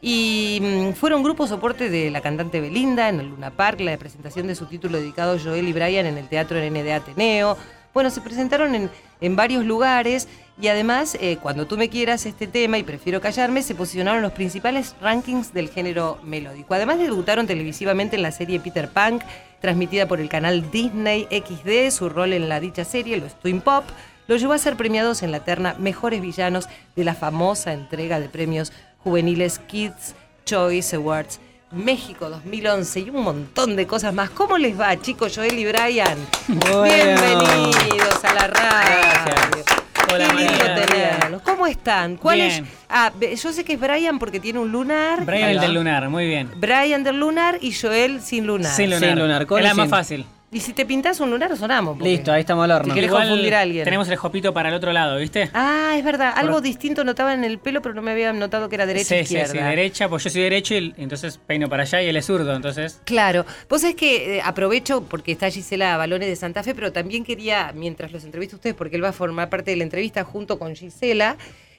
Y 0.00 0.60
mm, 0.62 0.92
fueron 0.92 1.22
grupo 1.22 1.46
soporte 1.46 1.88
de 1.90 2.10
la 2.10 2.20
cantante 2.20 2.60
Belinda 2.60 3.08
en 3.08 3.20
el 3.20 3.28
Luna 3.28 3.50
Park, 3.50 3.80
la 3.80 3.96
presentación 3.96 4.46
de 4.46 4.54
su 4.54 4.66
título 4.66 4.98
dedicado 4.98 5.38
Joel 5.42 5.68
y 5.68 5.72
Brian 5.72 6.06
en 6.06 6.18
el 6.18 6.28
Teatro 6.28 6.58
ND 6.58 6.90
Ateneo. 6.92 7.56
Bueno, 7.96 8.10
se 8.10 8.20
presentaron 8.20 8.74
en, 8.74 8.90
en 9.22 9.36
varios 9.36 9.64
lugares 9.64 10.28
y 10.60 10.68
además, 10.68 11.16
eh, 11.18 11.38
cuando 11.40 11.66
tú 11.66 11.78
me 11.78 11.88
quieras 11.88 12.26
este 12.26 12.46
tema 12.46 12.76
y 12.76 12.82
prefiero 12.82 13.22
callarme, 13.22 13.62
se 13.62 13.74
posicionaron 13.74 14.20
los 14.20 14.32
principales 14.32 14.94
rankings 15.00 15.54
del 15.54 15.70
género 15.70 16.18
melódico. 16.22 16.74
Además, 16.74 16.98
debutaron 16.98 17.46
televisivamente 17.46 18.16
en 18.16 18.22
la 18.22 18.32
serie 18.32 18.60
Peter 18.60 18.90
Punk, 18.90 19.22
transmitida 19.62 20.06
por 20.06 20.20
el 20.20 20.28
canal 20.28 20.70
Disney 20.70 21.26
XD. 21.30 21.90
Su 21.90 22.10
rol 22.10 22.34
en 22.34 22.50
la 22.50 22.60
dicha 22.60 22.84
serie, 22.84 23.16
los 23.16 23.40
Twin 23.40 23.62
Pop, 23.62 23.84
los 24.26 24.42
llevó 24.42 24.52
a 24.52 24.58
ser 24.58 24.76
premiados 24.76 25.22
en 25.22 25.32
la 25.32 25.40
terna 25.40 25.74
Mejores 25.78 26.20
Villanos 26.20 26.68
de 26.96 27.04
la 27.04 27.14
famosa 27.14 27.72
entrega 27.72 28.20
de 28.20 28.28
premios 28.28 28.74
juveniles 28.98 29.58
Kids 29.58 30.14
Choice 30.44 30.96
Awards 30.96 31.40
México 31.72 32.30
2011 32.30 33.00
y 33.00 33.10
un 33.10 33.22
montón 33.22 33.74
de 33.74 33.86
cosas 33.86 34.14
más. 34.14 34.30
¿Cómo 34.30 34.56
les 34.56 34.78
va, 34.78 35.00
chicos, 35.00 35.34
Joel 35.34 35.58
y 35.58 35.66
Brian? 35.66 36.16
Bueno. 36.48 36.82
Bienvenidos 36.84 38.24
a 38.24 38.34
la 38.34 38.46
radio. 38.46 38.96
Gracias. 39.24 39.66
Hola, 40.12 40.28
Qué 40.28 40.34
lindo 40.36 40.64
tenerlos. 40.86 41.42
¿Cómo 41.42 41.66
están? 41.66 42.16
¿Cuál 42.16 42.40
es? 42.42 42.62
Ah, 42.88 43.12
yo 43.20 43.52
sé 43.52 43.64
que 43.64 43.72
es 43.72 43.80
Brian 43.80 44.20
porque 44.20 44.38
tiene 44.38 44.60
un 44.60 44.70
lunar. 44.70 45.24
Brian 45.24 45.50
el 45.50 45.60
del 45.60 45.74
lunar, 45.74 46.08
muy 46.08 46.26
bien. 46.26 46.52
Brian 46.56 47.02
del 47.02 47.18
lunar 47.18 47.58
y 47.60 47.72
Joel 47.72 48.20
sin 48.20 48.46
lunar. 48.46 48.72
Sin 48.72 48.90
lunar. 48.90 49.10
Sin 49.10 49.18
lunar, 49.18 49.42
Es 49.42 49.64
la 49.64 49.74
más 49.74 49.88
fácil. 49.88 50.24
Y 50.56 50.60
si 50.60 50.72
te 50.72 50.86
pintas 50.86 51.20
un 51.20 51.30
lunar, 51.30 51.54
sonamos. 51.54 51.98
porque- 51.98 52.08
Listo, 52.12 52.32
ahí 52.32 52.40
estamos 52.40 52.64
al 52.64 52.70
horno. 52.70 52.86
Si 52.88 52.94
querés 52.94 53.08
Igual 53.10 53.28
confundir 53.28 53.54
a 53.54 53.60
alguien. 53.60 53.84
Tenemos 53.84 54.08
el 54.08 54.16
jopito 54.16 54.54
para 54.54 54.70
el 54.70 54.74
otro 54.74 54.90
lado, 54.90 55.18
¿viste? 55.18 55.50
Ah, 55.52 55.94
es 55.98 56.02
verdad. 56.02 56.32
Algo 56.34 56.54
Por- 56.54 56.62
distinto 56.62 57.04
notaba 57.04 57.34
en 57.34 57.44
el 57.44 57.58
pelo, 57.58 57.82
pero 57.82 57.94
no 57.94 58.00
me 58.00 58.12
había 58.12 58.32
notado 58.32 58.70
que 58.70 58.76
era 58.76 58.86
derecha 58.86 59.08
sí, 59.08 59.14
e 59.16 59.20
izquierda. 59.20 59.52
sí, 59.52 59.58
sí, 59.58 59.62
derecha, 59.64 60.08
pues 60.08 60.24
yo 60.24 60.30
soy 60.30 60.40
derecho 60.40 60.74
y 60.74 60.94
entonces 60.96 61.36
peino 61.46 61.68
para 61.68 61.82
allá 61.82 62.00
y 62.02 62.06
él 62.08 62.16
es 62.16 62.24
zurdo, 62.24 62.56
entonces. 62.56 63.02
Claro, 63.04 63.44
vos 63.68 63.84
es 63.84 63.94
que 63.96 64.38
eh, 64.38 64.42
aprovecho 64.42 65.02
porque 65.02 65.32
está 65.32 65.50
Gisela 65.50 65.98
Balones 65.98 66.26
de 66.28 66.36
Santa 66.36 66.62
Fe, 66.62 66.74
pero 66.74 66.90
también 66.90 67.22
quería, 67.22 67.72
mientras 67.74 68.10
los 68.12 68.24
entrevisto 68.24 68.56
a 68.56 68.58
ustedes, 68.58 68.74
porque 68.76 68.96
él 68.96 69.04
va 69.04 69.10
a 69.10 69.12
formar 69.12 69.50
parte 69.50 69.72
de 69.72 69.76
la 69.76 69.82
entrevista 69.84 70.24
junto 70.24 70.58
con 70.58 70.74
Gisela, 70.74 71.36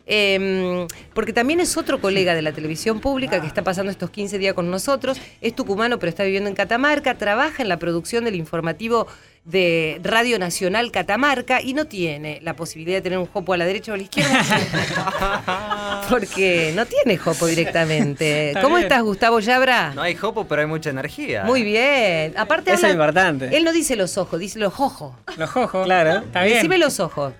eh, 0.07 0.87
porque 1.13 1.33
también 1.33 1.59
es 1.59 1.75
otro 1.77 1.99
colega 1.99 2.33
de 2.33 2.41
la 2.41 2.51
televisión 2.53 2.99
pública 2.99 3.41
que 3.41 3.47
está 3.47 3.63
pasando 3.63 3.91
estos 3.91 4.09
15 4.09 4.37
días 4.37 4.53
con 4.53 4.71
nosotros, 4.71 5.19
es 5.41 5.53
tucumano 5.55 5.99
pero 5.99 6.09
está 6.09 6.23
viviendo 6.23 6.49
en 6.49 6.55
Catamarca, 6.55 7.15
trabaja 7.15 7.61
en 7.61 7.69
la 7.69 7.77
producción 7.77 8.23
del 8.23 8.35
informativo 8.35 9.07
de 9.45 10.01
Radio 10.03 10.39
Nacional 10.39 10.91
Catamarca 10.91 11.61
y 11.61 11.73
no 11.73 11.85
tiene 11.85 12.39
la 12.43 12.55
posibilidad 12.55 12.97
de 12.97 13.01
tener 13.01 13.17
un 13.19 13.27
jopo 13.27 13.53
a 13.53 13.57
la 13.57 13.65
derecha 13.65 13.91
o 13.91 13.95
a 13.95 13.97
la 13.97 14.03
izquierda. 14.03 14.43
porque 16.09 16.73
no 16.75 16.85
tiene 16.85 17.17
jopo 17.17 17.45
directamente. 17.47 18.49
Está 18.49 18.61
¿Cómo 18.61 18.75
bien. 18.75 18.87
estás, 18.87 19.03
Gustavo 19.03 19.39
Yabra? 19.39 19.93
No 19.93 20.01
hay 20.01 20.15
jopo, 20.15 20.47
pero 20.47 20.61
hay 20.61 20.67
mucha 20.67 20.89
energía. 20.89 21.43
Muy 21.43 21.63
bien. 21.63 22.33
Aparte 22.37 22.71
Eso 22.71 22.79
es 22.79 22.83
habla- 22.83 22.93
importante. 22.93 23.55
Él 23.55 23.63
no 23.63 23.71
dice 23.71 23.95
los 23.95 24.17
ojos, 24.17 24.39
dice 24.39 24.59
los 24.59 24.79
ojos. 24.79 25.13
Los 25.37 25.55
ojos. 25.55 25.85
Claro. 25.85 26.17
Está 26.25 26.43
bien. 26.43 26.55
Decime 26.57 26.77
los 26.77 26.99
ojos. 26.99 27.33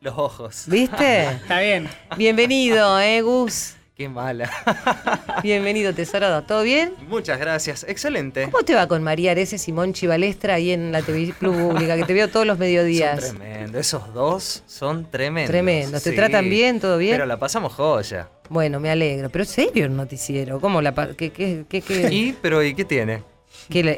Los 0.00 0.16
ojos. 0.16 0.64
¿Viste? 0.68 1.24
Está 1.42 1.60
bien. 1.60 1.88
Bienvenido, 2.16 3.00
eh, 3.00 3.20
Gus. 3.22 3.74
Qué 3.96 4.08
mala. 4.08 4.48
Bienvenido, 5.42 5.92
tesoro. 5.92 6.42
¿Todo 6.44 6.62
bien? 6.62 6.92
Muchas 7.08 7.40
gracias. 7.40 7.84
Excelente. 7.88 8.44
¿Cómo 8.44 8.62
te 8.64 8.76
va 8.76 8.86
con 8.86 9.02
María 9.02 9.32
Areces 9.32 9.66
y 9.66 9.72
Monchi 9.72 10.06
Balestra 10.06 10.54
ahí 10.54 10.70
en 10.70 10.92
la 10.92 11.02
TV 11.02 11.34
pública, 11.40 11.96
que 11.96 12.04
te 12.04 12.14
veo 12.14 12.28
todos 12.28 12.46
los 12.46 12.58
mediodías? 12.58 13.20
Son 13.26 13.38
tremendos. 13.38 13.80
Esos 13.80 14.14
dos 14.14 14.62
son 14.68 15.10
tremendos. 15.10 15.50
Tremendos. 15.50 16.02
¿Te 16.04 16.12
tratan 16.12 16.48
bien? 16.48 16.78
¿Todo 16.78 16.96
bien? 16.96 17.14
Pero 17.14 17.26
la 17.26 17.40
pasamos 17.40 17.72
joya. 17.72 18.28
Bueno, 18.48 18.78
me 18.78 18.88
alegro. 18.90 19.30
Pero 19.30 19.44
serio 19.44 19.86
el 19.86 19.96
noticiero. 19.96 20.60
¿Cómo 20.60 20.80
la 20.80 20.94
pa- 20.94 21.14
qué, 21.16 21.30
qué, 21.30 21.64
qué, 21.68 21.80
qué- 21.82 22.08
¿Y? 22.12 22.36
¿Pero 22.40 22.62
y 22.62 22.74
qué 22.76 22.84
tiene? 22.84 23.24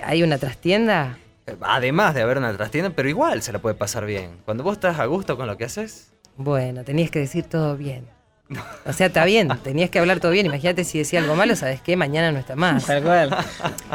¿Hay 0.03 0.23
una 0.23 0.39
trastienda? 0.39 1.19
Además 1.61 2.15
de 2.15 2.23
haber 2.23 2.39
una 2.39 2.57
trastienda, 2.57 2.91
pero 2.91 3.09
igual 3.09 3.43
se 3.43 3.53
la 3.53 3.59
puede 3.61 3.75
pasar 3.75 4.07
bien. 4.07 4.39
Cuando 4.45 4.63
vos 4.65 4.75
estás 4.75 4.99
a 4.99 5.07
gusto 5.07 5.37
con 5.37 5.47
lo 5.47 5.57
que 5.57 5.65
haces, 5.65 6.13
Bueno, 6.37 6.85
tenías 6.85 7.11
que 7.11 7.19
decir 7.19 7.45
todo 7.45 7.77
bien. 7.77 8.07
O 8.85 8.93
sea, 8.93 9.07
está 9.07 9.25
bien, 9.25 9.49
tenías 9.63 9.91
que 9.91 9.99
hablar 9.99 10.19
todo 10.21 10.33
bien. 10.33 10.47
Imagínate 10.47 10.85
si 10.85 10.99
decía 10.99 11.21
algo 11.21 11.37
malo, 11.37 11.55
¿sabes 11.55 11.81
qué? 11.81 11.97
Mañana 11.97 12.33
no 12.33 12.39
está 12.39 12.57
más. 12.57 12.85
Tal 12.87 13.03
cual. 13.03 13.37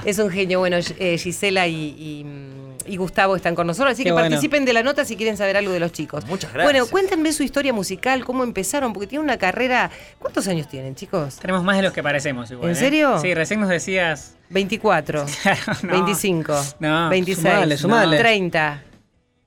Es 0.05 0.17
un 0.19 0.29
genio. 0.29 0.59
Bueno, 0.59 0.77
eh, 0.97 1.17
Gisela 1.17 1.67
y, 1.67 1.95
y, 1.97 2.23
mm, 2.23 2.75
y 2.91 2.97
Gustavo 2.97 3.35
están 3.35 3.53
con 3.55 3.67
nosotros, 3.67 3.93
así 3.93 4.03
Qué 4.03 4.09
que 4.09 4.13
bueno. 4.13 4.29
participen 4.29 4.63
de 4.63 4.71
la 4.73 4.83
nota 4.83 5.03
si 5.03 5.17
quieren 5.17 5.35
saber 5.35 5.57
algo 5.57 5.73
de 5.73 5.79
los 5.79 5.91
chicos. 5.91 6.25
Muchas 6.25 6.53
gracias. 6.53 6.71
Bueno, 6.71 6.87
cuéntenme 6.89 7.33
su 7.33 7.43
historia 7.43 7.73
musical, 7.73 8.23
cómo 8.23 8.43
empezaron, 8.43 8.93
porque 8.93 9.07
tienen 9.07 9.25
una 9.25 9.37
carrera. 9.37 9.91
¿Cuántos 10.19 10.47
años 10.47 10.67
tienen, 10.69 10.95
chicos? 10.95 11.35
Tenemos 11.37 11.63
más 11.63 11.75
de 11.77 11.83
los 11.83 11.91
que 11.93 12.01
parecemos 12.03 12.49
igual. 12.51 12.69
¿En 12.69 12.75
¿eh? 12.75 12.79
serio? 12.79 13.19
Sí, 13.19 13.33
recién 13.33 13.59
nos 13.59 13.69
decías. 13.69 14.35
24, 14.49 15.25
No. 15.83 15.89
25, 15.91 16.53
No. 16.79 17.09
26, 17.09 17.37
Sumale, 17.45 17.77
sumale. 17.77 18.17
30. 18.17 18.83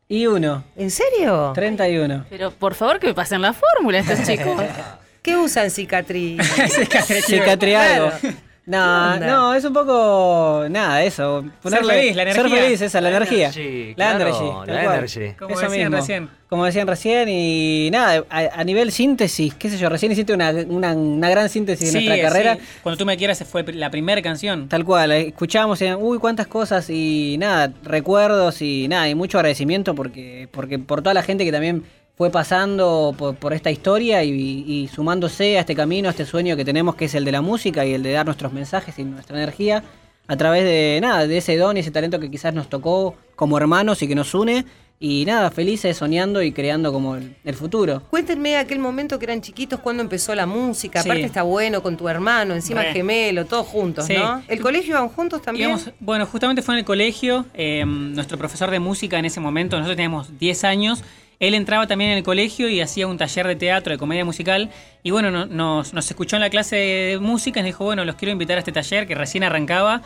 Y 0.09 0.27
uno. 0.27 0.64
¿En 0.77 0.90
serio? 0.90 1.53
31. 1.55 2.25
Pero 2.31 2.51
por 2.51 2.75
favor 2.75 2.99
que 2.99 3.09
me 3.09 3.14
pasen 3.14 3.42
la 3.42 3.53
fórmula 3.53 3.99
estos 3.99 4.23
chicos. 4.27 4.61
¿Qué 5.23 5.37
usan 5.37 5.71
cicatriz? 5.71 6.40
Cicatriado. 7.27 8.12
Claro. 8.18 8.37
No, 8.68 9.16
no, 9.18 9.54
es 9.54 9.64
un 9.64 9.72
poco. 9.72 10.66
Nada, 10.68 11.02
eso. 11.02 11.44
Ponerle, 11.62 11.94
feliz, 11.94 12.16
la 12.16 12.22
Ser 12.24 12.38
energía. 12.46 12.62
feliz, 12.62 12.81
esa, 12.83 13.00
la, 13.00 13.11
La 13.11 13.16
energía. 13.16 13.46
energy, 13.48 13.88
la 13.90 13.94
claro, 13.94 14.20
energy. 14.26 14.44
la 14.44 14.66
tal 14.74 14.85
cual. 14.85 14.98
energy. 14.98 15.35
Como 15.38 15.54
Eso 15.54 15.61
decían 15.62 15.83
mismo. 15.90 15.96
recién. 15.96 16.31
Como 16.48 16.64
decían 16.64 16.87
recién, 16.87 17.28
y 17.31 17.90
nada, 17.92 18.24
a, 18.31 18.61
a 18.61 18.64
nivel 18.64 18.90
síntesis, 18.90 19.52
qué 19.54 19.68
sé 19.68 19.76
yo, 19.76 19.90
recién 19.90 20.12
hiciste 20.12 20.33
una, 20.33 20.50
una, 20.50 20.92
una 20.94 21.28
gran 21.28 21.50
síntesis 21.50 21.92
de 21.92 22.00
Sí, 22.00 22.07
nuestra 22.07 22.28
carrera. 22.31 22.54
sí. 22.54 22.61
Cuando 22.83 22.96
tú 22.96 23.04
me 23.04 23.16
quieras 23.18 23.44
fue 23.44 23.64
la 23.74 23.90
primera 23.90 24.22
canción. 24.22 24.66
Tal 24.68 24.85
cual, 24.85 25.12
eh, 25.12 25.28
escuchábamos 25.28 25.81
y 25.81 25.85
decían, 25.85 25.98
uy, 26.02 26.18
cuántas 26.18 26.46
cosas 26.46 26.88
y 26.88 27.37
nada, 27.38 27.70
recuerdos 27.83 28.62
y 28.62 28.88
nada, 28.88 29.09
y 29.11 29.14
mucho 29.14 29.37
agradecimiento 29.38 29.94
porque, 29.94 30.48
porque 30.50 30.78
por 30.78 31.02
toda 31.02 31.12
la 31.12 31.22
gente 31.22 31.44
que 31.44 31.52
también 31.52 31.85
fue 32.18 32.31
pasando 32.31 33.14
por, 33.16 33.37
por 33.37 33.52
esta 33.54 33.70
historia 33.70 34.22
y, 34.24 34.31
y 34.66 34.88
sumándose 34.88 35.57
a 35.57 35.61
este 35.61 35.74
camino, 35.74 36.09
a 36.09 36.11
este 36.11 36.26
sueño 36.26 36.57
que 36.57 36.64
tenemos 36.64 36.96
que 36.96 37.07
es 37.07 37.14
el 37.14 37.24
de 37.24 37.33
la 37.33 37.40
música 37.40 37.87
y 37.87 37.94
el 37.94 38.02
de 38.02 38.12
dar 38.12 38.26
nuestros 38.26 38.52
mensajes 38.52 38.98
y 38.98 39.04
nuestra 39.04 39.37
energía 39.37 39.83
a 40.26 40.37
través 40.37 40.64
de 40.64 40.98
nada, 41.00 41.26
de 41.26 41.38
ese 41.38 41.57
don 41.57 41.76
y 41.76 41.81
ese 41.81 41.90
talento 41.90 42.20
que 42.20 42.31
quizás 42.31 42.52
nos 42.52 42.68
tocó 42.68 43.14
como 43.37 43.57
hermanos 43.57 44.02
y 44.02 44.09
que 44.09 44.14
nos 44.14 44.35
une 44.35 44.66
y 45.00 45.24
nada, 45.26 45.52
felices 45.52 45.96
soñando 45.96 46.42
y 46.42 46.50
creando 46.50 46.92
como 46.92 47.14
el, 47.14 47.37
el 47.44 47.54
futuro. 47.54 48.02
Cuéntenme 48.11 48.57
aquel 48.57 48.81
momento 48.81 49.16
que 49.20 49.26
eran 49.26 49.40
chiquitos, 49.40 49.78
cuando 49.78 50.02
empezó 50.02 50.35
la 50.35 50.44
música. 50.44 51.00
Sí. 51.02 51.09
Aparte 51.09 51.24
está 51.24 51.44
bueno 51.44 51.85
con 51.85 51.96
tu 51.96 52.09
hermano, 52.09 52.52
encima 52.54 52.83
Re. 52.83 52.92
gemelo, 52.94 53.44
todos 53.46 53.64
juntos, 53.68 54.07
Sí. 54.07 54.14
¿no? 54.14 54.42
¿El 54.48 54.61
colegio 54.61 54.96
iban 54.96 55.09
juntos 55.09 55.40
también? 55.40 55.68
Íbamos- 55.70 55.92
bueno, 56.00 56.26
justamente 56.26 56.62
fue 56.62 56.74
en 56.74 56.81
el 56.81 56.85
colegio. 56.85 57.46
eh, 57.54 57.85
nuestro 57.87 58.37
profesor 58.38 58.72
de 58.72 58.81
música 58.81 59.20
en 59.20 59.24
ese 59.26 59.38
momento, 59.38 59.76
nosotros 59.76 59.94
teníamos 59.96 60.37
10 60.37 60.64
años. 60.64 61.04
Él 61.40 61.55
entraba 61.55 61.87
también 61.87 62.11
en 62.11 62.18
el 62.18 62.24
colegio 62.24 62.68
y 62.68 62.81
hacía 62.81 63.07
un 63.07 63.16
taller 63.16 63.46
de 63.46 63.57
teatro, 63.57 63.92
de 63.92 63.98
comedia 63.98 64.24
musical. 64.24 64.70
Y 65.03 65.11
bueno, 65.12 65.31
no- 65.31 65.46
nos, 65.46 65.94
nos 65.94 66.11
escuchó 66.11 66.37
en 66.37 66.42
la 66.42 66.51
clase 66.51 66.77
de 66.77 67.18
música 67.20 67.61
y 67.61 67.62
nos 67.62 67.68
dijo, 67.68 67.85
bueno, 67.85 68.05
los 68.05 68.16
quiero 68.16 68.33
invitar 68.33 68.57
a 68.57 68.61
este 68.61 68.72
taller 68.72 69.07
que 69.07 69.14
recién 69.14 69.44
arrancaba. 69.44 70.03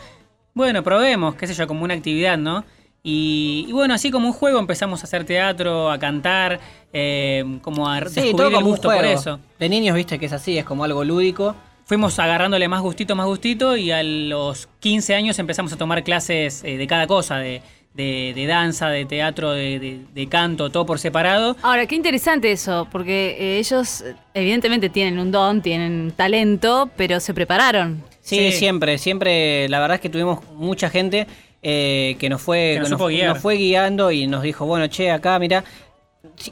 Bueno, 0.53 0.83
probemos, 0.83 1.35
qué 1.35 1.47
sé 1.47 1.53
yo, 1.55 1.65
como 1.67 1.83
una 1.83 1.95
actividad, 1.95 2.37
¿no? 2.37 2.63
Y, 3.01 3.65
y 3.67 3.71
bueno, 3.73 3.93
así 3.95 4.11
como 4.11 4.27
un 4.27 4.33
juego 4.33 4.59
empezamos 4.59 5.01
a 5.01 5.03
hacer 5.05 5.25
teatro, 5.25 5.91
a 5.91 5.97
cantar, 5.99 6.59
eh, 6.93 7.43
como 7.61 7.89
a 7.89 7.97
Sí, 7.99 8.03
descubrir 8.21 8.31
todo 8.35 8.47
el 8.47 8.53
como 8.53 8.65
un 8.67 8.71
gusto 8.71 8.89
por 8.89 9.03
eso. 9.03 9.39
De 9.59 9.67
niños, 9.67 9.95
viste 9.95 10.17
que 10.19 10.27
es 10.27 10.33
así, 10.33 10.57
es 10.57 10.63
como 10.63 10.83
algo 10.85 11.03
lúdico. 11.03 11.55
Fuimos 11.85 12.17
agarrándole 12.19 12.67
más 12.69 12.81
gustito, 12.81 13.13
más 13.15 13.25
gustito 13.25 13.75
y 13.75 13.91
a 13.91 14.01
los 14.03 14.69
15 14.79 15.15
años 15.15 15.37
empezamos 15.39 15.73
a 15.73 15.77
tomar 15.77 16.01
clases 16.03 16.63
eh, 16.63 16.77
de 16.77 16.87
cada 16.87 17.07
cosa, 17.07 17.39
de, 17.39 17.61
de- 17.93 18.33
de 18.35 18.47
danza, 18.47 18.89
de 18.89 19.05
teatro, 19.05 19.51
de, 19.51 19.79
de- 19.79 20.01
de 20.13 20.27
canto, 20.29 20.69
todo 20.71 20.85
por 20.85 20.97
separado. 20.99 21.55
Ahora, 21.61 21.85
qué 21.85 21.95
interesante 21.95 22.51
eso, 22.51 22.87
porque 22.91 23.35
eh, 23.39 23.59
ellos 23.59 24.03
evidentemente 24.33 24.89
tienen 24.89 25.19
un 25.19 25.31
don, 25.31 25.61
tienen 25.61 26.11
talento, 26.15 26.89
pero 26.97 27.19
se 27.19 27.33
prepararon. 27.33 28.03
Sí, 28.21 28.37
Sí. 28.37 28.51
siempre, 28.53 28.97
siempre. 28.97 29.67
La 29.69 29.79
verdad 29.79 29.95
es 29.95 30.01
que 30.01 30.09
tuvimos 30.09 30.39
mucha 30.53 30.89
gente 30.89 31.27
eh, 31.61 32.15
que 32.19 32.27
nos 32.29 32.41
fue 32.41 32.79
Que 32.83 32.89
nos 33.25 33.39
fue 33.39 33.55
guiando 33.55 34.11
y 34.11 34.27
nos 34.27 34.41
dijo, 34.43 34.65
bueno, 34.65 34.87
che, 34.87 35.11
acá, 35.11 35.37
mira, 35.39 35.63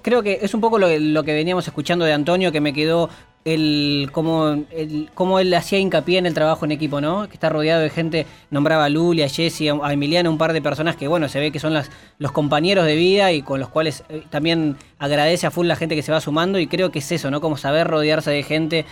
creo 0.01 0.21
que 0.23 0.39
es 0.41 0.53
un 0.53 0.61
poco 0.61 0.77
lo, 0.77 0.87
que- 0.87 0.99
lo 0.99 1.23
que 1.23 1.33
veníamos 1.33 1.67
escuchando 1.67 2.05
de 2.05 2.13
Antonio, 2.13 2.51
que 2.51 2.61
me 2.61 2.71
quedó 2.73 3.09
el 3.43 4.09
cómo, 4.11 4.65
el 4.71 5.09
cómo 5.13 5.39
él 5.39 5.53
hacía 5.53 5.79
hincapié 5.79 6.19
en 6.19 6.25
el 6.25 6.33
trabajo 6.33 6.65
en 6.65 6.71
equipo, 6.71 7.01
¿no? 7.01 7.27
Que 7.27 7.33
está 7.33 7.49
rodeado 7.49 7.81
de 7.81 7.89
gente, 7.89 8.27
nombraba 8.49 8.85
a 8.85 8.89
Luli, 8.89 9.23
a 9.23 9.29
Jessy, 9.29 9.69
a 9.69 9.73
a 9.81 9.93
Emiliano, 9.93 10.29
un 10.29 10.37
par 10.37 10.53
de 10.53 10.61
personas 10.61 10.95
que, 10.95 11.07
bueno, 11.07 11.27
se 11.27 11.39
ve 11.39 11.51
que 11.51 11.59
son 11.59 11.73
las, 11.73 11.89
los 12.19 12.31
compañeros 12.31 12.85
de 12.85 12.95
vida 12.95 13.31
y 13.31 13.41
con 13.41 13.59
los 13.59 13.69
cuales 13.69 14.03
eh, 14.09 14.23
también 14.29 14.77
agradece 14.99 15.47
a 15.47 15.51
full 15.51 15.67
la 15.67 15.75
gente 15.75 15.95
que 15.95 16.03
se 16.03 16.11
va 16.11 16.21
sumando 16.21 16.59
y 16.59 16.67
creo 16.67 16.91
que 16.91 16.99
es 16.99 17.11
eso, 17.11 17.31
¿no? 17.31 17.41
Como 17.41 17.57
saber 17.57 17.87
rodearse 17.87 18.31
de 18.31 18.43
gente. 18.43 18.85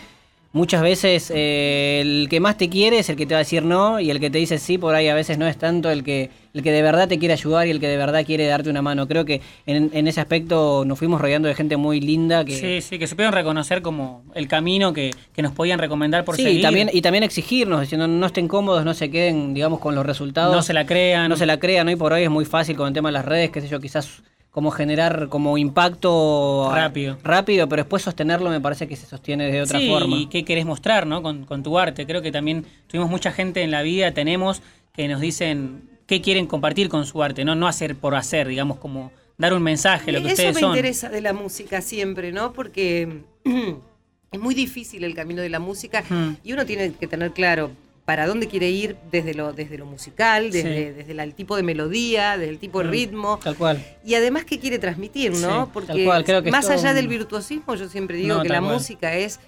Muchas 0.51 0.81
veces 0.81 1.31
eh, 1.35 1.99
el 2.01 2.27
que 2.27 2.39
más 2.39 2.57
te 2.57 2.69
quiere 2.69 2.99
es 2.99 3.09
el 3.09 3.15
que 3.15 3.27
te 3.27 3.35
va 3.35 3.37
a 3.37 3.43
decir 3.43 3.63
no 3.63 3.99
y 3.99 4.09
el 4.09 4.19
que 4.19 4.31
te 4.31 4.39
dice 4.39 4.57
sí 4.57 4.79
por 4.79 4.95
ahí 4.95 5.07
a 5.07 5.13
veces 5.13 5.37
no 5.37 5.45
es 5.45 5.57
tanto 5.57 5.91
el 5.91 6.03
que 6.03 6.31
el 6.59 6.63
que 6.63 6.71
de 6.71 6.81
verdad 6.81 7.07
te 7.07 7.17
quiere 7.17 7.33
ayudar 7.33 7.67
y 7.67 7.71
el 7.71 7.79
que 7.79 7.87
de 7.87 7.97
verdad 7.97 8.25
quiere 8.25 8.45
darte 8.45 8.69
una 8.69 8.81
mano. 8.81 9.07
Creo 9.07 9.25
que 9.25 9.41
en, 9.65 9.89
en 9.93 10.07
ese 10.07 10.21
aspecto 10.21 10.83
nos 10.85 10.99
fuimos 10.99 11.19
rodeando 11.19 11.47
de 11.47 11.55
gente 11.55 11.75
muy 11.77 11.99
linda 11.99 12.45
que 12.45 12.55
Sí, 12.55 12.81
sí, 12.81 12.99
que 12.99 13.07
supieron 13.07 13.33
reconocer 13.33 13.81
como 13.81 14.23
el 14.35 14.47
camino 14.47 14.93
que, 14.93 15.11
que 15.33 15.41
nos 15.41 15.51
podían 15.53 15.79
recomendar 15.79 16.23
por 16.25 16.35
Sí, 16.35 16.43
seguir. 16.43 16.59
y 16.59 16.61
también, 16.61 16.89
y 16.93 17.01
también 17.01 17.23
exigirnos, 17.23 17.81
diciendo 17.81 18.07
no 18.07 18.25
estén 18.25 18.47
cómodos, 18.47 18.85
no 18.85 18.93
se 18.93 19.09
queden, 19.09 19.53
digamos, 19.53 19.79
con 19.79 19.95
los 19.95 20.05
resultados. 20.05 20.55
No 20.55 20.61
se 20.61 20.73
la 20.73 20.85
crean. 20.85 21.29
No 21.29 21.35
se 21.37 21.45
la 21.45 21.57
crean, 21.59 21.87
hoy 21.87 21.95
por 21.95 22.13
hoy 22.13 22.23
es 22.23 22.29
muy 22.29 22.45
fácil 22.45 22.75
con 22.77 22.87
el 22.87 22.93
tema 22.93 23.09
de 23.09 23.13
las 23.13 23.25
redes, 23.25 23.49
qué 23.49 23.61
sé 23.61 23.67
yo, 23.67 23.79
quizás 23.79 24.21
como 24.51 24.71
generar 24.71 25.29
como 25.29 25.57
impacto 25.59 26.71
Rápido. 26.73 27.17
rápido, 27.23 27.69
pero 27.69 27.83
después 27.83 28.01
sostenerlo 28.03 28.49
me 28.49 28.59
parece 28.59 28.87
que 28.87 28.95
se 28.95 29.05
sostiene 29.05 29.51
de 29.51 29.61
otra 29.61 29.79
sí, 29.79 29.87
forma. 29.87 30.15
y 30.17 30.25
qué 30.27 30.43
querés 30.43 30.65
mostrar, 30.65 31.05
¿no? 31.05 31.21
Con, 31.21 31.45
con 31.45 31.61
tu 31.63 31.77
arte. 31.77 32.05
Creo 32.05 32.21
que 32.21 32.31
también 32.31 32.65
tuvimos 32.87 33.09
mucha 33.09 33.31
gente 33.31 33.61
en 33.61 33.71
la 33.71 33.81
vida, 33.83 34.11
tenemos, 34.11 34.61
que 34.93 35.07
nos 35.07 35.21
dicen 35.21 35.83
qué 36.09 36.21
quieren 36.21 36.47
compartir 36.47 36.89
con 36.89 37.05
su 37.05 37.21
arte, 37.21 37.45
no, 37.45 37.53
no 37.53 37.67
hacer 37.67 37.95
por 37.95 38.15
hacer, 38.15 38.47
digamos, 38.47 38.77
como 38.79 39.11
dar 39.37 39.53
un 39.53 39.61
mensaje, 39.61 40.11
lo 40.11 40.19
que 40.19 40.25
Eso 40.25 40.33
ustedes 40.33 40.55
me 40.55 40.59
son. 40.61 40.71
interesa 40.71 41.07
de 41.09 41.21
la 41.21 41.33
música 41.33 41.81
siempre, 41.81 42.31
¿no? 42.31 42.51
Porque 42.51 43.21
es 44.31 44.39
muy 44.39 44.55
difícil 44.55 45.03
el 45.03 45.13
camino 45.13 45.41
de 45.41 45.49
la 45.49 45.59
música 45.59 46.03
Mm. 46.09 46.37
y 46.43 46.53
uno 46.53 46.65
tiene 46.65 46.91
que 46.93 47.07
tener 47.07 47.31
claro 47.31 47.71
para 48.05 48.25
dónde 48.25 48.47
quiere 48.47 48.69
ir 48.71 48.95
desde 49.11 49.35
lo, 49.35 49.53
desde 49.53 49.77
lo 49.77 49.85
musical, 49.85 50.49
desde, 50.51 50.87
Sí. 50.87 50.93
desde 50.97 51.13
la- 51.13 51.23
el 51.23 51.35
tipo 51.35 51.55
de 51.55 51.61
melodía, 51.61 52.37
desde 52.37 52.49
el 52.51 52.57
tipo 52.57 52.79
de 52.79 52.85
Mm. 52.85 52.91
ritmo. 52.91 53.39
Tal 53.43 53.55
cual. 53.55 53.85
Y 54.03 54.15
además, 54.15 54.45
¿qué 54.45 54.57
quiere 54.59 54.79
transmitir, 54.79 55.31
no? 55.33 55.65
Sí, 55.65 55.71
Porque 55.73 55.87
tal 55.93 56.03
cual, 56.05 56.23
creo 56.25 56.41
que 56.41 56.49
es 56.49 56.51
más 56.51 56.65
todo 56.65 56.73
allá 56.73 56.95
del 56.95 57.07
virtuosismo, 57.07 57.75
yo 57.75 57.87
siempre 57.87 58.17
digo 58.17 58.37
No, 58.37 58.41
que 58.41 58.49
la 58.49 58.61
cual. 58.61 58.73
música 58.73 59.15
es 59.15 59.39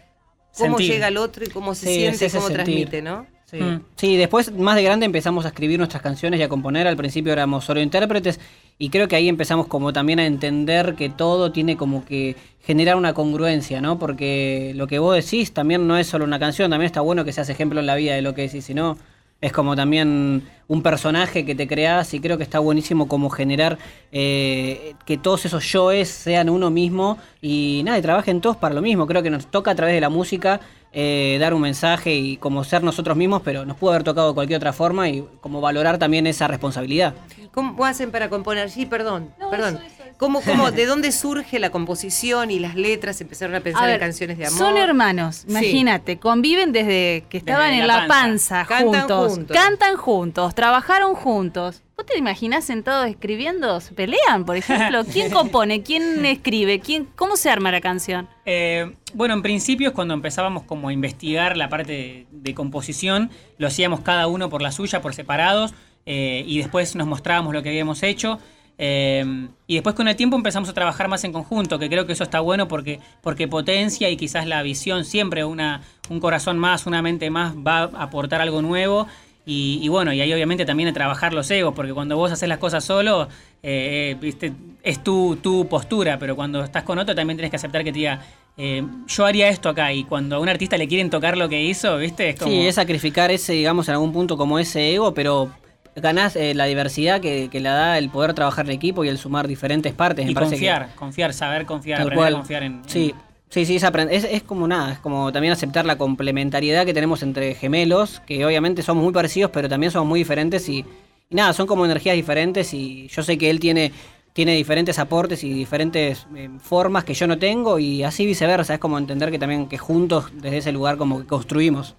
cómo 0.56 0.78
Sentir. 0.78 0.94
llega 0.94 1.08
al 1.08 1.18
otro 1.18 1.44
y 1.44 1.50
cómo 1.50 1.74
se 1.74 1.88
Sí, 1.88 1.94
siente, 1.96 2.30
cómo 2.30 2.48
sentir. 2.48 2.56
transmite, 2.66 3.02
¿no? 3.02 3.26
Sí. 3.52 3.58
Mm. 3.58 3.82
Sí, 3.98 4.16
después 4.16 4.54
más 4.54 4.78
de 4.78 4.84
grande 4.84 5.06
empezamos 5.06 5.44
a 5.44 5.50
escribir 5.50 5.78
nuestras 5.78 6.02
canciones 6.02 6.40
y 6.40 6.44
a 6.44 6.50
componer. 6.50 6.88
Al 6.88 6.96
principio 6.96 7.34
éramos 7.34 7.66
solo 7.66 7.82
intérpretes 7.82 8.40
y 8.80 8.90
creo 8.90 9.08
que 9.08 9.18
ahí 9.18 9.28
empezamos 9.28 9.68
como 9.68 9.92
también 9.92 10.20
a 10.20 10.26
entender 10.26 10.96
que 10.96 11.10
todo 11.10 11.52
tiene 11.52 11.76
como 11.76 12.06
que 12.06 12.36
generar 12.64 12.96
una 12.96 13.14
congruencia, 13.14 13.82
¿no? 13.82 14.00
Porque 14.00 14.72
lo 14.76 14.88
que 14.88 15.00
vos 15.00 15.16
decís 15.16 15.54
también 15.54 15.86
no 15.86 15.98
es 15.98 16.08
solo 16.08 16.24
una 16.24 16.40
canción, 16.40 16.72
también 16.72 16.88
está 16.88 17.02
bueno 17.02 17.26
que 17.26 17.34
seas 17.34 17.50
ejemplo 17.50 17.80
en 17.80 17.88
la 17.88 17.96
vida 17.96 18.16
de 18.16 18.22
lo 18.22 18.34
que 18.34 18.44
decís, 18.44 18.66
sino 18.66 18.98
es 19.42 19.52
como 19.52 19.76
también 19.76 20.44
un 20.68 20.84
personaje 20.84 21.46
que 21.46 21.56
te 21.56 21.68
creás 21.68 22.14
y 22.14 22.22
creo 22.22 22.38
que 22.38 22.44
está 22.44 22.60
buenísimo 22.60 23.08
como 23.08 23.30
generar 23.30 23.80
eh, 24.12 24.94
que 25.06 25.18
todos 25.18 25.46
esos 25.46 25.66
yoes 25.72 26.08
sean 26.08 26.50
uno 26.50 26.70
mismo 26.70 27.18
y 27.42 27.82
nada, 27.84 27.98
y 27.98 28.02
trabajen 28.02 28.40
todos 28.40 28.56
para 28.58 28.76
lo 28.76 28.82
mismo. 28.82 29.08
Creo 29.08 29.24
que 29.24 29.32
nos 29.32 29.48
toca 29.48 29.72
a 29.72 29.76
través 29.76 29.96
de 29.96 30.02
la 30.02 30.10
música 30.10 30.62
eh, 30.94 31.38
dar 31.40 31.54
un 31.54 31.62
mensaje 31.62 32.14
y 32.16 32.38
como 32.38 32.64
ser 32.64 32.84
nosotros 32.84 33.16
mismos, 33.16 33.42
pero 33.44 33.66
nos 33.66 33.78
pudo 33.78 33.92
haber 33.92 34.04
tocado 34.04 34.30
de 34.30 34.34
cualquier 34.34 34.58
otra 34.58 34.74
forma 34.74 35.08
y 35.10 35.26
como 35.40 35.62
valorar 35.62 35.98
también 35.98 36.28
esa 36.28 36.48
responsabilidad. 36.48 37.14
¿Cómo 37.54 37.86
hacen 37.86 38.12
para 38.12 38.30
componer? 38.30 38.70
Sí, 38.70 38.86
perdón, 38.86 39.34
perdón. 39.50 39.80
¿Cómo, 40.18 40.42
cómo, 40.42 40.72
¿De 40.72 40.86
dónde 40.86 41.12
surge 41.12 41.60
la 41.60 41.70
composición 41.72 42.52
y 42.52 42.60
las 42.60 42.76
letras? 42.76 43.20
Empezaron 43.22 43.56
a 43.56 43.60
pensar 43.62 43.84
A 43.84 43.88
ver, 43.88 43.96
en 43.96 44.00
canciones 44.02 44.38
de 44.38 44.46
amor. 44.46 44.58
Son 44.60 44.78
hermanos, 44.78 45.38
Sí. 45.38 45.46
imagínate, 45.50 46.20
conviven 46.20 46.72
desde 46.72 47.26
que 47.30 47.38
estaban 47.38 47.70
Desde 47.72 47.82
en 47.82 47.88
la 47.88 48.08
panza, 48.08 48.66
Cantan 48.68 49.00
juntos, 49.02 49.34
juntos. 49.34 49.58
cantan 49.58 49.98
juntos, 49.98 50.56
trabajaron 50.56 51.16
juntos. 51.16 51.82
¿Vos 51.98 52.06
te 52.06 52.18
imaginás 52.18 52.64
sentados 52.66 53.08
escribiendo? 53.10 53.80
¿Se 53.82 53.94
pelean, 53.94 54.46
por 54.46 54.58
ejemplo? 54.58 55.04
¿Quién 55.06 55.32
compone? 55.32 55.84
¿Quién 55.84 56.26
escribe? 56.26 56.80
¿Quién, 56.80 57.08
¿Cómo 57.16 57.36
se 57.36 57.50
arma 57.50 57.72
la 57.72 57.82
canción? 57.82 58.28
Eh, 58.46 58.96
bueno, 59.14 59.34
en 59.34 59.42
principio 59.42 59.90
es 59.90 59.94
cuando 59.94 60.14
empezábamos 60.14 60.64
como 60.64 60.90
a 60.90 60.94
investigar 60.94 61.58
la 61.58 61.70
parte 61.70 62.26
de, 62.32 62.54
composición, 62.54 63.30
lo 63.58 63.68
hacíamos 63.68 64.02
cada 64.02 64.28
uno 64.28 64.50
por 64.50 64.62
la 64.62 64.72
suya, 64.72 65.02
por 65.02 65.14
separados, 65.14 65.74
eh, 66.06 66.44
y 66.48 66.58
después 66.60 66.96
nos 66.96 67.08
mostrábamos 67.08 67.54
lo 67.54 67.64
que 67.64 67.70
habíamos 67.70 68.04
hecho. 68.04 68.40
eh, 68.78 69.48
y 69.68 69.76
después 69.76 69.96
con 69.96 70.08
el 70.08 70.16
tiempo 70.16 70.36
empezamos 70.36 70.70
a 70.70 70.74
trabajar 70.74 71.08
más 71.08 71.24
en 71.24 71.32
conjunto, 71.34 71.78
que 71.78 71.88
creo 71.90 72.06
que 72.06 72.14
eso 72.14 72.24
está 72.24 72.40
bueno 72.40 72.68
porque, 72.68 73.00
porque 73.22 73.48
potencia 73.48 74.10
y 74.10 74.18
quizás 74.18 74.48
la 74.48 74.64
visión 74.64 75.06
siempre, 75.06 75.46
una, 75.46 75.82
un 76.10 76.20
corazón 76.20 76.58
más, 76.58 76.86
una 76.88 77.02
mente 77.02 77.30
más 77.30 77.56
va 77.56 77.84
a 77.84 78.04
aportar 78.04 78.42
algo 78.42 78.62
nuevo. 78.62 79.08
Y, 79.46 79.80
y 79.82 79.88
bueno, 79.90 80.14
y 80.14 80.22
ahí 80.22 80.32
obviamente 80.32 80.66
también 80.66 80.90
a 80.90 80.94
trabajar 80.94 81.34
los 81.34 81.50
egos, 81.50 81.74
porque 81.76 81.94
cuando 81.94 82.16
vos 82.16 82.32
haces 82.32 82.48
las 82.48 82.60
cosas 82.60 82.84
solo, 82.84 83.28
eh, 83.64 84.16
viste, 84.20 84.52
es 84.84 85.04
tu, 85.04 85.36
tu 85.38 85.68
postura, 85.68 86.18
pero 86.18 86.36
cuando 86.36 86.64
estás 86.64 86.84
con 86.84 86.98
otro 87.00 87.14
también 87.16 87.38
tienes 87.38 87.52
que 87.52 87.58
aceptar 87.58 87.84
que 87.84 87.92
te 87.92 88.00
diga, 88.00 88.20
eh, 88.58 88.84
yo 89.08 89.26
haría 89.26 89.50
esto 89.50 89.70
acá, 89.70 89.94
y 89.94 90.04
cuando 90.04 90.36
a 90.36 90.40
un 90.40 90.50
artista 90.50 90.78
le 90.78 90.88
quieren 90.88 91.10
tocar 91.10 91.38
lo 91.38 91.48
que 91.50 91.62
hizo, 91.64 91.98
viste, 91.98 92.30
es 92.30 92.36
como... 92.38 92.52
Sí, 92.52 92.66
es 92.68 92.76
sacrificar 92.76 93.32
ese, 93.32 93.54
digamos, 93.54 93.88
en 93.88 93.94
algún 93.94 94.12
punto 94.12 94.36
como 94.38 94.58
ese 94.60 94.94
ego, 94.94 95.14
pero 95.14 95.50
ganás 95.96 96.36
eh, 96.36 96.54
la 96.54 96.66
diversidad 96.66 97.22
que, 97.22 97.50
que 97.52 97.60
le 97.60 97.70
da 97.70 97.98
el 97.98 98.10
poder 98.10 98.34
trabajar 98.34 98.66
en 98.66 98.72
equipo 98.72 99.04
y 99.04 99.10
el 99.10 99.18
sumar 99.18 99.48
diferentes 99.48 99.94
partes. 99.94 100.26
y 100.26 100.34
que- 100.34 100.40
confiar, 100.40 100.90
confiar, 100.96 101.34
saber 101.34 101.66
confiar, 101.66 101.98
Tal 102.00 102.08
aprender 102.08 102.18
cual. 102.24 102.34
a 102.34 102.38
confiar 102.38 102.64
en... 102.64 102.74
en- 102.76 102.90
Sí, 102.90 103.14
sí, 103.50 103.66
sí, 103.66 103.76
es, 103.76 103.84
es, 104.10 104.24
es 104.24 104.44
como 104.44 104.68
nada, 104.68 104.94
es 104.94 105.00
como 105.00 105.32
también 105.32 105.52
aceptar 105.54 105.86
la 105.86 105.98
complementariedad 105.98 106.86
que 106.86 106.94
tenemos 106.94 107.22
entre 107.24 107.54
gemelos, 107.56 108.22
que 108.26 108.46
obviamente 108.46 108.82
somos 108.82 109.04
muy 109.04 109.14
parecidos, 109.14 109.52
pero 109.52 109.68
también 109.70 109.92
somos 109.92 110.08
muy 110.08 110.20
diferentes 110.20 110.68
y, 110.70 110.86
y 111.32 111.36
nada, 111.36 111.54
son 111.54 111.66
como 111.66 111.86
energías 111.86 112.16
diferentes 112.16 112.72
y 112.76 113.08
yo 113.08 113.24
sé 113.24 113.38
que 113.40 113.50
él 113.50 113.60
tiene, 113.60 113.92
tiene 114.34 114.54
diferentes 114.54 115.00
aportes 115.00 115.44
y 115.44 115.52
diferentes 115.52 116.28
eh, 116.36 116.50
formas 116.62 117.04
que 117.06 117.14
yo 117.16 117.26
no 117.26 117.40
tengo 117.40 117.80
y 117.80 118.04
así 118.04 118.26
viceversa, 118.28 118.76
es 118.76 118.80
como 118.80 118.98
entender 119.00 119.32
que 119.32 119.40
también 119.40 119.68
que 119.68 119.78
juntos 119.80 120.26
desde 120.34 120.58
ese 120.60 120.72
lugar 120.72 120.98
como 120.98 121.20
que 121.22 121.26
construimos. 121.28 121.96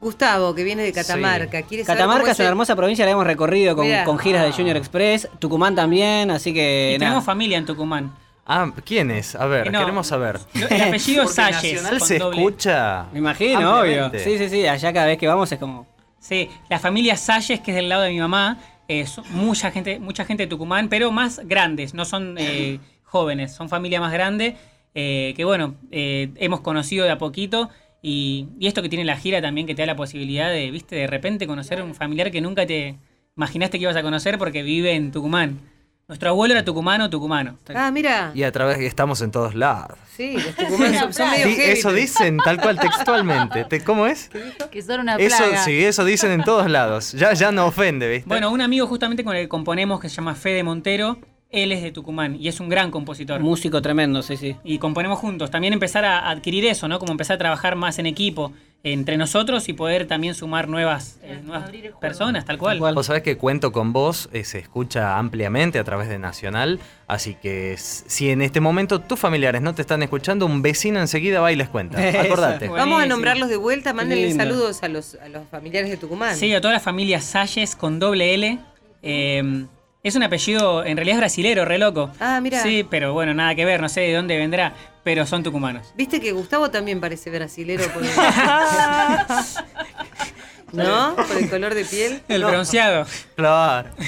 Gustavo, 0.00 0.52
que 0.52 0.64
viene 0.64 0.82
de 0.82 0.92
Catamarca. 0.92 1.62
¿quiere 1.62 1.84
saber 1.84 1.98
Catamarca 1.98 2.22
cómo 2.22 2.32
es 2.32 2.38
una 2.40 2.44
el- 2.46 2.50
hermosa 2.50 2.74
provincia, 2.74 3.04
la 3.04 3.12
hemos 3.12 3.24
recorrido 3.26 3.76
con, 3.76 3.86
con 4.04 4.18
giras 4.18 4.44
de 4.44 4.50
Junior 4.52 4.76
Express, 4.76 5.28
Tucumán 5.38 5.76
también, 5.76 6.30
así 6.32 6.52
que 6.52 6.94
Y 6.96 6.98
nada. 6.98 7.10
tenemos 7.10 7.24
familia 7.24 7.58
en 7.58 7.66
Tucumán. 7.66 8.12
Ah, 8.44 8.72
¿quién 8.84 9.12
es? 9.12 9.36
A 9.36 9.46
ver, 9.46 9.68
Eh, 9.68 9.70
no. 9.70 9.78
queremos 9.78 10.08
saber. 10.08 10.40
El 10.70 10.82
apellido 10.82 11.28
Salles. 11.28 11.74
Nacional 11.80 12.00
se 12.00 12.18
doble- 12.18 12.36
escucha. 12.38 13.06
Me 13.12 13.20
imagino, 13.20 13.80
obvio. 13.80 14.10
Sí, 14.18 14.36
sí, 14.38 14.48
sí, 14.48 14.66
allá 14.66 14.92
cada 14.92 15.06
vez 15.06 15.18
que 15.18 15.28
vamos 15.28 15.52
es 15.52 15.60
como... 15.60 15.86
Sí, 16.22 16.48
la 16.70 16.78
familia 16.78 17.16
Salles, 17.16 17.58
que 17.58 17.72
es 17.72 17.76
del 17.76 17.88
lado 17.88 18.02
de 18.02 18.10
mi 18.10 18.20
mamá, 18.20 18.56
eh, 18.86 19.06
son 19.06 19.24
mucha 19.32 19.72
gente, 19.72 19.98
mucha 19.98 20.24
gente 20.24 20.44
de 20.44 20.46
Tucumán, 20.46 20.88
pero 20.88 21.10
más 21.10 21.40
grandes, 21.44 21.94
no 21.94 22.04
son 22.04 22.36
eh, 22.38 22.78
jóvenes, 23.02 23.52
son 23.52 23.68
familia 23.68 24.00
más 24.00 24.12
grande, 24.12 24.54
eh, 24.94 25.34
que 25.36 25.44
bueno, 25.44 25.74
eh, 25.90 26.30
hemos 26.36 26.60
conocido 26.60 27.04
de 27.04 27.10
a 27.10 27.18
poquito. 27.18 27.70
Y, 28.02 28.46
y 28.60 28.68
esto 28.68 28.82
que 28.82 28.88
tiene 28.88 29.04
la 29.04 29.16
gira 29.16 29.42
también 29.42 29.66
que 29.66 29.74
te 29.74 29.82
da 29.82 29.86
la 29.86 29.96
posibilidad 29.96 30.48
de, 30.48 30.70
viste, 30.70 30.94
de 30.94 31.08
repente 31.08 31.48
conocer 31.48 31.80
a 31.80 31.84
un 31.84 31.94
familiar 31.94 32.30
que 32.30 32.40
nunca 32.40 32.66
te 32.66 32.96
imaginaste 33.36 33.78
que 33.78 33.82
ibas 33.82 33.96
a 33.96 34.02
conocer 34.02 34.38
porque 34.38 34.62
vive 34.62 34.94
en 34.94 35.10
Tucumán. 35.10 35.58
Nuestro 36.12 36.28
abuelo 36.28 36.52
era 36.52 36.62
tucumano, 36.62 37.08
tucumano. 37.08 37.56
Ah, 37.74 37.90
mira. 37.90 38.32
Y 38.34 38.42
a 38.42 38.52
través 38.52 38.76
que 38.76 38.86
estamos 38.86 39.22
en 39.22 39.30
todos 39.30 39.54
lados. 39.54 39.96
Sí, 40.14 40.34
los 40.36 40.54
tucumanos 40.54 41.00
son, 41.00 41.12
son 41.14 41.30
medio 41.30 41.46
Sí, 41.46 41.56
eso 41.58 41.90
dicen 41.90 42.36
tal 42.36 42.60
cual 42.60 42.78
textualmente. 42.78 43.64
Te- 43.64 43.82
¿Cómo 43.82 44.06
es? 44.06 44.30
Que 44.70 44.82
son 44.82 45.00
una 45.00 45.16
Eso 45.16 45.38
plaga. 45.38 45.64
sí, 45.64 45.82
eso 45.82 46.04
dicen 46.04 46.30
en 46.32 46.44
todos 46.44 46.70
lados. 46.70 47.12
Ya, 47.12 47.32
ya 47.32 47.50
no 47.50 47.64
ofende, 47.64 48.10
¿viste? 48.10 48.28
Bueno, 48.28 48.50
un 48.50 48.60
amigo 48.60 48.86
justamente 48.86 49.24
con 49.24 49.34
el 49.34 49.44
que 49.44 49.48
componemos 49.48 50.00
que 50.00 50.10
se 50.10 50.16
llama 50.16 50.34
Fede 50.34 50.62
Montero, 50.62 51.16
él 51.52 51.70
es 51.70 51.82
de 51.82 51.92
Tucumán 51.92 52.36
y 52.40 52.48
es 52.48 52.58
un 52.60 52.68
gran 52.68 52.90
compositor. 52.90 53.40
Músico 53.40 53.80
tremendo, 53.82 54.22
sí, 54.22 54.36
sí. 54.36 54.56
y 54.64 54.78
componemos 54.78 55.18
juntos. 55.18 55.50
También 55.50 55.74
empezar 55.74 56.04
a 56.04 56.30
adquirir 56.30 56.64
eso, 56.64 56.88
¿no? 56.88 56.98
Como 56.98 57.12
empezar 57.12 57.34
a 57.36 57.38
trabajar 57.38 57.76
más 57.76 57.98
en 57.98 58.06
equipo 58.06 58.52
entre 58.84 59.16
nosotros 59.16 59.68
y 59.68 59.74
poder 59.74 60.06
también 60.08 60.34
sumar 60.34 60.66
nuevas, 60.66 61.18
eh, 61.22 61.38
nuevas 61.44 61.70
personas, 62.00 62.44
tal 62.44 62.58
cual. 62.58 62.80
Vos 62.80 63.06
sabés 63.06 63.22
que 63.22 63.36
Cuento 63.36 63.70
con 63.70 63.92
Vos 63.92 64.28
eh, 64.32 64.42
se 64.42 64.58
escucha 64.58 65.18
ampliamente 65.18 65.78
a 65.78 65.84
través 65.84 66.08
de 66.08 66.18
Nacional, 66.18 66.80
así 67.06 67.36
que 67.40 67.76
si 67.78 68.30
en 68.30 68.42
este 68.42 68.58
momento 68.58 68.98
tus 69.00 69.20
familiares 69.20 69.62
no 69.62 69.74
te 69.74 69.82
están 69.82 70.02
escuchando, 70.02 70.46
un 70.46 70.62
vecino 70.62 70.98
enseguida 70.98 71.40
va 71.40 71.52
y 71.52 71.56
les 71.56 71.68
cuenta. 71.68 71.98
Acordate. 72.22 72.68
Vamos 72.68 73.00
a 73.00 73.06
nombrarlos 73.06 73.48
de 73.48 73.56
vuelta, 73.56 73.92
mándenle 73.92 74.26
lindo. 74.28 74.42
saludos 74.42 74.82
a 74.82 74.88
los, 74.88 75.14
a 75.14 75.28
los 75.28 75.46
familiares 75.48 75.88
de 75.88 75.96
Tucumán. 75.96 76.34
Sí, 76.34 76.52
a 76.52 76.60
toda 76.60 76.74
la 76.74 76.80
familia 76.80 77.20
Salles 77.20 77.76
con 77.76 78.00
doble 78.00 78.34
L. 78.34 78.58
Eh, 79.04 79.66
es 80.02 80.16
un 80.16 80.22
apellido, 80.24 80.84
en 80.84 80.96
realidad 80.96 81.16
es 81.16 81.20
brasilero, 81.20 81.64
re 81.64 81.78
loco. 81.78 82.10
Ah, 82.18 82.40
mira. 82.42 82.62
Sí, 82.62 82.84
pero 82.88 83.12
bueno, 83.12 83.34
nada 83.34 83.54
que 83.54 83.64
ver, 83.64 83.80
no 83.80 83.88
sé 83.88 84.00
de 84.00 84.14
dónde 84.14 84.36
vendrá, 84.36 84.74
pero 85.04 85.26
son 85.26 85.42
tucumanos. 85.42 85.92
Viste 85.96 86.20
que 86.20 86.32
Gustavo 86.32 86.70
también 86.70 87.00
parece 87.00 87.30
brasilero 87.30 87.84
por 87.92 88.02
el... 88.02 88.10
¿No? 90.72 91.14
Por 91.16 91.36
el 91.36 91.50
color 91.50 91.74
de 91.74 91.84
piel. 91.84 92.22
El 92.28 92.40
No. 92.40 92.48
bronceado. 92.48 93.06
Claro. 93.36 93.90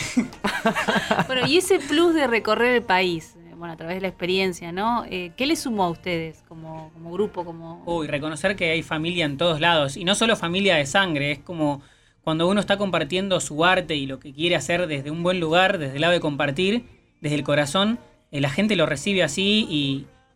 Bueno, 1.26 1.46
y 1.46 1.58
ese 1.58 1.78
plus 1.78 2.14
de 2.14 2.26
recorrer 2.26 2.74
el 2.76 2.82
país, 2.82 3.34
bueno, 3.56 3.74
a 3.74 3.76
través 3.76 3.96
de 3.96 4.00
la 4.00 4.08
experiencia, 4.08 4.72
¿no? 4.72 5.04
Eh, 5.10 5.32
¿Qué 5.36 5.44
les 5.46 5.60
sumó 5.60 5.84
a 5.84 5.90
ustedes 5.90 6.42
como, 6.48 6.90
como 6.94 7.12
grupo, 7.12 7.44
como... 7.44 7.82
Uy, 7.84 8.06
reconocer 8.06 8.56
que 8.56 8.70
hay 8.70 8.82
familia 8.82 9.26
en 9.26 9.36
todos 9.36 9.60
lados. 9.60 9.98
Y 9.98 10.04
no 10.06 10.14
solo 10.14 10.36
familia 10.36 10.76
de 10.76 10.86
sangre, 10.86 11.32
es 11.32 11.38
como 11.40 11.82
cuando 12.24 12.48
uno 12.48 12.58
está 12.58 12.78
compartiendo 12.78 13.38
su 13.38 13.64
arte 13.66 13.96
y 13.96 14.06
lo 14.06 14.18
que 14.18 14.32
quiere 14.32 14.56
hacer 14.56 14.86
desde 14.86 15.10
un 15.10 15.22
buen 15.22 15.40
lugar, 15.40 15.78
desde 15.78 15.96
el 15.96 16.00
lado 16.00 16.14
de 16.14 16.20
compartir, 16.20 16.84
desde 17.20 17.36
el 17.36 17.44
corazón, 17.44 17.98
eh, 18.32 18.40
la 18.40 18.48
gente 18.48 18.76
lo 18.76 18.86
recibe 18.86 19.22
así 19.22 19.66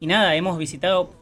y, 0.00 0.06
nada, 0.06 0.36
hemos 0.36 0.58
visitado 0.58 1.14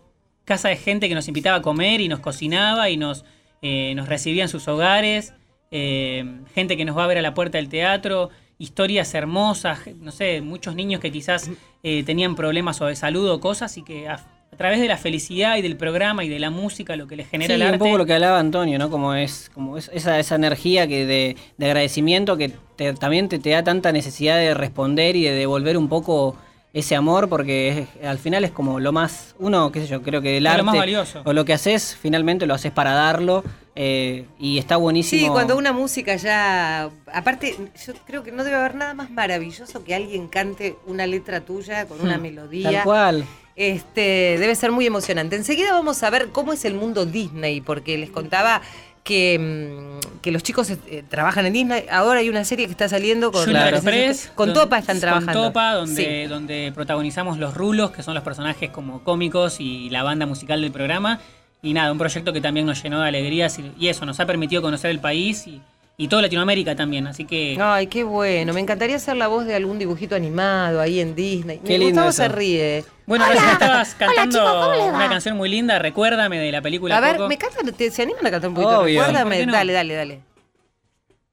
casa 0.44 0.68
de 0.68 0.76
gente 0.76 1.08
que 1.08 1.14
nos 1.14 1.28
invitaba 1.28 1.58
a 1.58 1.62
comer 1.62 2.00
y 2.00 2.08
nos 2.08 2.18
cocinaba 2.18 2.90
y 2.90 2.96
nos, 2.96 3.24
eh, 3.62 3.96
recibía 4.06 4.42
en 4.42 4.48
sus 4.48 4.66
hogares, 4.66 5.34
eh, 5.70 6.40
gente 6.54 6.76
que 6.76 6.84
nos 6.84 6.96
va 6.96 7.04
a 7.04 7.06
ver 7.06 7.18
a 7.18 7.22
la 7.22 7.32
puerta 7.32 7.58
del 7.58 7.68
teatro, 7.68 8.30
historias 8.58 9.14
hermosas, 9.14 9.80
no 10.00 10.10
sé, 10.10 10.40
muchos 10.40 10.74
niños 10.74 11.00
que 11.00 11.12
quizás 11.12 11.50
tenían 11.82 12.34
problemas 12.34 12.80
o 12.80 12.86
de 12.86 12.96
salud 12.96 13.30
o 13.30 13.38
cosas 13.38 13.76
y 13.76 13.82
que 13.82 14.08
a 14.52 14.56
través 14.56 14.80
de 14.80 14.88
la 14.88 14.96
felicidad 14.96 15.56
y 15.56 15.62
del 15.62 15.76
programa 15.76 16.24
y 16.24 16.28
de 16.28 16.38
la 16.38 16.50
música, 16.50 16.96
lo 16.96 17.06
que 17.06 17.16
les 17.16 17.28
genera 17.28 17.48
Sí, 17.54 17.60
el 17.60 17.62
arte... 17.62 17.74
un 17.74 17.78
poco 17.78 17.98
lo 17.98 18.06
que 18.06 18.14
hablaba 18.14 18.38
Antonio, 18.38 18.78
¿no? 18.78 18.88
Como 18.90 19.14
es, 19.14 19.50
como 19.52 19.76
es 19.76 19.90
esa, 19.92 20.18
esa 20.18 20.34
energía 20.36 20.86
que 20.86 21.04
de, 21.04 21.36
de 21.58 21.66
agradecimiento 21.66 22.36
que 22.38 22.52
te- 22.76 22.94
también 22.94 23.28
te, 23.28 23.38
te 23.38 23.50
da 23.50 23.62
tanta 23.62 23.92
necesidad 23.92 24.36
de 24.38 24.54
responder 24.54 25.14
y 25.16 25.24
de 25.24 25.32
devolver 25.32 25.76
un 25.76 25.88
poco 25.88 26.36
ese 26.72 26.94
amor, 26.96 27.28
porque 27.28 27.86
es- 28.00 28.04
al 28.06 28.18
final 28.18 28.44
es 28.44 28.50
como 28.50 28.80
lo 28.80 28.92
más, 28.92 29.34
uno, 29.38 29.70
qué 29.72 29.80
sé 29.80 29.88
yo, 29.88 30.00
creo 30.02 30.22
que 30.22 30.38
el 30.38 30.46
Es 30.46 30.52
arte 30.52 30.58
lo 30.60 30.64
más 30.64 30.76
valioso. 30.76 31.22
o 31.24 31.32
lo 31.34 31.44
que 31.44 31.52
haces, 31.52 31.94
finalmente 32.00 32.46
lo 32.46 32.54
haces 32.54 32.72
para 32.72 32.92
darlo 32.92 33.44
eh, 33.74 34.24
y 34.38 34.56
está 34.56 34.76
buenísimo. 34.78 35.20
Sí, 35.22 35.28
cuando 35.28 35.56
una 35.58 35.72
música 35.72 36.16
ya. 36.16 36.88
Aparte, 37.12 37.56
yo 37.86 37.92
creo 38.06 38.22
que 38.22 38.32
no 38.32 38.42
debe 38.42 38.56
haber 38.56 38.74
nada 38.74 38.94
más 38.94 39.10
maravilloso 39.10 39.84
que 39.84 39.94
alguien 39.94 40.28
cante 40.28 40.76
una 40.86 41.06
letra 41.06 41.42
tuya 41.42 41.84
con 41.86 42.00
una 42.00 42.16
Hmm, 42.16 42.22
melodía. 42.22 42.70
Tal 42.72 42.84
cual. 42.84 43.24
Este, 43.56 44.36
debe 44.38 44.54
ser 44.54 44.70
muy 44.70 44.86
emocionante. 44.86 45.34
Enseguida 45.34 45.72
vamos 45.72 46.02
a 46.02 46.10
ver 46.10 46.28
cómo 46.28 46.52
es 46.52 46.64
el 46.66 46.74
mundo 46.74 47.06
Disney, 47.06 47.62
porque 47.62 47.96
les 47.96 48.10
contaba 48.10 48.60
que, 49.02 49.38
mm, 49.38 50.20
que 50.20 50.30
los 50.30 50.42
chicos 50.42 50.68
eh, 50.70 51.02
trabajan 51.08 51.46
en 51.46 51.52
Disney. 51.54 51.84
Ahora 51.90 52.20
hay 52.20 52.28
una 52.28 52.44
serie 52.44 52.66
que 52.66 52.72
está 52.72 52.88
saliendo 52.88 53.32
con 53.32 53.50
la 53.52 53.70
Express, 53.70 54.30
Con 54.34 54.48
donde- 54.48 54.60
Topa 54.60 54.78
están 54.78 55.00
trabajando. 55.00 55.32
Con 55.32 55.48
Topa, 55.52 55.72
donde, 55.74 56.22
Sí. 56.24 56.28
donde 56.28 56.72
protagonizamos 56.74 57.38
los 57.38 57.54
rulos, 57.54 57.92
que 57.92 58.02
son 58.02 58.14
los 58.14 58.22
personajes 58.24 58.68
como 58.70 59.02
cómicos 59.04 59.60
y 59.60 59.88
la 59.90 60.02
banda 60.02 60.26
musical 60.26 60.60
del 60.60 60.72
programa. 60.72 61.20
Y 61.62 61.72
nada, 61.72 61.90
un 61.92 61.98
proyecto 61.98 62.32
que 62.34 62.40
también 62.42 62.66
nos 62.66 62.82
llenó 62.82 63.00
de 63.00 63.08
alegrías 63.08 63.58
y, 63.58 63.72
y 63.78 63.88
eso, 63.88 64.04
nos 64.04 64.20
ha 64.20 64.26
permitido 64.26 64.60
conocer 64.60 64.90
el 64.90 65.00
país 65.00 65.46
y, 65.46 65.62
y 65.98 66.08
toda 66.08 66.22
Latinoamérica 66.22 66.76
también. 66.76 67.06
Así 67.06 67.24
que 67.24 67.56
Ay, 67.60 67.86
qué 67.86 68.04
bueno. 68.04 68.52
Me 68.52 68.60
encantaría 68.60 68.98
ser 68.98 69.16
la 69.16 69.28
voz 69.28 69.46
de 69.46 69.54
algún 69.54 69.78
dibujito 69.78 70.14
animado 70.14 70.80
ahí 70.80 71.00
en 71.00 71.14
Disney. 71.14 71.58
Qué 71.64 71.78
lindo 71.78 72.02
Gustavo 72.04 72.08
eso. 72.10 72.22
se 72.22 72.28
ríe. 72.28 72.84
Bueno, 73.06 73.24
recién 73.28 73.48
estabas 73.50 73.94
cantando 73.94 74.38
chicos, 74.38 74.52
¿cómo 74.64 74.74
les 74.74 74.92
va? 74.92 74.96
una 74.96 75.08
canción 75.08 75.36
muy 75.36 75.48
linda, 75.48 75.78
Recuérdame, 75.78 76.38
de 76.38 76.52
la 76.52 76.60
película 76.60 76.96
A 76.96 77.00
ver, 77.00 77.16
Coco. 77.16 77.28
¿me 77.28 77.38
cantan? 77.38 77.72
¿Te- 77.72 77.90
¿Se 77.90 78.02
animan 78.02 78.26
a 78.26 78.30
cantar 78.30 78.48
un 78.50 78.54
poquito? 78.56 78.80
Obvio. 78.80 79.00
Recuérdame. 79.00 79.30
¿Por 79.36 79.40
qué 79.40 79.46
no? 79.46 79.52
Dale, 79.52 79.72
dale, 79.72 79.94
dale. 79.94 80.20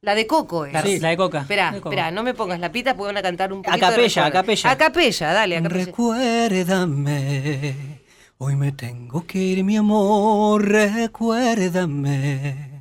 La 0.02 0.16
de 0.16 0.28
Coco 0.28 0.66
es. 0.66 0.74
La, 0.74 0.84
la 0.84 1.10
de 1.10 1.18
Coca. 1.18 1.42
Espera, 1.42 1.66
La 1.68 1.72
de 1.72 1.78
Coco. 1.80 1.90
espera, 1.92 2.12
no 2.12 2.24
me 2.24 2.34
pongas 2.34 2.60
la 2.60 2.72
pita 2.72 2.94
porque 2.96 3.08
van 3.14 3.18
a 3.18 3.22
cantar 3.22 3.54
un 3.54 3.60
A 3.60 3.64
poquito. 3.64 3.86
de 3.88 3.92
capella, 3.92 4.26
a 4.26 4.32
capella. 4.32 4.72
A 4.72 4.78
capella, 4.78 5.34
dale, 5.34 5.58
a 5.58 5.62
capella. 5.64 5.86
Recuérdame, 5.86 7.76
hoy 8.38 8.56
me 8.58 8.72
tengo 8.74 9.26
que 9.26 9.40
ir, 9.40 9.64
mi 9.64 9.78
amor, 9.78 10.68
recuérdame. 10.68 12.73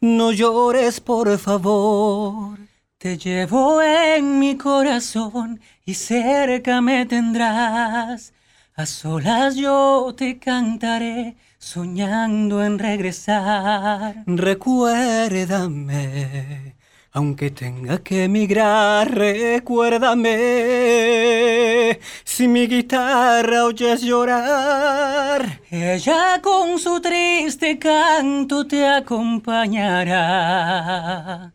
No 0.00 0.30
llores, 0.30 1.00
por 1.00 1.36
favor. 1.38 2.56
Te 2.98 3.18
llevo 3.18 3.82
en 3.82 4.38
mi 4.38 4.56
corazón 4.56 5.60
y 5.84 5.94
cerca 5.94 6.80
me 6.80 7.04
tendrás. 7.04 8.32
A 8.76 8.86
solas 8.86 9.56
yo 9.56 10.14
te 10.16 10.38
cantaré, 10.38 11.36
soñando 11.58 12.64
en 12.64 12.78
regresar. 12.78 14.22
Recuérdame, 14.26 16.76
aunque 17.18 17.50
tenga 17.50 17.98
que 17.98 18.24
emigrar, 18.24 19.10
recuérdame. 19.10 21.98
Si 22.22 22.46
mi 22.46 22.68
guitarra 22.68 23.64
oyes 23.64 24.02
llorar, 24.02 25.60
Ella 25.68 26.40
con 26.40 26.78
su 26.78 27.00
triste 27.00 27.76
canto 27.76 28.64
te 28.68 28.86
acompañará. 28.86 31.52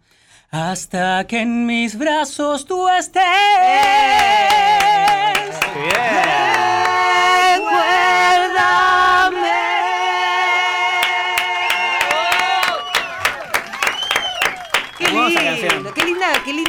Hasta 0.52 1.26
que 1.26 1.40
en 1.40 1.66
mis 1.66 1.98
brazos 1.98 2.66
tú 2.66 2.90
estés. 2.90 3.24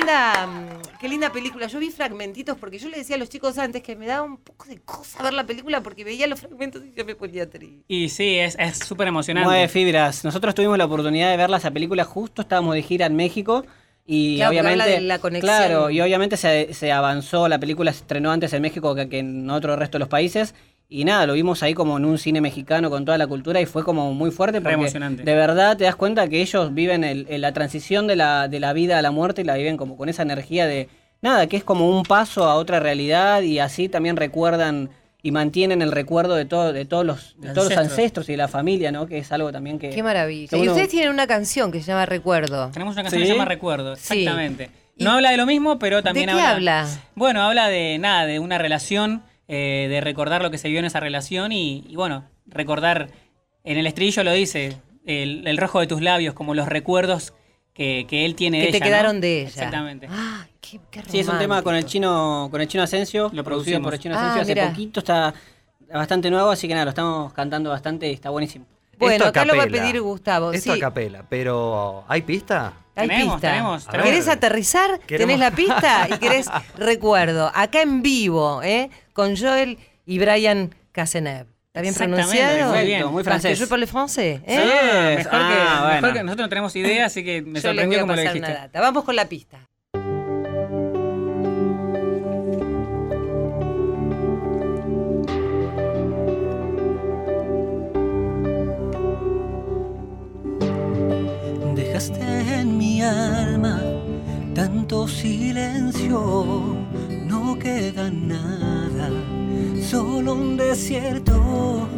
Linda, 0.04 0.32
qué 0.32 0.38
linda, 0.38 0.46
mm, 0.46 0.98
qué 1.00 1.08
linda 1.08 1.32
película. 1.32 1.66
Yo 1.66 1.78
vi 1.78 1.90
fragmentitos 1.90 2.56
porque 2.58 2.78
yo 2.78 2.88
le 2.88 2.98
decía 2.98 3.16
a 3.16 3.18
los 3.18 3.28
chicos 3.28 3.58
antes 3.58 3.82
que 3.82 3.96
me 3.96 4.06
daba 4.06 4.22
un 4.22 4.36
poco 4.38 4.66
de 4.66 4.80
cosa 4.80 5.22
ver 5.22 5.32
la 5.32 5.44
película 5.44 5.82
porque 5.82 6.04
veía 6.04 6.26
los 6.26 6.40
fragmentos 6.40 6.82
y 6.84 6.92
yo 6.96 7.04
me 7.04 7.14
ponía 7.14 7.48
triste. 7.48 7.84
Y 7.88 8.08
sí, 8.08 8.38
es 8.38 8.56
súper 8.78 9.08
emocionante. 9.08 9.48
Mueve 9.48 9.68
fibras. 9.68 10.24
Nosotros 10.24 10.54
tuvimos 10.54 10.78
la 10.78 10.84
oportunidad 10.86 11.30
de 11.30 11.36
verla 11.36 11.56
esa 11.58 11.70
película 11.70 12.04
justo, 12.04 12.42
estábamos 12.42 12.74
de 12.74 12.82
gira 12.82 13.06
en 13.06 13.16
México 13.16 13.64
y 14.06 14.36
Claro, 14.36 14.50
obviamente 14.50 15.00
la 15.00 15.18
conexión. 15.18 15.48
claro 15.56 15.88
y 15.90 16.00
obviamente 16.00 16.36
se, 16.36 16.74
se 16.74 16.92
avanzó 16.92 17.48
la 17.48 17.58
película 17.58 17.90
se 17.90 18.00
estrenó 18.00 18.32
antes 18.32 18.52
en 18.52 18.60
México 18.60 18.94
que, 18.94 19.08
que 19.08 19.20
en 19.20 19.48
otro 19.48 19.76
resto 19.76 19.96
de 19.96 20.00
los 20.00 20.08
países 20.08 20.54
y 20.88 21.04
nada 21.04 21.26
lo 21.26 21.32
vimos 21.32 21.62
ahí 21.62 21.74
como 21.74 21.96
en 21.96 22.04
un 22.04 22.18
cine 22.18 22.40
mexicano 22.40 22.90
con 22.90 23.04
toda 23.04 23.18
la 23.18 23.26
cultura 23.26 23.60
y 23.60 23.66
fue 23.66 23.82
como 23.84 24.12
muy 24.14 24.30
fuerte 24.30 24.60
porque 24.60 24.74
emocionante. 24.74 25.22
de 25.24 25.34
verdad 25.34 25.76
te 25.76 25.84
das 25.84 25.96
cuenta 25.96 26.28
que 26.28 26.40
ellos 26.42 26.74
viven 26.74 27.04
el- 27.04 27.26
el- 27.30 27.40
la 27.40 27.52
transición 27.52 28.06
de 28.06 28.16
la, 28.16 28.48
de 28.48 28.60
la 28.60 28.72
vida 28.72 28.98
a 28.98 29.02
la 29.02 29.10
muerte 29.10 29.40
y 29.42 29.44
la 29.44 29.54
viven 29.56 29.76
como 29.76 29.96
con 29.96 30.08
esa 30.08 30.22
energía 30.22 30.66
de 30.66 30.88
nada 31.22 31.46
que 31.46 31.56
es 31.56 31.64
como 31.64 31.88
un 31.88 32.02
paso 32.04 32.44
a 32.44 32.54
otra 32.56 32.80
realidad 32.80 33.42
y 33.42 33.58
así 33.58 33.88
también 33.88 34.16
recuerdan 34.16 34.90
y 35.22 35.30
mantienen 35.30 35.80
el 35.80 35.90
recuerdo 35.90 36.34
de 36.34 36.44
todo 36.44 36.72
de 36.74 36.84
todos 36.84 37.06
los 37.06 37.34
de 37.40 37.48
todos 37.54 37.70
los 37.70 37.78
ancestros. 37.78 37.90
ancestros 37.98 38.28
y 38.28 38.32
de 38.32 38.36
la 38.38 38.48
familia 38.48 38.92
no 38.92 39.06
que 39.06 39.16
es 39.18 39.32
algo 39.32 39.50
también 39.50 39.78
que 39.78 39.88
Qué 39.88 40.02
maravilla. 40.02 40.48
que 40.50 40.58
Y 40.58 40.68
ustedes 40.68 40.90
tienen 40.90 41.08
una 41.08 41.26
canción 41.26 41.72
que 41.72 41.80
se 41.80 41.86
llama 41.86 42.04
Recuerdo. 42.04 42.70
Tenemos 42.72 42.92
una 42.94 43.04
canción 43.04 43.20
¿Sí? 43.22 43.26
que 43.26 43.32
se 43.32 43.38
llama 43.38 43.48
Recuerdo, 43.48 43.94
exactamente. 43.94 44.68
No 44.98 45.12
habla 45.12 45.30
de 45.30 45.38
lo 45.38 45.46
mismo, 45.46 45.78
pero 45.78 46.02
también 46.02 46.26
¿De 46.26 46.34
qué 46.34 46.40
habla? 46.40 46.86
Bueno, 47.16 47.40
habla 47.42 47.68
de 47.68 47.98
nada, 47.98 48.26
de 48.26 48.38
una 48.38 48.58
relación, 48.58 49.22
eh, 49.48 49.86
de 49.90 50.00
recordar 50.00 50.42
lo 50.42 50.50
que 50.50 50.58
se 50.58 50.68
vio 50.68 50.78
en 50.78 50.84
esa 50.84 51.00
relación 51.00 51.52
y, 51.52 51.84
y 51.88 51.96
bueno, 51.96 52.24
recordar, 52.46 53.08
en 53.64 53.78
el 53.78 53.86
estribillo 53.86 54.24
lo 54.24 54.32
dice, 54.32 54.76
el, 55.06 55.46
el 55.46 55.56
rojo 55.58 55.80
de 55.80 55.86
tus 55.86 56.00
labios, 56.02 56.34
como 56.34 56.54
los 56.54 56.68
recuerdos 56.68 57.34
que, 57.72 58.06
que 58.08 58.24
él 58.24 58.34
tiene 58.36 58.60
Que 58.60 58.66
de 58.66 58.70
te 58.72 58.76
ella. 58.78 58.86
quedaron 58.86 59.16
¿no? 59.16 59.20
de 59.22 59.40
ella. 59.40 59.48
Exactamente. 59.48 60.06
Ah, 60.10 60.46
qué, 60.60 60.80
qué 60.90 61.02
Sí, 61.08 61.18
es 61.20 61.28
un 61.28 61.38
tema 61.38 61.62
con 61.62 61.74
el 61.74 61.84
chino, 61.84 62.48
con 62.50 62.60
el 62.60 62.68
chino 62.68 62.82
Asensio, 62.84 63.30
Lo 63.32 63.42
producido 63.44 63.82
por 63.82 63.94
el 63.94 64.00
chino 64.00 64.14
Ah, 64.16 64.20
Asensio 64.20 64.42
hace 64.42 64.54
mirá. 64.54 64.68
poquito, 64.70 65.00
está 65.00 65.34
bastante 65.92 66.30
nuevo, 66.30 66.50
así 66.50 66.66
que 66.68 66.74
nada, 66.74 66.84
lo 66.86 66.90
estamos 66.90 67.32
cantando 67.32 67.70
bastante 67.70 68.08
y 68.08 68.12
está 68.14 68.30
buenísimo. 68.30 68.64
Bueno, 68.98 69.26
acá 69.26 69.44
lo 69.44 69.56
va 69.56 69.64
a 69.64 69.66
pedir 69.66 70.00
Gustavo. 70.00 70.52
Esto 70.52 70.72
sí. 70.74 70.78
a 70.80 70.84
capela, 70.86 71.24
pero 71.28 72.04
¿hay 72.08 72.22
pista? 72.22 72.72
Hay 72.96 73.08
Tenemos, 73.08 73.34
pista. 73.34 73.50
tenemos, 73.50 73.86
tenemos. 73.86 74.06
¿Querés 74.10 74.28
aterrizar? 74.28 75.00
Queremos- 75.00 75.34
Tenés 75.34 75.38
la 75.40 75.50
pista 75.50 76.08
y 76.14 76.18
querés 76.18 76.46
recuerdo. 76.78 77.50
Acá 77.54 77.82
en 77.82 78.02
vivo, 78.02 78.62
¿eh? 78.62 78.90
Con 79.12 79.36
Joel 79.36 79.78
y 80.06 80.18
Brian 80.18 80.74
Cazeneuve. 80.92 81.46
¿Está 81.68 81.80
bien 81.80 81.94
pronunciado? 81.94 82.72
muy 82.72 82.84
bien. 82.86 83.06
Muy 83.08 83.24
francés. 83.24 83.58
Je 83.58 83.66
parle 83.66 83.88
français, 83.88 84.40
¿eh? 84.46 84.56
Ah, 84.56 85.14
mejor, 85.16 85.22
que, 85.24 85.28
Ah, 85.36 85.90
mejor 86.00 86.12
que 86.12 86.22
nosotros 86.22 86.44
no 86.44 86.48
tenemos 86.48 86.76
idea, 86.76 87.06
así 87.06 87.24
que 87.24 87.42
me 87.42 87.60
Yo 87.60 87.68
sorprendió 87.68 87.98
como 88.00 88.12
lo 88.12 88.16
pasar 88.22 88.36
una 88.36 88.46
dijiste. 88.46 88.62
data. 88.66 88.80
Vamos 88.80 89.02
con 89.02 89.16
la 89.16 89.28
pista. 89.28 89.58
En 102.48 102.76
mi 102.76 103.02
alma 103.02 103.80
tanto 104.54 105.08
silencio, 105.08 106.76
no 107.26 107.58
queda 107.58 108.08
nada, 108.10 109.10
solo 109.82 110.34
un 110.34 110.56
desierto, 110.56 111.88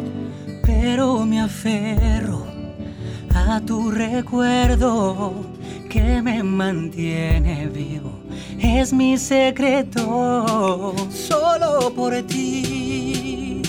pero 0.63 1.23
me 1.25 1.39
aferro 1.39 2.47
a 3.33 3.61
tu 3.61 3.91
recuerdo 3.91 5.33
que 5.89 6.21
me 6.21 6.41
mantiene 6.41 7.67
vivo. 7.67 8.11
Es 8.59 8.91
mi 8.91 9.17
secreto, 9.17 10.95
solo 11.11 11.93
por 11.95 12.21
ti. 12.23 13.61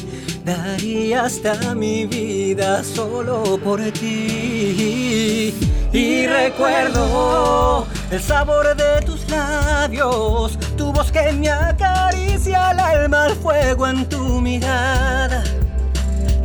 Daría 0.44 1.26
hasta 1.26 1.74
mi 1.74 2.06
vida 2.06 2.82
solo 2.82 3.60
por 3.62 3.82
ti. 3.92 5.52
Y 5.92 6.26
recuerdo 6.26 7.86
el 8.10 8.20
sabor 8.20 8.76
de 8.76 9.00
tus 9.06 9.28
labios, 9.30 10.58
tu 10.76 10.92
voz 10.92 11.10
que 11.10 11.32
me 11.32 11.48
acaricia 11.48 12.72
el 12.72 12.80
alma. 12.80 13.24
al 13.24 13.34
fuego 13.36 13.86
en 13.86 14.06
tu 14.06 14.40
mirada. 14.40 15.42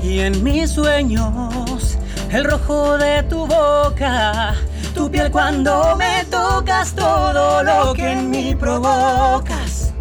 Y 0.02 0.20
en 0.20 0.42
mis 0.44 0.72
sueños, 0.72 1.98
el 2.32 2.46
rojo 2.46 2.98
de 2.98 3.24
tu 3.24 3.46
boca, 3.46 4.56
tu 4.96 5.12
piel 5.12 5.30
cuando 5.30 5.96
me 5.98 6.24
tocas, 6.26 6.94
todo 6.94 7.64
lo 7.64 7.94
que 7.94 8.12
en 8.12 8.30
mí 8.30 8.56
provocas. 8.56 9.94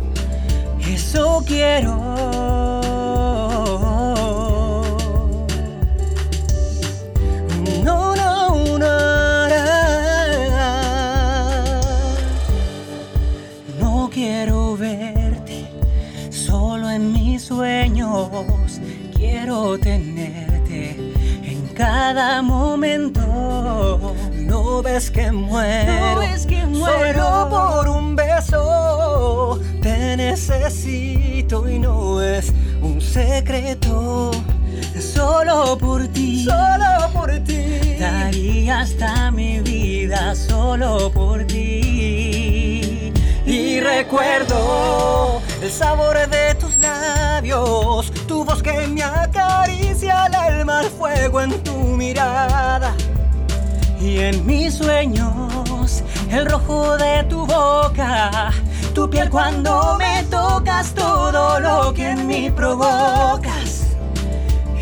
Eso 0.86 1.42
quiero. 1.46 2.31
Quiero 19.14 19.78
tenerte 19.78 20.96
en 21.42 21.68
cada 21.74 22.42
momento. 22.42 24.14
No 24.34 24.82
ves 24.82 25.10
que 25.10 25.30
muero, 25.32 26.20
solo 26.72 27.48
por 27.50 27.88
un 27.88 28.16
beso. 28.16 29.60
Te 29.80 30.16
necesito 30.16 31.68
y 31.68 31.78
no 31.78 32.22
es 32.22 32.52
un 32.80 33.00
secreto. 33.00 34.30
Solo 35.00 35.76
por 35.78 36.06
ti, 36.08 36.44
solo 36.44 37.10
por 37.12 37.30
ti. 37.40 37.96
Daría 37.98 38.80
hasta 38.80 39.30
mi 39.30 39.60
vida 39.60 40.34
solo 40.34 41.10
por 41.12 41.44
ti. 41.44 43.12
Y 43.46 43.80
recuerdo 43.80 45.40
el 45.62 45.70
sabor 45.70 46.16
de 46.28 46.41
que 48.62 48.86
me 48.86 49.02
acaricia 49.02 50.26
el 50.26 50.34
alma 50.34 50.80
al 50.80 50.86
fuego 50.86 51.40
en 51.40 51.62
tu 51.62 51.72
mirada. 51.72 52.94
Y 54.00 54.18
en 54.18 54.44
mis 54.46 54.74
sueños, 54.74 56.02
el 56.30 56.46
rojo 56.46 56.96
de 56.96 57.24
tu 57.24 57.46
boca, 57.46 58.52
tu 58.94 59.08
piel 59.08 59.30
cuando 59.30 59.96
me 59.98 60.22
tocas, 60.24 60.94
todo 60.94 61.60
lo 61.60 61.92
que 61.92 62.10
en 62.10 62.26
mí 62.26 62.50
provocas. 62.50 63.96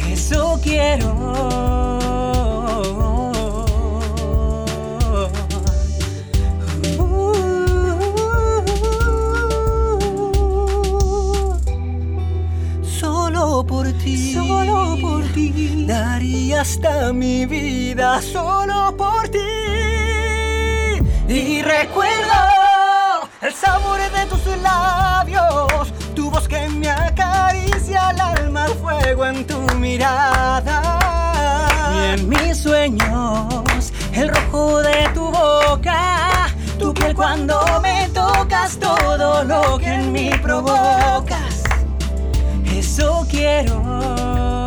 Eso 0.09 0.59
quiero. 0.63 1.90
Daría 15.87 16.61
hasta 16.61 17.13
mi 17.13 17.47
vida 17.47 18.21
solo 18.21 18.95
por 18.97 19.29
ti. 19.29 19.39
Y 21.29 21.63
recuerdo 21.63 22.41
el 23.41 23.55
sabor 23.55 24.01
de 24.01 24.27
tus 24.27 24.45
labios, 24.63 25.93
tu 26.15 26.31
voz 26.31 26.47
que 26.47 26.69
me 26.69 26.91
acaricia 26.91 28.11
el 28.11 28.21
alma 28.21 28.65
al 28.65 28.75
fuego 28.75 29.27
en 29.27 29.47
tu 29.47 29.59
mirada. 29.77 30.99
Y 31.95 32.21
en 32.21 32.29
mis 32.29 32.59
sueños, 32.59 33.93
el 34.13 34.29
rojo 34.29 34.83
de 34.83 35.09
tu 35.15 35.31
boca, 35.31 36.49
tu 36.79 36.93
piel 36.93 37.15
cuando 37.15 37.61
me 37.83 38.09
tocas, 38.13 38.79
todo 38.79 39.45
lo 39.45 39.79
que 39.79 39.87
en 39.87 40.13
mí 40.13 40.31
provocas. 40.43 41.63
Eso 42.67 43.27
quiero. 43.31 44.60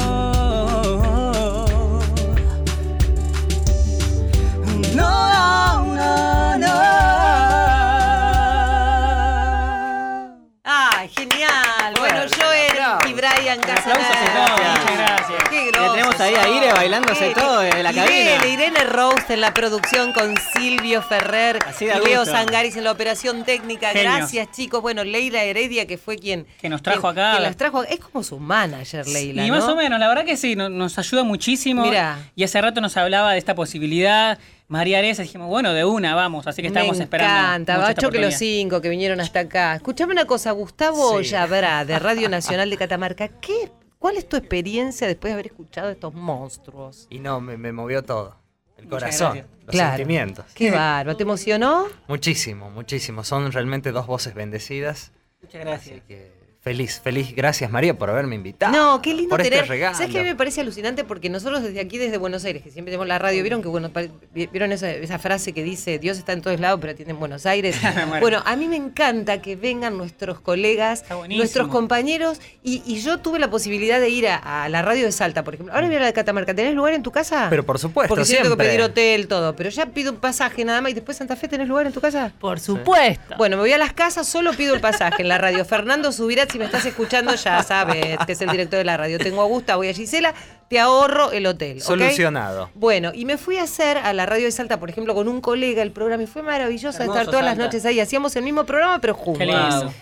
Brian 13.24 13.60
Casanova. 13.62 14.00
muchas 14.00 14.98
gracias. 14.98 15.50
Qué 15.50 15.56
Le 15.66 15.72
grosos 15.72 15.94
tenemos 15.96 16.20
ahí 16.20 16.36
a. 16.36 16.50
Ire 16.50 16.74
bailándose 16.74 17.30
todo 17.34 17.64
en 17.64 17.84
la 17.84 17.94
cabina. 17.94 18.20
Irene, 18.20 18.50
Irene 18.50 18.84
Roast 18.84 19.30
en 19.30 19.42
la 19.42 19.54
producción 19.54 20.12
con 20.14 20.36
Silvio 20.54 21.02
Ferrer 21.02 21.60
Así 21.66 21.86
y 21.86 22.06
Leo. 22.08 22.26
Sangaris 22.26 22.76
en 22.76 22.84
la 22.84 22.92
operación 22.92 23.44
técnica. 23.46 23.90
Genios. 23.90 24.16
Gracias, 24.18 24.52
chicos. 24.52 24.82
Bueno, 24.82 25.04
Leila 25.04 25.44
Heredia, 25.44 25.88
que 25.88 25.98
fue 25.98 26.18
quien... 26.18 26.46
Que 26.60 26.70
nos 26.70 26.82
trajo 26.82 27.08
acá. 27.08 27.38
que 27.38 27.44
nos 27.48 27.56
trajo, 27.58 27.84
es 27.84 28.00
como 28.00 28.24
su 28.24 28.40
manager, 28.40 29.08
Leila, 29.08 29.46
Y 29.46 29.52
más 29.52 29.64
o 29.64 29.76
menos, 29.76 30.00
la 30.00 30.08
verdad 30.08 30.26
que 30.26 30.36
sí, 30.38 30.56
no- 30.56 30.70
nos 30.70 30.98
ayuda 31.00 31.24
muchísimo. 31.24 31.84
Mirá. 31.84 32.18
Y 32.36 32.44
hace 32.44 32.60
rato 32.62 32.82
nos 32.82 32.96
hablaba 32.98 33.32
de 33.34 33.38
esta 33.38 33.56
posibilidad. 33.56 34.38
María 34.74 34.98
Aresa, 34.98 35.22
dijimos, 35.22 35.48
bueno, 35.50 35.72
de 35.72 35.86
una, 35.86 36.16
vamos. 36.16 36.48
Así 36.48 36.64
que 36.64 36.70
estamos 36.70 36.98
Me 36.98 37.04
esperando. 37.04 37.40
encanta, 37.40 37.74
mucho 37.74 37.90
esta 37.90 38.02
Bacho 38.02 38.12
que 38.12 38.20
los 38.20 38.34
cinco 38.34 38.82
que 38.82 38.90
vinieron 38.90 39.22
hasta 39.22 39.42
acá. 39.42 39.76
Escuchame 39.76 40.14
una 40.14 40.26
cosa, 40.26 40.50
Gustavo 40.50 41.20
Sí. 41.20 41.30
Llabrá, 41.30 41.86
de 41.86 42.00
Radio 42.00 42.28
Nacional 42.28 42.72
de 42.72 42.78
Catamarca. 42.78 43.28
¿Qué, 43.28 43.72
¿Cuál 44.00 44.18
es 44.18 44.28
tu 44.28 44.36
experiencia 44.36 45.06
después 45.06 45.30
de 45.30 45.34
haber 45.36 45.46
escuchado 45.46 45.92
estos 45.92 46.16
monstruos? 46.16 47.06
Y 47.12 47.20
no, 47.20 47.40
me, 47.40 47.56
me 47.56 47.72
movió 47.72 48.02
todo. 48.04 48.36
El 48.78 48.86
Muchas 48.86 49.00
corazón, 49.00 49.34
gracias. 49.36 49.48
los 49.66 49.72
Claro. 49.72 49.96
sentimientos. 49.98 50.46
Qué 50.56 50.72
bárbaro, 50.72 51.16
¿te 51.18 51.22
emocionó? 51.24 51.86
Muchísimo, 52.08 52.72
muchísimo. 52.72 53.24
Son 53.24 53.52
realmente 53.52 53.92
dos 53.92 54.08
voces 54.08 54.34
bendecidas. 54.34 55.12
Muchas 55.44 55.62
gracias. 55.62 55.98
Así 55.98 56.02
que 56.08 56.33
feliz, 56.64 57.02
feliz. 57.04 57.36
Gracias 57.36 57.70
María 57.70 57.98
por 57.98 58.10
haberme 58.10 58.36
invitado. 58.36 58.72
No, 58.72 59.02
qué 59.02 59.14
lindo 59.14 59.30
por 59.30 59.42
tener. 59.44 59.60
este 59.60 59.70
regalo. 59.70 59.96
¿Sabes 59.98 60.12
qué 60.12 60.20
a 60.20 60.24
mí 60.24 60.30
me 60.30 60.36
parece 60.36 60.62
alucinante? 60.62 61.04
Porque 61.04 61.30
nosotros 61.30 61.62
desde 61.62 61.80
aquí, 61.82 61.98
desde 61.98 62.18
Buenos 62.18 62.46
Aires, 62.46 62.64
que 62.64 62.72
siempre 62.72 62.92
tenemos 62.92 63.06
la 63.08 63.20
radio, 63.20 63.42
vieron 63.44 63.62
que 63.62 63.68
bueno, 63.68 63.92
vieron 64.34 64.72
esa, 64.72 64.90
esa 64.90 65.20
frase 65.20 65.52
que 65.54 65.62
dice 65.64 66.00
Dios 66.00 66.18
está 66.18 66.32
en 66.34 66.42
todos 66.42 66.60
lados, 66.60 66.80
pero 66.82 66.96
tiene 66.96 67.12
en 67.12 67.20
Buenos 67.20 67.46
Aires. 67.46 67.76
Bueno, 68.22 68.42
a 68.46 68.56
mí 68.56 68.68
me 68.68 68.76
encanta 68.78 69.42
que 69.42 69.56
vengan 69.56 69.98
nuestros 69.98 70.40
colegas, 70.40 71.04
nuestros 71.30 71.68
compañeros, 71.68 72.40
y, 72.64 72.82
y 72.86 73.02
yo 73.02 73.18
tuve 73.20 73.38
la 73.40 73.50
posibilidad 73.50 74.00
de 74.00 74.10
ir 74.10 74.28
a, 74.28 74.64
a 74.64 74.70
la 74.70 74.82
radio 74.82 75.06
de 75.06 75.12
Salta, 75.12 75.44
por 75.44 75.56
ejemplo. 75.56 75.74
Ahora 75.74 75.88
voy 75.88 75.96
a 75.98 76.00
la 76.00 76.06
de 76.06 76.14
Catamarca. 76.14 76.54
¿Tenés 76.54 76.74
lugar 76.76 76.94
en 76.94 77.04
tu 77.04 77.12
casa? 77.12 77.48
Pero 77.50 77.66
por 77.66 77.80
supuesto, 77.80 78.10
Porque 78.10 78.26
siento 78.26 78.44
que 78.44 78.48
siempre. 78.50 78.68
pedir 78.68 78.82
hotel, 78.82 79.28
todo. 79.28 79.56
Pero 79.56 79.70
ya 79.70 79.88
pido 79.88 80.12
un 80.14 80.20
pasaje 80.20 80.64
nada 80.64 80.80
más 80.82 80.92
y 80.92 80.94
después 80.96 81.18
Santa 81.18 81.36
Fe, 81.36 81.48
¿tenés 81.48 81.68
lugar 81.68 81.86
en 81.88 81.94
tu 81.94 82.00
casa? 82.02 82.32
Por 82.40 82.60
supuesto. 82.60 83.36
Bueno, 83.38 83.58
me 83.58 83.64
voy 83.64 83.74
a 83.74 83.78
las 83.78 83.94
casas, 83.94 84.28
solo 84.28 84.54
pido 84.54 84.74
el 84.76 84.82
pasaje 84.82 85.22
en 85.22 85.28
la 85.28 85.38
radio. 85.38 85.66
Fernando 85.66 86.12
Subirat, 86.12 86.53
si 86.54 86.60
me 86.60 86.66
estás 86.66 86.86
escuchando, 86.86 87.34
ya 87.34 87.64
sabes 87.64 88.16
que 88.28 88.32
es 88.34 88.42
el 88.42 88.50
director 88.50 88.78
de 88.78 88.86
la 88.86 88.96
radio. 88.96 89.18
Tengo 89.18 89.42
a 89.42 89.44
Augusta, 89.44 89.76
voy 89.76 89.90
a 89.90 89.94
Gisela, 89.94 90.36
te 90.70 90.80
ahorro 90.80 91.32
el 91.32 91.48
hotel. 91.48 91.82
Solucionado. 91.82 92.70
Bueno, 92.76 93.12
y 93.12 93.26
me 93.26 93.40
fui 93.40 93.58
a 93.58 93.64
hacer 93.64 93.98
a 93.98 94.14
la 94.14 94.28
radio 94.28 94.46
de 94.46 94.52
Salta, 94.52 94.80
por 94.80 94.88
ejemplo, 94.88 95.16
con 95.16 95.28
un 95.28 95.42
colega 95.42 95.82
el 95.82 95.92
programa 95.92 96.22
y 96.22 96.28
fue 96.28 96.44
maravilloso 96.44 97.00
Hermoso 97.00 97.20
estar 97.20 97.32
todas 97.32 97.44
las 97.44 97.58
noches 97.58 97.84
ahí. 97.88 98.00
Hacíamos 98.00 98.36
el 98.36 98.44
mismo 98.44 98.66
programa, 98.66 99.02
pero 99.02 99.16
juntos. 99.16 99.40
Qué 99.40 99.46
lindo. 99.48 99.86
Wow. 99.86 99.94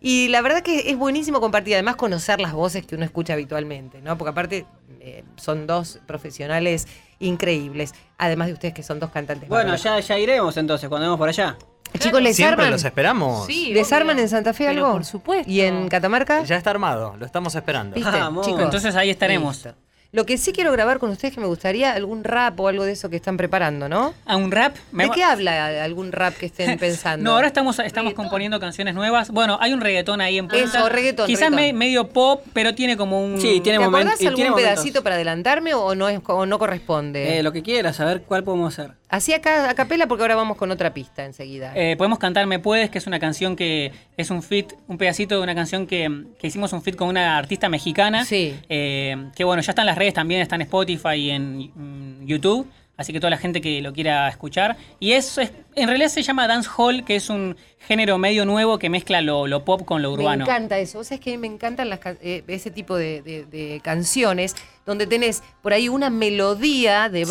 Y 0.00 0.28
la 0.28 0.40
verdad 0.40 0.62
que 0.62 0.90
es 0.90 0.96
buenísimo 0.96 1.40
compartir, 1.40 1.74
además 1.74 1.96
conocer 1.96 2.40
las 2.40 2.54
voces 2.54 2.86
que 2.86 2.94
uno 2.94 3.04
escucha 3.04 3.34
habitualmente, 3.34 4.00
¿no? 4.00 4.16
Porque 4.16 4.30
aparte 4.30 4.66
eh, 5.00 5.24
son 5.36 5.66
dos 5.66 5.98
profesionales 6.06 6.86
increíbles, 7.18 7.92
además 8.16 8.46
de 8.46 8.54
ustedes 8.54 8.72
que 8.72 8.82
son 8.82 8.98
dos 8.98 9.10
cantantes. 9.10 9.46
Bueno, 9.48 9.76
ya, 9.76 10.00
ya 10.00 10.18
iremos 10.18 10.56
entonces 10.56 10.88
cuando 10.88 11.08
vamos 11.08 11.18
por 11.18 11.28
allá. 11.28 11.58
Chicos, 11.98 12.20
¿les 12.22 12.36
Siempre 12.36 12.54
arman? 12.64 12.70
los 12.72 12.84
esperamos. 12.84 13.46
Sí, 13.46 13.72
¿Les 13.72 13.86
obvio. 13.88 13.96
arman 13.96 14.18
en 14.18 14.28
Santa 14.28 14.52
Fe 14.52 14.66
Pero 14.66 14.80
algo? 14.84 14.92
por 14.92 15.04
supuesto. 15.04 15.50
¿Y 15.50 15.60
en 15.62 15.88
Catamarca? 15.88 16.42
Ya 16.44 16.56
está 16.56 16.70
armado, 16.70 17.16
lo 17.18 17.26
estamos 17.26 17.54
esperando. 17.54 17.94
¿Viste, 17.94 18.10
Vamos. 18.10 18.46
chicos? 18.46 18.62
Entonces 18.62 18.94
ahí 18.96 19.10
estaremos. 19.10 19.56
Listo. 19.64 19.74
Lo 20.10 20.24
que 20.24 20.38
sí 20.38 20.52
quiero 20.52 20.72
grabar 20.72 20.98
con 20.98 21.10
ustedes 21.10 21.34
que 21.34 21.40
me 21.42 21.46
gustaría 21.46 21.92
algún 21.92 22.24
rap 22.24 22.58
o 22.60 22.68
algo 22.68 22.84
de 22.84 22.92
eso 22.92 23.10
que 23.10 23.16
están 23.16 23.36
preparando, 23.36 23.90
¿no? 23.90 24.14
¿A 24.24 24.36
un 24.36 24.50
rap? 24.50 24.74
Me 24.90 25.04
¿De 25.04 25.10
qué 25.10 25.22
habla 25.22 25.84
algún 25.84 26.12
rap 26.12 26.32
que 26.34 26.46
estén 26.46 26.78
pensando? 26.78 27.22
No, 27.24 27.34
ahora 27.36 27.46
estamos, 27.48 27.78
estamos 27.80 28.14
componiendo 28.14 28.58
canciones 28.58 28.94
nuevas. 28.94 29.30
Bueno, 29.30 29.58
hay 29.60 29.74
un 29.74 29.82
reggaetón 29.82 30.22
ahí 30.22 30.38
en 30.38 30.48
punta. 30.48 30.64
Eso, 30.64 30.88
reggaetón, 30.88 31.26
Quizás 31.26 31.50
reggaetón. 31.50 31.56
me- 31.56 31.72
medio 31.74 32.08
pop, 32.08 32.42
pero 32.54 32.74
tiene 32.74 32.96
como 32.96 33.22
un... 33.22 33.38
Sí, 33.38 33.60
tiene 33.62 33.76
¿Te 33.80 33.84
acordás 33.84 34.18
algún 34.22 34.34
tiene 34.34 34.50
momentos. 34.50 34.72
pedacito 34.72 35.02
para 35.02 35.16
adelantarme 35.16 35.74
o 35.74 35.94
no, 35.94 36.08
es, 36.08 36.20
o 36.26 36.46
no 36.46 36.58
corresponde? 36.58 37.38
Eh, 37.38 37.42
lo 37.42 37.52
que 37.52 37.62
quieras, 37.62 38.00
a 38.00 38.06
ver 38.06 38.22
cuál 38.22 38.44
podemos 38.44 38.72
hacer. 38.78 38.94
Así 39.08 39.32
acá 39.32 39.70
a 39.70 39.74
capela 39.74 40.06
porque 40.06 40.22
ahora 40.22 40.34
vamos 40.36 40.56
con 40.58 40.70
otra 40.70 40.92
pista 40.92 41.24
enseguida. 41.24 41.72
Eh, 41.74 41.96
podemos 41.96 42.18
cantar 42.18 42.46
Me 42.46 42.58
Puedes, 42.58 42.90
que 42.90 42.98
es 42.98 43.06
una 43.06 43.18
canción 43.18 43.56
que 43.56 43.90
es 44.16 44.30
un 44.30 44.42
fit, 44.42 44.72
un 44.86 44.98
pedacito 44.98 45.36
de 45.36 45.42
una 45.42 45.54
canción 45.54 45.86
que, 45.86 46.24
que 46.38 46.46
hicimos 46.48 46.72
un 46.74 46.82
fit 46.82 46.94
con 46.94 47.08
una 47.08 47.38
artista 47.38 47.68
mexicana. 47.70 48.24
Sí. 48.26 48.54
Eh, 48.68 49.16
que 49.34 49.44
bueno, 49.44 49.62
ya 49.62 49.72
está 49.72 49.82
en 49.82 49.86
las 49.86 49.96
redes 49.96 50.12
también, 50.14 50.42
está 50.42 50.56
en 50.56 50.62
Spotify 50.62 51.14
y 51.14 51.30
en 51.30 51.58
mm, 51.74 52.26
YouTube. 52.26 52.68
Así 52.98 53.12
que 53.12 53.20
toda 53.20 53.30
la 53.30 53.36
gente 53.38 53.60
que 53.60 53.80
lo 53.80 53.92
quiera 53.92 54.28
escuchar. 54.28 54.76
Y 54.98 55.12
eso 55.12 55.40
es, 55.40 55.52
en 55.76 55.86
realidad 55.86 56.08
se 56.08 56.20
llama 56.22 56.48
Dance 56.48 56.68
Hall, 56.76 57.04
que 57.04 57.14
es 57.14 57.30
un 57.30 57.56
género 57.86 58.18
medio 58.18 58.44
nuevo 58.44 58.76
que 58.80 58.90
mezcla 58.90 59.20
lo, 59.22 59.46
lo 59.46 59.64
pop 59.64 59.84
con 59.84 60.02
lo 60.02 60.10
urbano. 60.12 60.44
Me 60.44 60.50
encanta 60.50 60.78
eso. 60.80 60.98
Vos 60.98 61.06
sabés 61.06 61.20
que 61.20 61.30
a 61.30 61.34
mí 61.34 61.38
me 61.38 61.46
encantan 61.46 61.90
las, 61.90 62.00
eh, 62.20 62.42
ese 62.48 62.72
tipo 62.72 62.96
de, 62.96 63.22
de- 63.22 63.44
de 63.44 63.80
canciones 63.84 64.56
donde 64.84 65.06
tenés 65.06 65.44
por 65.62 65.72
ahí 65.74 65.88
una 65.88 66.10
melodía 66.10 67.08
de 67.08 67.24
Sí. 67.24 67.30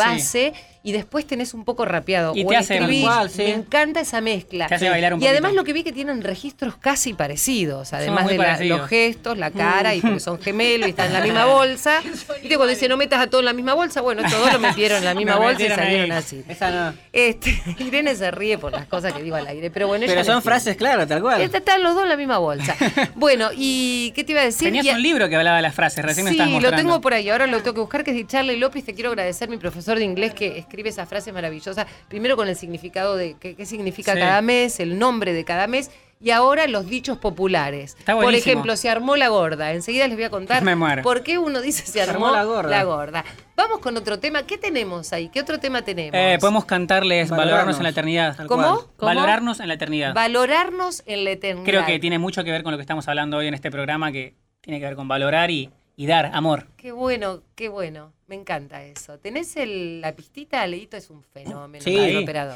Y 0.87 0.93
después 0.93 1.27
tenés 1.27 1.53
un 1.53 1.65
poco 1.65 1.83
rapeado. 1.83 2.33
Y 2.33 2.45
o 2.45 2.47
te 2.47 2.53
el 2.55 2.59
hace- 2.61 2.75
estribillo. 2.75 3.07
Tal 3.07 3.15
cual, 3.17 3.29
sí. 3.29 3.41
Me 3.43 3.49
encanta 3.55 3.99
esa 3.99 4.21
mezcla. 4.21 4.67
Te 4.67 4.75
hace 4.75 4.89
bailar 4.89 5.13
un 5.15 5.21
y 5.21 5.27
además 5.27 5.51
lo 5.53 5.65
que 5.65 5.73
vi 5.73 5.83
que 5.83 5.91
tienen 5.91 6.21
registros 6.21 6.77
casi 6.77 7.13
parecidos, 7.13 7.91
además 7.91 8.27
de 8.27 8.37
la- 8.37 8.43
parecidos. 8.45 8.79
los 8.79 8.89
gestos, 8.89 9.37
la 9.37 9.51
cara, 9.51 9.95
y 9.95 9.99
porque 10.01 10.21
son 10.21 10.39
gemelos 10.41 10.87
y 10.87 10.91
están 10.91 11.07
en 11.07 11.13
la 11.13 11.21
misma 11.21 11.45
bolsa. 11.53 11.99
Viste 12.41 12.55
cuando 12.55 12.67
dice 12.67 12.87
no 12.87 12.95
metas 12.95 13.19
a 13.19 13.27
todos 13.27 13.41
en 13.41 13.45
la 13.47 13.53
misma 13.53 13.73
bolsa, 13.73 13.99
bueno, 14.01 14.21
estos 14.25 14.39
dos 14.39 14.53
lo 14.53 14.59
metieron 14.59 14.99
en 14.99 15.05
la 15.05 15.13
misma 15.15 15.35
Lo 15.35 15.41
bolsa 15.41 15.63
y 15.65 15.67
salieron 15.69 16.11
ahí. 16.11 16.17
así. 16.17 16.43
Esa 16.47 16.71
no. 16.71 16.93
Este, 17.11 17.61
Irene 17.79 18.15
se 18.15 18.31
ríe 18.31 18.57
por 18.57 18.71
las 18.71 18.85
cosas 18.85 19.11
que 19.11 19.21
digo 19.23 19.35
al 19.35 19.47
aire, 19.47 19.69
pero 19.71 19.87
bueno, 19.87 20.05
Pero 20.07 20.21
me 20.21 20.25
son 20.25 20.41
frases 20.41 20.77
claras, 20.77 21.07
tal 21.07 21.21
cual. 21.21 21.41
Este- 21.41 21.57
Están 21.57 21.83
los 21.83 21.95
dos 21.95 22.03
en 22.03 22.09
la 22.09 22.15
misma 22.17 22.37
bolsa. 22.37 22.75
Bueno, 23.15 23.49
¿y 23.53 24.11
qué 24.15 24.23
te 24.23 24.31
iba 24.31 24.41
a 24.41 24.45
decir? 24.45 24.67
Tenías 24.69 24.85
Y 24.85 24.89
un 24.91 25.01
libro 25.01 25.27
que 25.27 25.35
hablaba 25.35 25.57
de 25.57 25.63
las 25.63 25.75
frases, 25.75 26.05
recién 26.05 26.23
me 26.23 26.31
sí, 26.31 26.35
estás 26.37 26.47
lo 26.47 26.53
mostrando. 26.53 26.77
tengo 26.77 27.01
por 27.01 27.13
ahí, 27.13 27.27
ahora 27.29 27.45
lo 27.47 27.57
tengo 27.61 27.73
que 27.73 27.79
buscar, 27.81 28.03
que 28.05 28.11
es 28.11 28.17
de 28.17 28.25
Charlie 28.27 28.55
López. 28.57 28.85
Te 28.85 28.93
quiero 28.93 29.09
agradecer, 29.09 29.49
mi 29.49 29.57
profesor 29.57 29.97
de 29.97 30.05
inglés, 30.05 30.33
que 30.33 30.57
escribe 30.59 30.76
esas 30.85 31.09
frases 31.09 31.33
maravillosas. 31.33 31.87
Primero 32.07 32.35
con 32.35 32.47
el 32.47 32.55
significado 32.55 33.15
de 33.15 33.35
qué, 33.39 33.55
qué 33.55 33.65
significa 33.65 34.13
Sí. 34.13 34.19
cada 34.19 34.41
mes, 34.41 34.79
el 34.79 34.99
nombre 34.99 35.33
de 35.33 35.43
cada 35.43 35.67
mes, 35.67 35.89
y 36.19 36.31
ahora 36.31 36.67
los 36.67 36.87
dichos 36.87 37.17
populares. 37.17 37.95
Está 37.99 38.15
por 38.15 38.33
ejemplo, 38.33 38.75
se 38.75 38.89
armó 38.89 39.15
la 39.15 39.27
gorda. 39.27 39.71
Enseguida 39.73 40.07
les 40.07 40.17
voy 40.17 40.25
a 40.25 40.29
contar 40.29 40.63
Me 40.63 40.75
muero. 40.75 41.03
por 41.03 41.23
qué 41.23 41.37
uno 41.37 41.61
dice 41.61 41.85
se 41.85 42.01
armó, 42.01 42.31
la, 42.31 42.43
gorda. 42.43 43.23
Vamos 43.55 43.79
con 43.79 43.95
otro 43.97 44.19
tema. 44.19 44.43
¿Qué 44.43 44.57
tenemos 44.57 45.13
ahí? 45.13 45.29
¿Qué 45.29 45.39
otro 45.39 45.59
tema 45.59 45.83
tenemos? 45.83 46.13
Eh, 46.15 46.37
podemos 46.39 46.65
cantarles 46.65 47.29
Valorarnos. 47.29 47.45
Valorarnos 47.45 47.77
en 47.77 47.83
la 47.83 47.89
eternidad. 47.89 48.45
¿Cómo? 48.47 48.87
Valorarnos 48.99 49.59
en 49.59 49.67
la 49.67 49.73
eternidad. 49.75 50.13
Valorarnos 50.13 51.03
en 51.05 51.23
la 51.23 51.31
eternidad. 51.31 51.65
Creo 51.65 51.85
que 51.85 51.99
tiene 51.99 52.19
mucho 52.19 52.43
que 52.43 52.51
ver 52.51 52.63
con 52.63 52.71
lo 52.71 52.77
que 52.77 52.83
estamos 52.83 53.07
hablando 53.07 53.37
hoy 53.37 53.47
en 53.47 53.53
este 53.53 53.69
programa, 53.69 54.11
que 54.11 54.35
tiene 54.61 54.79
que 54.79 54.85
ver 54.85 54.95
con 54.95 55.07
valorar 55.07 55.51
y, 55.51 55.69
y 55.97 56.05
dar 56.05 56.27
amor. 56.27 56.67
Qué 56.77 56.93
bueno, 56.93 57.41
qué 57.55 57.67
bueno. 57.67 58.13
Me 58.27 58.35
encanta 58.35 58.83
eso. 58.83 59.17
¿Tenés 59.19 59.57
el- 59.57 59.99
la 60.01 60.15
pistita? 60.15 60.65
Leito 60.67 60.95
es 60.95 61.09
un 61.09 61.23
fenómeno. 61.23 61.83
Sí. 61.83 61.97
el 61.97 62.17
operador. 62.17 62.55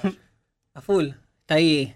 A 0.75 0.79
full. 0.81 1.09
Está 1.41 1.55
ahí. 1.55 1.93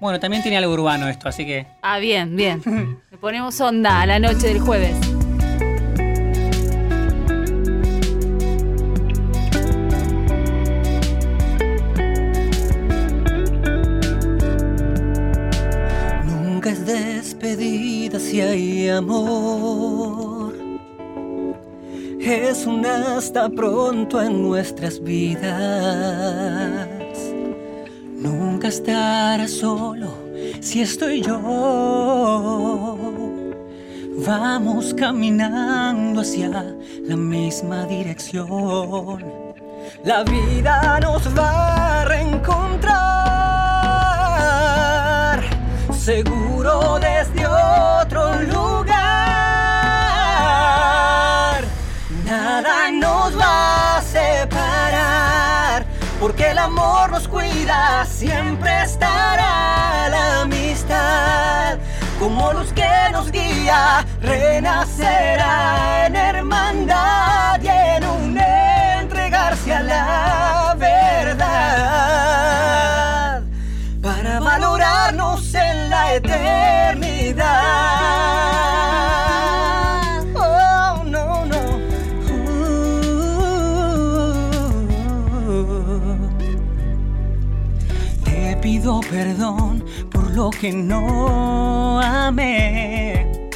Bueno, 0.00 0.18
también 0.18 0.42
tiene 0.42 0.56
algo 0.56 0.72
urbano 0.72 1.06
esto, 1.08 1.28
así 1.28 1.46
que 1.46 1.66
Ah, 1.82 1.98
bien, 2.00 2.34
bien. 2.34 2.60
Le 3.10 3.18
ponemos 3.18 3.60
onda 3.60 4.00
a 4.02 4.06
la 4.06 4.18
noche 4.18 4.48
del 4.48 4.58
jueves. 4.60 4.96
Amor. 18.92 20.54
Es 22.20 22.66
un 22.66 22.86
hasta 22.86 23.48
pronto 23.48 24.22
en 24.22 24.42
nuestras 24.42 25.02
vidas. 25.02 26.88
Nunca 28.16 28.68
estarás 28.68 29.50
solo 29.50 30.12
si 30.60 30.82
estoy 30.82 31.22
yo. 31.22 32.96
Vamos 34.24 34.94
caminando 34.94 36.20
hacia 36.20 36.48
la 36.48 37.16
misma 37.16 37.86
dirección. 37.86 39.24
La 40.04 40.22
vida 40.22 41.00
nos 41.00 41.26
va 41.36 42.02
a 42.02 42.04
reencontrar, 42.04 43.00
seguro 45.92 47.00
desde 47.00 47.46
otro 47.46 48.40
lugar. 48.42 48.81
Amor 56.62 57.10
nos 57.10 57.26
cuida, 57.28 58.04
siempre 58.06 58.82
estará 58.82 60.08
la 60.08 60.42
amistad. 60.42 61.78
Como 62.18 62.52
luz 62.52 62.72
que 62.72 62.88
nos 63.10 63.30
guía, 63.32 64.04
renacerá 64.20 66.06
en 66.06 66.16
hermandad 66.16 67.60
y 67.60 67.68
en 67.68 68.04
un 68.04 68.38
entregarse 68.38 69.74
a 69.74 69.82
la 69.82 70.76
verdad 70.78 71.42
para 74.00 74.40
valorarnos 74.40 75.54
en 75.54 75.90
la 75.90 76.14
eternidad. 76.14 77.52
Perdón 89.12 89.84
por 90.10 90.30
lo 90.30 90.48
que 90.48 90.72
no 90.72 92.00
amé, 92.00 93.50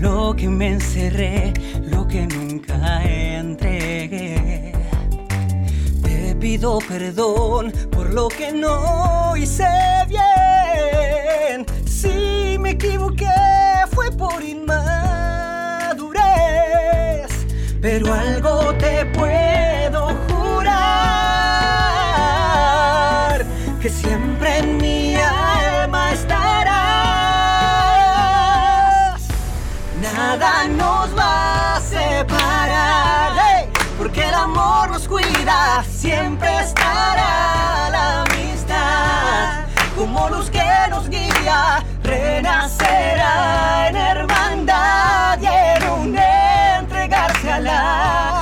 lo 0.00 0.34
que 0.34 0.48
me 0.48 0.72
encerré, 0.72 1.52
lo 1.92 2.08
que 2.08 2.26
nunca 2.26 3.00
entregué. 3.04 4.72
Te 6.02 6.34
pido 6.34 6.78
perdón 6.88 7.72
por 7.92 8.12
lo 8.12 8.26
que 8.26 8.50
no 8.50 9.36
hice 9.36 9.68
bien. 10.08 11.64
Si 11.86 12.58
me 12.58 12.70
equivoqué 12.70 13.26
fue 13.92 14.10
por 14.10 14.42
inmadurez. 14.42 14.90
Pero 17.80 18.12
algo 18.12 18.74
te 18.74 19.06
puedo 19.06 20.29
Que 23.80 23.88
siempre 23.88 24.58
en 24.58 24.76
mi 24.76 25.16
alma 25.16 26.12
estarás. 26.12 26.50
Nada 30.02 30.68
nos 30.68 31.16
va 31.18 31.76
a 31.76 31.80
separar, 31.80 33.32
porque 33.96 34.28
el 34.28 34.34
amor 34.34 34.90
nos 34.90 35.08
cuida, 35.08 35.82
siempre 35.90 36.60
estará 36.60 37.88
la 37.90 38.20
amistad, 38.20 39.64
como 39.96 40.28
luz 40.28 40.50
que 40.50 40.62
nos 40.90 41.08
guía, 41.08 41.82
renacerá 42.02 43.88
en 43.88 43.96
hermandad 43.96 45.38
y 45.40 45.46
en 45.46 45.90
un 45.90 46.18
entregarse 46.18 47.50
a 47.50 47.60
la 47.60 48.39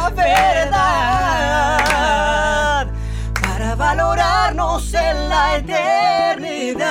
en 4.93 5.29
la 5.29 5.57
eternidad. 5.57 6.89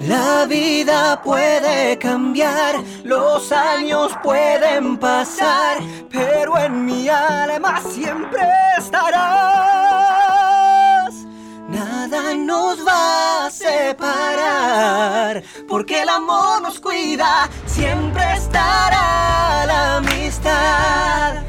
La 0.00 0.46
vida 0.46 1.20
puede 1.22 1.98
cambiar, 1.98 2.76
los 3.02 3.50
años 3.50 4.12
pueden 4.22 4.96
pasar, 4.96 5.78
pero 6.10 6.56
en 6.58 6.84
mi 6.84 7.08
alma 7.08 7.80
siempre 7.80 8.46
estarás. 8.78 9.24
Nada 11.68 12.34
nos 12.36 12.86
va 12.86 13.46
a 13.46 13.50
separar, 13.50 15.42
porque 15.68 16.02
el 16.02 16.08
amor 16.08 16.62
nos 16.62 16.78
cuida, 16.78 17.48
siempre 17.66 18.22
estará 18.34 19.66
la 19.66 19.96
amistad. 19.96 21.43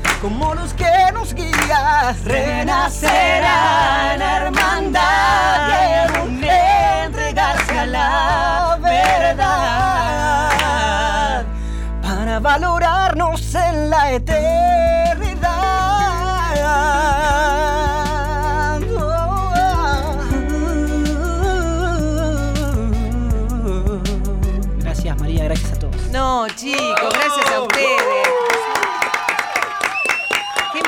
Guía, 2.05 2.15
renacerá 2.23 4.13
en 4.15 4.21
hermandad 4.21 5.69
y 6.29 6.45
en 6.45 7.05
entregarse 7.05 7.79
a 7.79 7.85
la 7.85 8.77
verdad 8.81 9.75
para 12.01 12.39
valorarnos 12.39 13.55
en 13.55 13.89
la 13.89 14.11
eternidad. 14.13 14.85
Gracias 24.79 25.17
María, 25.19 25.45
gracias 25.45 25.71
a 25.71 25.79
todos. 25.79 25.95
No, 26.11 26.47
chicos, 26.49 27.13
gracias 27.13 27.51
a 27.51 27.61
ustedes. 27.61 27.74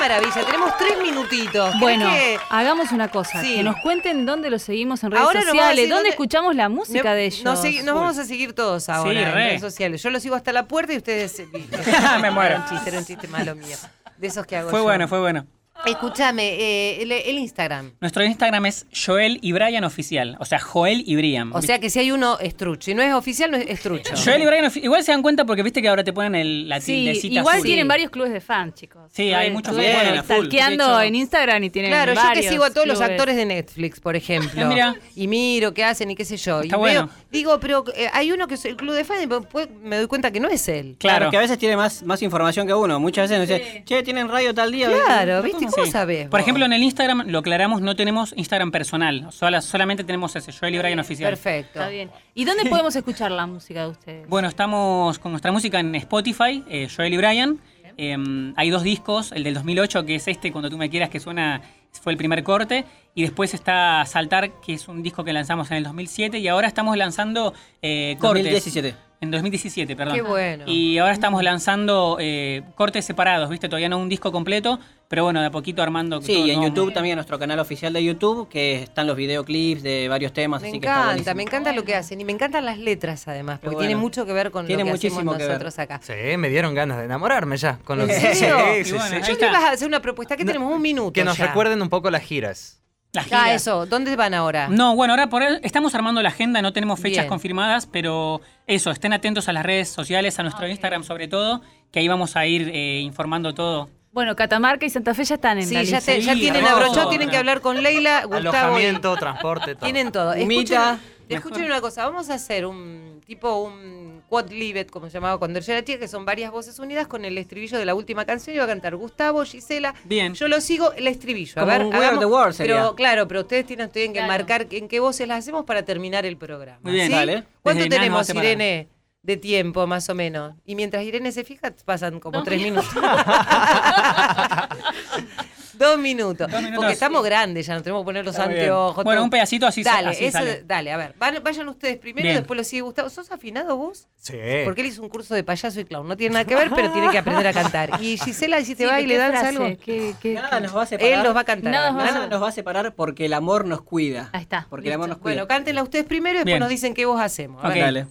Maravilla. 0.08 0.44
Tenemos 0.46 0.76
tres 0.76 0.98
minutitos. 1.02 1.66
¿Querés 1.66 1.80
Bueno, 1.80 2.08
que- 2.10 2.38
hagamos 2.50 2.92
una 2.92 3.08
cosa, 3.08 3.40
Sí. 3.42 3.56
que 3.56 3.62
nos 3.62 3.76
cuenten 3.82 4.24
dónde 4.26 4.50
los 4.50 4.62
seguimos 4.62 5.02
en 5.04 5.10
redes 5.10 5.24
Ahora 5.24 5.42
sociales, 5.42 5.76
dónde 5.82 5.94
dónde- 5.94 6.08
escuchamos 6.10 6.54
la 6.56 6.68
música 6.68 7.10
Me- 7.10 7.16
de 7.16 7.24
ellos. 7.26 7.44
Nos, 7.44 7.62
vamos 7.94 8.18
a 8.18 8.24
seguir 8.24 8.52
todos 8.54 8.88
ahora 8.88 9.10
Sí, 9.12 9.18
en 9.18 9.24
re. 9.26 9.32
redes 9.34 9.60
sociales. 9.60 10.02
Yo 10.02 10.10
los 10.10 10.22
sigo 10.22 10.34
hasta 10.34 10.52
la 10.52 10.66
puerta 10.66 10.92
y 10.92 10.96
ustedes. 10.96 11.42
Me 12.22 12.30
muero. 12.30 12.54
Era 12.56 12.58
un 12.64 12.68
chiste, 12.70 12.90
era 12.90 12.98
un 12.98 13.04
chiste 13.04 13.28
malo 13.28 13.54
mío. 13.54 13.76
De 14.16 14.26
esos 14.26 14.44
que 14.46 14.56
hago 14.56 14.70
fue 14.70 14.80
yo. 14.80 14.84
bueno, 14.84 15.06
fue 15.08 15.20
bueno. 15.20 15.46
Escúchame, 15.86 16.54
eh, 16.54 17.02
el, 17.02 17.12
el 17.12 17.38
Instagram. 17.38 17.92
Nuestro 18.00 18.24
Instagram 18.24 18.66
es 18.66 18.86
Joel 18.92 19.38
y 19.42 19.52
Brian 19.52 19.84
Oficial. 19.84 20.36
O 20.40 20.44
sea, 20.44 20.58
Joel 20.58 21.02
y 21.06 21.16
Brian. 21.16 21.50
O 21.54 21.62
sea 21.62 21.78
que 21.78 21.88
si 21.88 21.98
hay 22.00 22.10
uno, 22.10 22.38
es 22.40 22.56
trucho. 22.56 22.86
Si 22.86 22.94
no 22.94 23.02
es 23.02 23.12
oficial, 23.14 23.50
no 23.50 23.56
es, 23.56 23.66
es 23.68 23.80
trucho. 23.80 24.12
Joel 24.24 24.42
y 24.42 24.46
Brian 24.46 24.70
Igual 24.82 25.02
se 25.04 25.12
dan 25.12 25.22
cuenta 25.22 25.44
porque 25.44 25.62
viste 25.62 25.80
que 25.80 25.88
ahora 25.88 26.02
te 26.04 26.12
ponen 26.12 26.34
el, 26.34 26.68
la 26.68 26.80
Sí, 26.80 26.92
tildecita 26.92 27.34
igual 27.40 27.56
azul. 27.56 27.66
tienen 27.66 27.88
varios 27.88 28.10
clubes 28.10 28.32
de 28.32 28.40
fans, 28.40 28.74
chicos. 28.74 29.10
Sí, 29.12 29.32
hay 29.32 29.50
muchos 29.50 29.74
stalkeando 29.74 30.84
De 30.86 30.92
hecho- 30.94 31.00
en 31.02 31.14
Instagram 31.14 31.64
y 31.64 31.70
tienen 31.70 31.90
Claro, 31.90 32.14
yo 32.14 32.20
que 32.34 32.48
sigo 32.48 32.64
a 32.64 32.70
todos 32.70 32.86
los 32.86 33.00
actores 33.00 33.36
de 33.36 33.46
Netflix, 33.46 34.00
por 34.00 34.16
ejemplo. 34.16 34.66
Mira. 34.68 34.94
Y 35.14 35.28
miro 35.28 35.72
qué 35.74 35.84
hacen 35.84 36.10
y 36.10 36.14
qué 36.16 36.24
sé 36.24 36.36
yo. 36.36 36.60
Está 36.62 36.76
y 36.76 36.78
bueno. 36.78 37.06
veo, 37.06 37.14
digo, 37.30 37.60
pero 37.60 37.84
eh, 37.94 38.08
hay 38.12 38.32
uno 38.32 38.46
que 38.48 38.54
es 38.54 38.64
el 38.64 38.76
club 38.76 38.94
de 38.94 39.04
fans 39.04 39.22
y 39.22 39.26
después 39.26 39.68
me 39.82 39.96
doy 39.96 40.06
cuenta 40.06 40.30
que 40.30 40.40
no 40.40 40.48
es 40.48 40.68
él. 40.68 40.96
Claro. 40.98 41.30
que 41.30 41.36
a 41.36 41.40
veces 41.40 41.58
tiene 41.58 41.76
más, 41.76 42.02
más 42.02 42.20
información 42.22 42.66
que 42.66 42.74
uno. 42.74 42.98
Muchas 43.00 43.30
veces 43.30 43.48
nos 43.48 43.58
dicen, 43.58 43.84
che, 43.84 44.02
tienen 44.02 44.28
radio 44.28 44.52
tal 44.54 44.72
día. 44.72 44.90
Claro, 44.90 45.42
¿viste? 45.42 45.67
Por 45.72 46.30
vos? 46.30 46.40
ejemplo, 46.40 46.64
en 46.64 46.72
el 46.72 46.82
Instagram, 46.82 47.24
lo 47.28 47.38
aclaramos, 47.38 47.80
no 47.80 47.94
tenemos 47.96 48.32
Instagram 48.36 48.70
personal. 48.70 49.26
Sola- 49.32 49.60
solamente 49.60 50.04
tenemos 50.04 50.34
ese, 50.36 50.52
Joel 50.52 50.74
y 50.74 50.78
Brian 50.78 50.98
Oficial. 50.98 51.30
Perfecto. 51.30 51.78
Está 51.80 51.88
bien. 51.88 52.10
¿Y 52.34 52.44
dónde 52.44 52.64
podemos 52.70 52.94
escuchar 52.96 53.30
la 53.30 53.46
música 53.46 53.82
de 53.82 53.88
ustedes? 53.88 54.28
Bueno, 54.28 54.48
estamos 54.48 55.18
con 55.18 55.32
nuestra 55.32 55.52
música 55.52 55.80
en 55.80 55.94
Spotify, 55.94 56.64
eh, 56.68 56.88
Joel 56.94 57.14
y 57.14 57.16
Brian. 57.16 57.58
Eh, 58.00 58.16
hay 58.56 58.70
dos 58.70 58.84
discos, 58.84 59.32
el 59.32 59.42
del 59.42 59.54
2008, 59.54 60.06
que 60.06 60.14
es 60.14 60.28
este, 60.28 60.52
Cuando 60.52 60.70
tú 60.70 60.78
me 60.78 60.88
quieras, 60.88 61.10
que 61.10 61.18
suena, 61.18 61.60
fue 62.00 62.12
el 62.12 62.16
primer 62.16 62.44
corte. 62.44 62.84
Y 63.16 63.22
después 63.22 63.54
está 63.54 64.04
Saltar, 64.06 64.60
que 64.60 64.74
es 64.74 64.86
un 64.86 65.02
disco 65.02 65.24
que 65.24 65.32
lanzamos 65.32 65.68
en 65.72 65.78
el 65.78 65.82
2007. 65.84 66.38
Y 66.38 66.46
ahora 66.46 66.68
estamos 66.68 66.96
lanzando 66.96 67.52
eh, 67.82 68.16
cortes. 68.20 68.44
2017. 68.44 69.07
En 69.20 69.32
2017, 69.32 69.96
perdón. 69.96 70.14
Qué 70.14 70.22
bueno. 70.22 70.64
Y 70.68 70.96
ahora 70.98 71.12
estamos 71.12 71.42
lanzando 71.42 72.18
eh, 72.20 72.62
cortes 72.76 73.04
separados, 73.04 73.50
¿viste? 73.50 73.68
Todavía 73.68 73.88
no 73.88 73.98
un 73.98 74.08
disco 74.08 74.30
completo, 74.30 74.78
pero 75.08 75.24
bueno, 75.24 75.40
de 75.40 75.46
a 75.46 75.50
poquito 75.50 75.82
armando. 75.82 76.22
Sí, 76.22 76.34
todo 76.34 76.46
y 76.46 76.50
en 76.52 76.60
nuevo. 76.60 76.74
YouTube 76.76 76.92
también, 76.94 77.16
nuestro 77.16 77.36
canal 77.36 77.58
oficial 77.58 77.92
de 77.92 78.04
YouTube, 78.04 78.48
que 78.48 78.82
están 78.84 79.08
los 79.08 79.16
videoclips 79.16 79.82
de 79.82 80.06
varios 80.08 80.32
temas. 80.32 80.62
Me 80.62 80.68
así 80.68 80.78
que 80.78 80.86
está 80.86 81.12
encanta, 81.14 81.34
me 81.34 81.42
encanta 81.42 81.72
lo 81.72 81.82
que 81.84 81.96
hacen 81.96 82.20
y 82.20 82.24
me 82.24 82.30
encantan 82.30 82.64
las 82.64 82.78
letras 82.78 83.26
además, 83.26 83.58
porque 83.58 83.74
bueno. 83.74 83.88
tiene 83.88 84.00
mucho 84.00 84.24
que 84.24 84.32
ver 84.32 84.52
con 84.52 84.66
Tiene 84.66 84.82
lo 84.82 84.86
que 84.86 84.92
muchísimo 84.92 85.18
hacemos 85.18 85.36
que 85.36 85.42
ver. 85.42 85.50
nosotros 85.52 85.78
acá. 85.80 86.00
Sí, 86.00 86.36
me 86.36 86.48
dieron 86.48 86.72
ganas 86.74 86.98
de 86.98 87.04
enamorarme 87.06 87.56
ya. 87.56 87.78
Con 87.84 87.98
los... 87.98 88.08
Sí, 88.12 88.34
sí, 88.36 88.46
bueno, 88.46 88.84
sí. 89.08 89.14
ahí 89.16 89.22
Yo 89.26 89.36
te 89.36 89.46
ibas 89.48 89.64
a 89.64 89.70
hacer 89.72 89.88
una 89.88 90.00
propuesta, 90.00 90.36
que 90.36 90.44
No, 90.44 90.52
tenemos 90.52 90.72
un 90.72 90.80
minuto 90.80 91.12
Que 91.12 91.24
nos 91.24 91.36
ya. 91.36 91.46
recuerden 91.48 91.82
un 91.82 91.88
poco 91.88 92.08
las 92.10 92.22
giras. 92.22 92.80
La 93.12 93.24
Ah, 93.32 93.54
eso, 93.54 93.86
¿dónde 93.86 94.14
van 94.16 94.34
ahora? 94.34 94.68
No, 94.68 94.94
bueno, 94.94 95.14
ahora 95.14 95.28
por 95.28 95.42
ahí 95.42 95.58
estamos 95.62 95.94
armando 95.94 96.20
la 96.22 96.28
agenda, 96.28 96.60
no 96.60 96.72
tenemos 96.74 97.00
fechas 97.00 97.22
Bien. 97.24 97.28
confirmadas, 97.28 97.86
pero 97.86 98.42
eso, 98.66 98.90
estén 98.90 99.14
atentos 99.14 99.48
a 99.48 99.52
las 99.54 99.64
redes 99.64 99.88
sociales, 99.88 100.38
a 100.38 100.42
nuestro 100.42 100.68
Instagram 100.68 101.02
sobre 101.04 101.26
todo, 101.26 101.62
que 101.90 102.00
ahí 102.00 102.08
vamos 102.08 102.36
a 102.36 102.44
ir 102.46 102.70
eh, 102.72 103.00
informando 103.00 103.54
todo. 103.54 103.88
Bueno, 104.12 104.36
Catamarca 104.36 104.84
y 104.84 104.90
Santa 104.90 105.14
Fe 105.14 105.24
ya 105.24 105.36
están 105.36 105.58
en 105.58 105.66
Sí, 105.66 105.74
la 105.74 105.82
ya, 105.84 105.96
lista. 105.98 106.12
te- 106.12 106.20
ya 106.20 106.34
Sí, 106.34 106.40
tienen 106.40 106.66
abrochado, 106.66 107.08
tienen 107.08 107.30
que 107.30 107.36
hablar 107.38 107.60
con 107.62 107.82
Leila, 107.82 108.24
Gustavo. 108.24 108.36
Alojamiento, 108.36 109.16
transporte, 109.16 109.74
todo. 109.74 109.84
Tienen 109.84 110.12
todo. 110.12 110.32
Humita. 110.32 110.92
Escuchen, 110.94 111.17
escuchen 111.36 111.64
una 111.64 111.80
cosa, 111.80 112.04
vamos 112.06 112.30
a 112.30 112.34
hacer 112.34 112.66
un 112.66 113.20
tipo 113.26 113.62
un 113.62 114.22
quad 114.28 114.50
libet, 114.50 114.90
como 114.90 115.06
se 115.06 115.12
llamaba 115.14 115.38
cuando 115.38 115.60
yo 115.60 115.72
era 115.72 115.84
chica, 115.84 115.98
que 115.98 116.08
son 116.08 116.24
varias 116.24 116.50
voces 116.50 116.78
unidas 116.78 117.06
con 117.06 117.24
el 117.24 117.36
estribillo 117.38 117.78
de 117.78 117.84
la 117.84 117.94
última 117.94 118.24
canción 118.24 118.54
y 118.56 118.58
va 118.58 118.64
a 118.64 118.68
cantar 118.68 118.96
Gustavo, 118.96 119.44
Gisela. 119.44 119.94
Bien. 120.04 120.34
Yo 120.34 120.48
lo 120.48 120.60
sigo 120.60 120.92
el 120.92 121.06
estribillo. 121.06 121.52
A 121.56 121.60
Como 121.60 121.66
ver, 121.72 121.80
un 121.82 121.88
We 121.88 121.96
Are 121.96 122.06
hagamos- 122.06 122.20
the 122.20 122.26
World 122.26 122.54
sería. 122.54 122.74
Pero 122.76 122.94
claro, 122.94 123.28
pero 123.28 123.40
ustedes 123.40 123.66
tienen, 123.66 123.90
tienen 123.90 124.12
que 124.12 124.18
Claro. 124.20 124.32
marcar 124.32 124.66
en 124.70 124.88
qué 124.88 125.00
voces 125.00 125.26
las 125.28 125.38
hacemos 125.40 125.64
para 125.64 125.82
terminar 125.84 126.24
el 126.26 126.36
programa. 126.36 126.78
Muy 126.82 126.92
bien. 126.92 127.06
¿sí? 127.08 127.12
Dale. 127.12 127.44
¿Cuánto 127.62 127.84
Desde 127.84 127.96
tenemos. 127.96 128.28
Irene? 128.30 128.88
De 129.20 129.36
tiempo, 129.36 129.84
más 129.86 130.08
o 130.08 130.14
menos. 130.14 130.54
Y 130.64 130.74
mientras 130.76 131.02
Irene 131.04 131.32
se 131.32 131.44
fija, 131.44 131.74
pasan 131.84 132.20
como 132.20 132.42
tres 132.44 132.62
minutos. 132.62 132.88
Dos 135.78 135.98
minutos. 135.98 136.50
Dos 136.50 136.60
minutos. 136.60 136.76
Porque 136.78 136.92
estamos 136.92 137.24
grandes, 137.24 137.66
ya 137.66 137.74
nos 137.74 137.82
tenemos 137.82 138.02
que 138.02 138.06
poner 138.06 138.24
los 138.24 138.34
Está 138.34 138.44
anteojos. 138.48 139.04
Bueno, 139.04 139.18
todo. 139.20 139.24
un 139.24 139.30
pedacito 139.30 139.66
así, 139.66 139.82
Dale, 139.82 140.08
así 140.08 140.30
sale. 140.30 140.62
dale, 140.66 140.92
a 140.92 140.96
ver. 140.96 141.14
Van- 141.18 141.40
vayan 141.42 141.68
ustedes 141.68 141.96
primero 141.98 142.26
y 142.26 142.30
Bien. 142.30 142.36
después 142.40 142.56
lo 142.56 142.64
sigue 142.64 142.82
Gustavo. 142.82 143.08
¿Sos 143.10 143.30
afinado 143.30 143.76
vos? 143.76 144.06
Sí. 144.20 144.36
Porque 144.64 144.80
él 144.80 144.88
hizo 144.88 145.02
un 145.02 145.08
curso 145.08 145.34
de 145.34 145.44
payaso 145.44 145.78
y 145.80 145.84
clown. 145.84 146.06
No 146.08 146.16
tiene 146.16 146.32
nada 146.34 146.44
que 146.44 146.54
ver, 146.56 146.70
pero 146.74 146.90
tiene 146.92 147.10
que 147.10 147.18
aprender 147.18 147.46
a 147.46 147.52
cantar. 147.52 147.90
Y 148.02 148.18
Gisela, 148.18 148.60
si 148.64 148.74
te 148.74 148.84
Sí, 148.84 148.88
va 148.90 148.96
¿de 148.96 149.02
y 149.02 149.06
le 149.06 149.16
frase? 149.16 149.46
algo. 149.46 149.64
¿Qué- 149.84 150.14
qué- 150.20 150.34
Nada 150.34 150.50
qué? 150.58 150.60
nos 150.62 150.76
va 150.76 150.82
a 150.82 150.86
separar. 150.86 151.12
Él 151.12 151.22
los 151.22 151.36
va 151.36 151.40
a 151.40 151.44
cantar. 151.44 151.72
Nada 151.72 152.26
nos 152.26 152.42
va 152.42 152.48
a 152.48 152.52
separar 152.52 152.94
porque 152.94 153.26
el 153.26 153.32
amor 153.34 153.64
nos 153.66 153.82
cuida. 153.82 154.30
Ahí 154.32 154.42
está. 154.42 154.66
Porque 154.68 154.88
el 154.88 154.94
amor 154.94 155.08
nos 155.08 155.18
cuida. 155.18 155.34
Bueno, 155.34 155.46
cántenla 155.48 155.82
ustedes 155.82 156.04
primero 156.04 156.34
y 156.34 156.38
después 156.38 156.46
Bien. 156.52 156.60
nos 156.60 156.68
dicen 156.68 156.94
qué 156.94 157.04
vos 157.06 157.20
hacemos. 157.20 157.64
A 157.64 157.68
ver. 157.68 157.78
Dale. 157.80 158.06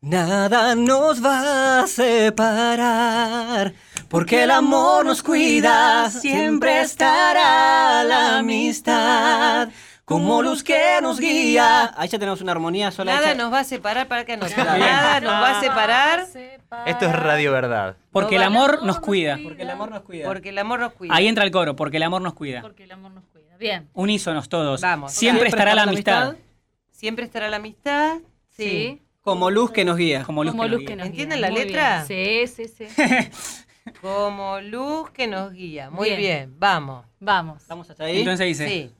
Nada 0.00 0.76
nos 0.76 1.24
va 1.24 1.80
a 1.80 1.86
separar, 1.88 3.74
porque 4.08 4.44
el 4.44 4.52
amor 4.52 5.04
nos 5.04 5.24
cuida, 5.24 6.08
siempre 6.08 6.82
estará 6.82 8.04
la 8.04 8.38
amistad, 8.38 9.70
como 10.04 10.40
luz 10.40 10.62
que 10.62 11.00
nos 11.02 11.18
guía. 11.18 11.92
Ahí 11.96 12.08
ya 12.08 12.16
tenemos 12.16 12.40
una 12.40 12.52
armonía 12.52 12.92
sola. 12.92 13.12
Nada 13.12 13.32
hecha. 13.32 13.42
nos 13.42 13.52
va 13.52 13.58
a 13.58 13.64
separar 13.64 14.06
para 14.06 14.24
que 14.24 14.36
nos. 14.36 14.56
Nada 14.56 15.20
nos 15.20 15.32
va 15.32 15.58
a 15.58 15.60
separar 15.60 16.20
Esto 16.86 17.06
es 17.06 17.12
Radio 17.16 17.50
Verdad. 17.50 17.96
Porque 18.12 18.36
el 18.36 18.44
amor 18.44 18.84
nos 18.84 19.00
cuida. 19.00 19.36
Porque 19.42 19.62
el 19.62 19.70
amor 19.70 19.90
nos 19.90 20.02
cuida. 20.02 20.28
porque 20.28 20.50
el 20.50 20.58
amor 20.58 20.78
nos 20.78 20.92
cuida. 20.92 21.12
Ahí 21.16 21.26
entra 21.26 21.42
el 21.42 21.50
coro, 21.50 21.74
porque 21.74 21.96
el 21.96 22.04
amor 22.04 22.22
nos 22.22 22.34
cuida. 22.34 22.62
Porque 22.62 22.84
el 22.84 22.92
amor 22.92 23.10
nos 23.10 23.24
cuida. 23.24 23.56
Bien. 23.56 23.88
Unísonos 23.94 24.48
todos. 24.48 24.80
Vamos. 24.80 25.12
Siempre 25.12 25.48
estará 25.48 25.74
la 25.74 25.82
amistad. 25.82 26.36
Siempre 26.92 27.24
estará 27.24 27.48
la 27.48 27.56
amistad. 27.56 28.18
Sí. 28.50 29.02
Como 29.28 29.50
luz 29.50 29.70
que 29.70 29.84
nos 29.84 29.96
guía. 29.96 30.24
Como 30.24 30.42
luz 30.44 30.52
Como 30.52 30.62
que 30.64 30.68
nos 30.68 30.78
luz 30.78 30.86
que 30.86 30.94
guía. 30.94 30.96
nos 30.96 31.06
¿Entienden 31.06 31.38
guía. 31.38 31.46
la 31.48 31.52
Muy 31.52 31.64
letra? 31.64 32.04
bien. 32.08 32.46
Sí, 32.48 32.66
sí, 32.76 32.86
sí. 32.88 33.30
Como 34.00 34.60
luz 34.60 35.10
que 35.10 35.26
nos 35.26 35.52
guía. 35.52 35.90
Muy 35.90 36.08
bien, 36.10 36.18
Bien. 36.20 36.54
vamos. 36.58 37.04
Vamos. 37.20 37.62
Vamos 37.68 37.90
hasta 37.90 38.04
ahí. 38.04 38.18
Entonces 38.20 38.46
dice, 38.46 38.68
Sí. 38.68 38.90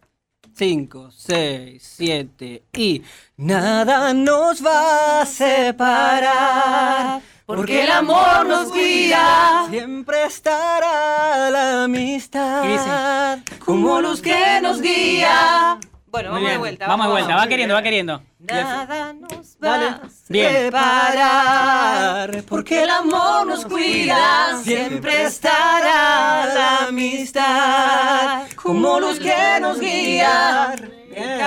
5, 0.55 1.11
6, 1.13 1.83
7 1.97 2.63
y 2.75 3.03
nada 3.37 4.13
nos 4.13 4.65
va 4.65 5.21
a 5.23 5.27
separar. 5.27 7.21
Porque 7.47 7.85
el 7.85 7.91
amor 7.91 8.45
nos 8.47 8.73
guía, 8.73 9.67
siempre 9.71 10.25
estará 10.25 11.49
la 11.51 11.85
amistad. 11.85 13.39
Como 13.65 14.01
luz 14.03 14.21
que 14.21 14.61
nos 14.61 14.83
guía. 14.83 15.79
Bueno, 16.11 16.31
Muy 16.31 16.39
vamos 16.41 16.51
de 16.53 16.59
vuelta. 16.59 16.87
Vamos 16.87 17.07
de 17.07 17.13
vuelta, 17.13 17.37
va 17.37 17.47
queriendo, 17.47 17.75
va 17.75 17.83
queriendo. 17.83 18.23
Nada 18.39 19.13
nos 19.13 19.59
Dale. 19.59 19.87
va 19.87 19.93
a 19.97 20.01
Bien. 20.29 20.53
Separar, 20.67 22.43
porque 22.49 22.83
el 22.85 22.91
amor 22.91 23.47
nos 23.47 23.65
cuida, 23.67 24.59
siempre 24.63 25.25
estará 25.25 26.47
la 26.55 26.79
amistad. 26.89 28.43
Como 28.57 29.01
luz 29.01 29.19
que 29.19 29.59
nos 29.61 29.79
guía. 29.81 30.75
Bien. 31.11 31.41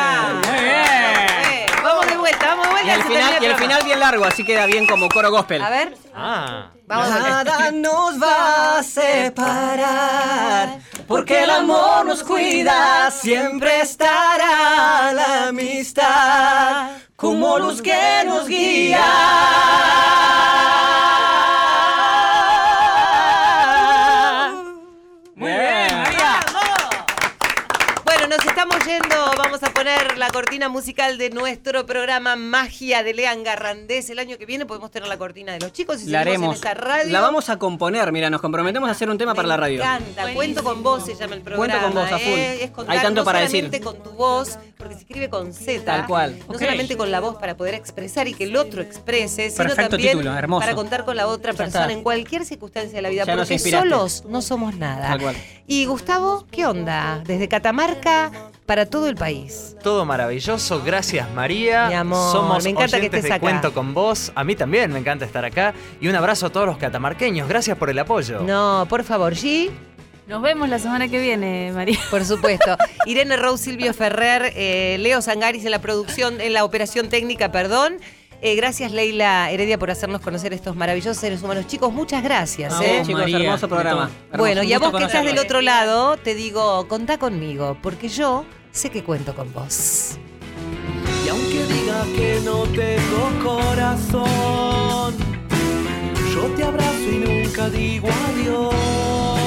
Muy 0.47 0.59
bien. 0.63 1.83
Vamos 1.83 2.07
de 2.07 2.17
vuelta, 2.17 2.45
vamos 2.47 2.65
de 2.67 2.71
vuelta. 2.71 2.87
Y 2.87 2.89
el 2.91 3.01
se 3.01 3.07
final, 3.07 3.21
termina 3.31 3.31
y 3.31 3.45
el 3.45 3.55
programa. 3.55 3.59
final 3.59 3.83
bien 3.85 3.99
largo, 3.99 4.25
así 4.25 4.43
queda 4.43 4.65
bien 4.67 4.85
como 4.85 5.09
coro 5.09 5.31
gospel. 5.31 5.61
A 5.61 5.69
ver, 5.69 5.95
Ah. 6.13 6.69
Nada 6.91 7.71
nos 7.71 8.21
va 8.21 8.79
a 8.79 8.83
separar, 8.83 10.79
porque 11.07 11.43
el 11.43 11.49
amor 11.49 12.05
nos 12.05 12.21
cuida, 12.21 13.09
siempre 13.11 13.79
estará 13.79 15.13
la 15.13 15.47
amistad, 15.47 16.89
como 17.15 17.57
luz 17.59 17.81
que 17.81 18.23
nos 18.25 18.45
guía. 18.45 18.99
Poner 29.81 30.15
la 30.19 30.27
cortina 30.29 30.69
musical 30.69 31.17
de 31.17 31.31
nuestro 31.31 31.87
programa 31.87 32.35
Magia 32.35 33.01
de 33.01 33.15
Lean 33.15 33.43
Garrandés. 33.43 34.11
El 34.11 34.19
año 34.19 34.37
que 34.37 34.45
viene 34.45 34.67
podemos 34.67 34.91
tener 34.91 35.09
la 35.09 35.17
cortina 35.17 35.53
de 35.53 35.59
los 35.59 35.73
chicos 35.73 36.03
y 36.03 36.09
La 36.11 36.19
seguimos 36.23 36.23
haremos. 36.23 36.49
en 36.49 36.55
esta 36.55 36.73
radio. 36.75 37.11
La 37.11 37.19
vamos 37.19 37.49
a 37.49 37.57
componer, 37.57 38.11
mira, 38.11 38.29
nos 38.29 38.41
comprometemos 38.41 38.87
a 38.87 38.91
hacer 38.91 39.09
un 39.09 39.17
tema 39.17 39.33
para 39.33 39.47
la 39.47 39.57
radio. 39.57 39.79
Me 39.79 39.83
encanta. 39.83 40.33
Cuento 40.35 40.63
con 40.63 40.83
vos 40.83 41.03
se 41.03 41.15
llama 41.15 41.33
el 41.33 41.41
programa. 41.41 41.65
Cuento 41.79 41.85
con 41.87 41.95
vos, 41.95 42.11
a 42.11 42.19
full. 42.19 42.29
¿eh? 42.37 42.63
Es 42.63 42.69
contar 42.69 42.95
Hay 42.95 43.01
tanto 43.01 43.21
no 43.21 43.25
para 43.25 43.39
solamente 43.39 43.79
decir. 43.79 43.83
con 43.83 44.03
tu 44.03 44.11
voz, 44.11 44.59
porque 44.77 44.93
se 44.93 44.99
escribe 44.99 45.29
con 45.31 45.51
Z. 45.51 45.83
Tal 45.83 46.05
cual. 46.05 46.37
No 46.47 46.59
solamente 46.59 46.95
con 46.95 47.09
la 47.09 47.19
voz 47.19 47.37
para 47.37 47.57
poder 47.57 47.73
expresar 47.73 48.27
y 48.27 48.35
que 48.35 48.43
el 48.43 48.55
otro 48.57 48.83
exprese, 48.83 49.49
sino 49.49 49.63
Perfecto 49.63 49.89
también 49.91 50.11
título, 50.19 50.37
hermoso. 50.37 50.59
para 50.61 50.75
contar 50.75 51.05
con 51.05 51.17
la 51.17 51.25
otra 51.25 51.53
Ya 51.53 51.57
persona 51.57 51.85
está. 51.85 51.93
en 51.97 52.03
cualquier 52.03 52.45
circunstancia 52.45 52.93
de 52.97 53.01
la 53.01 53.09
vida. 53.09 53.23
Ya 53.25 53.35
porque 53.35 53.57
solos 53.57 54.25
no 54.27 54.43
somos 54.43 54.75
nada. 54.75 55.07
Tal 55.07 55.21
cual. 55.21 55.35
Y 55.65 55.85
Gustavo, 55.85 56.45
¿qué 56.51 56.67
onda? 56.67 57.23
Desde 57.25 57.47
Catamarca 57.47 58.31
para 58.71 58.85
todo 58.85 59.09
el 59.09 59.17
país. 59.17 59.75
Todo 59.83 60.05
maravilloso, 60.05 60.81
gracias 60.81 61.29
María. 61.31 61.89
Mi 61.89 61.93
amor, 61.93 62.31
Somos 62.31 62.63
me 62.63 62.69
encanta 62.69 63.01
que 63.01 63.07
estés 63.07 63.23
de 63.23 63.33
acá. 63.33 63.41
Cuento 63.41 63.73
con 63.73 63.93
vos. 63.93 64.31
A 64.33 64.45
mí 64.45 64.55
también 64.55 64.93
me 64.93 64.99
encanta 64.99 65.25
estar 65.25 65.43
acá. 65.43 65.73
Y 65.99 66.07
un 66.07 66.15
abrazo 66.15 66.45
a 66.45 66.51
todos 66.51 66.67
los 66.67 66.77
catamarqueños. 66.77 67.49
Gracias 67.49 67.77
por 67.77 67.89
el 67.89 67.99
apoyo. 67.99 68.39
No, 68.39 68.85
por 68.87 69.03
favor, 69.03 69.33
G. 69.33 69.69
Nos 70.25 70.41
vemos 70.41 70.69
la 70.69 70.79
semana 70.79 71.09
que 71.09 71.19
viene, 71.19 71.73
María. 71.73 71.99
Por 72.09 72.23
supuesto. 72.23 72.77
Irene 73.05 73.35
Rose, 73.35 73.65
Silvio 73.65 73.93
Ferrer, 73.93 74.53
eh, 74.55 74.95
Leo 75.01 75.21
Sangaris 75.21 75.65
en 75.65 75.71
la 75.71 75.81
producción, 75.81 76.39
en 76.39 76.53
la 76.53 76.63
operación 76.63 77.09
técnica, 77.09 77.51
perdón. 77.51 77.97
Eh, 78.43 78.55
gracias 78.55 78.91
Leila 78.91 79.51
Heredia 79.51 79.77
por 79.77 79.91
hacernos 79.91 80.19
conocer 80.21 80.51
estos 80.51 80.77
maravillosos 80.77 81.17
seres 81.17 81.43
humanos. 81.43 81.67
Chicos, 81.67 81.91
muchas 81.91 82.23
gracias. 82.23 82.73
¿eh? 82.81 83.01
Chicos, 83.05 83.19
María, 83.19 83.39
hermoso 83.39 83.67
programa. 83.67 84.09
Bueno, 84.35 84.63
y 84.63 84.71
a 84.71 84.79
vos 84.79 84.93
que 84.97 85.03
estás 85.03 85.25
del 85.25 85.39
otro 85.39 85.59
lado, 85.59 86.15
te 86.15 86.35
digo, 86.35 86.87
contá 86.87 87.17
conmigo, 87.17 87.77
porque 87.83 88.07
yo 88.07 88.45
sé 88.71 88.89
que 88.89 89.03
cuento 89.03 89.35
con 89.35 89.51
vos. 89.53 90.17
Y 91.25 91.29
aunque 91.29 91.65
diga 91.65 92.03
que 92.15 92.41
no 92.43 92.63
tengo 92.63 93.43
corazón, 93.43 95.15
yo 96.33 96.41
te 96.55 96.63
abrazo 96.63 97.11
y 97.11 97.17
nunca 97.17 97.69
digo 97.69 98.09
adiós. 98.29 99.40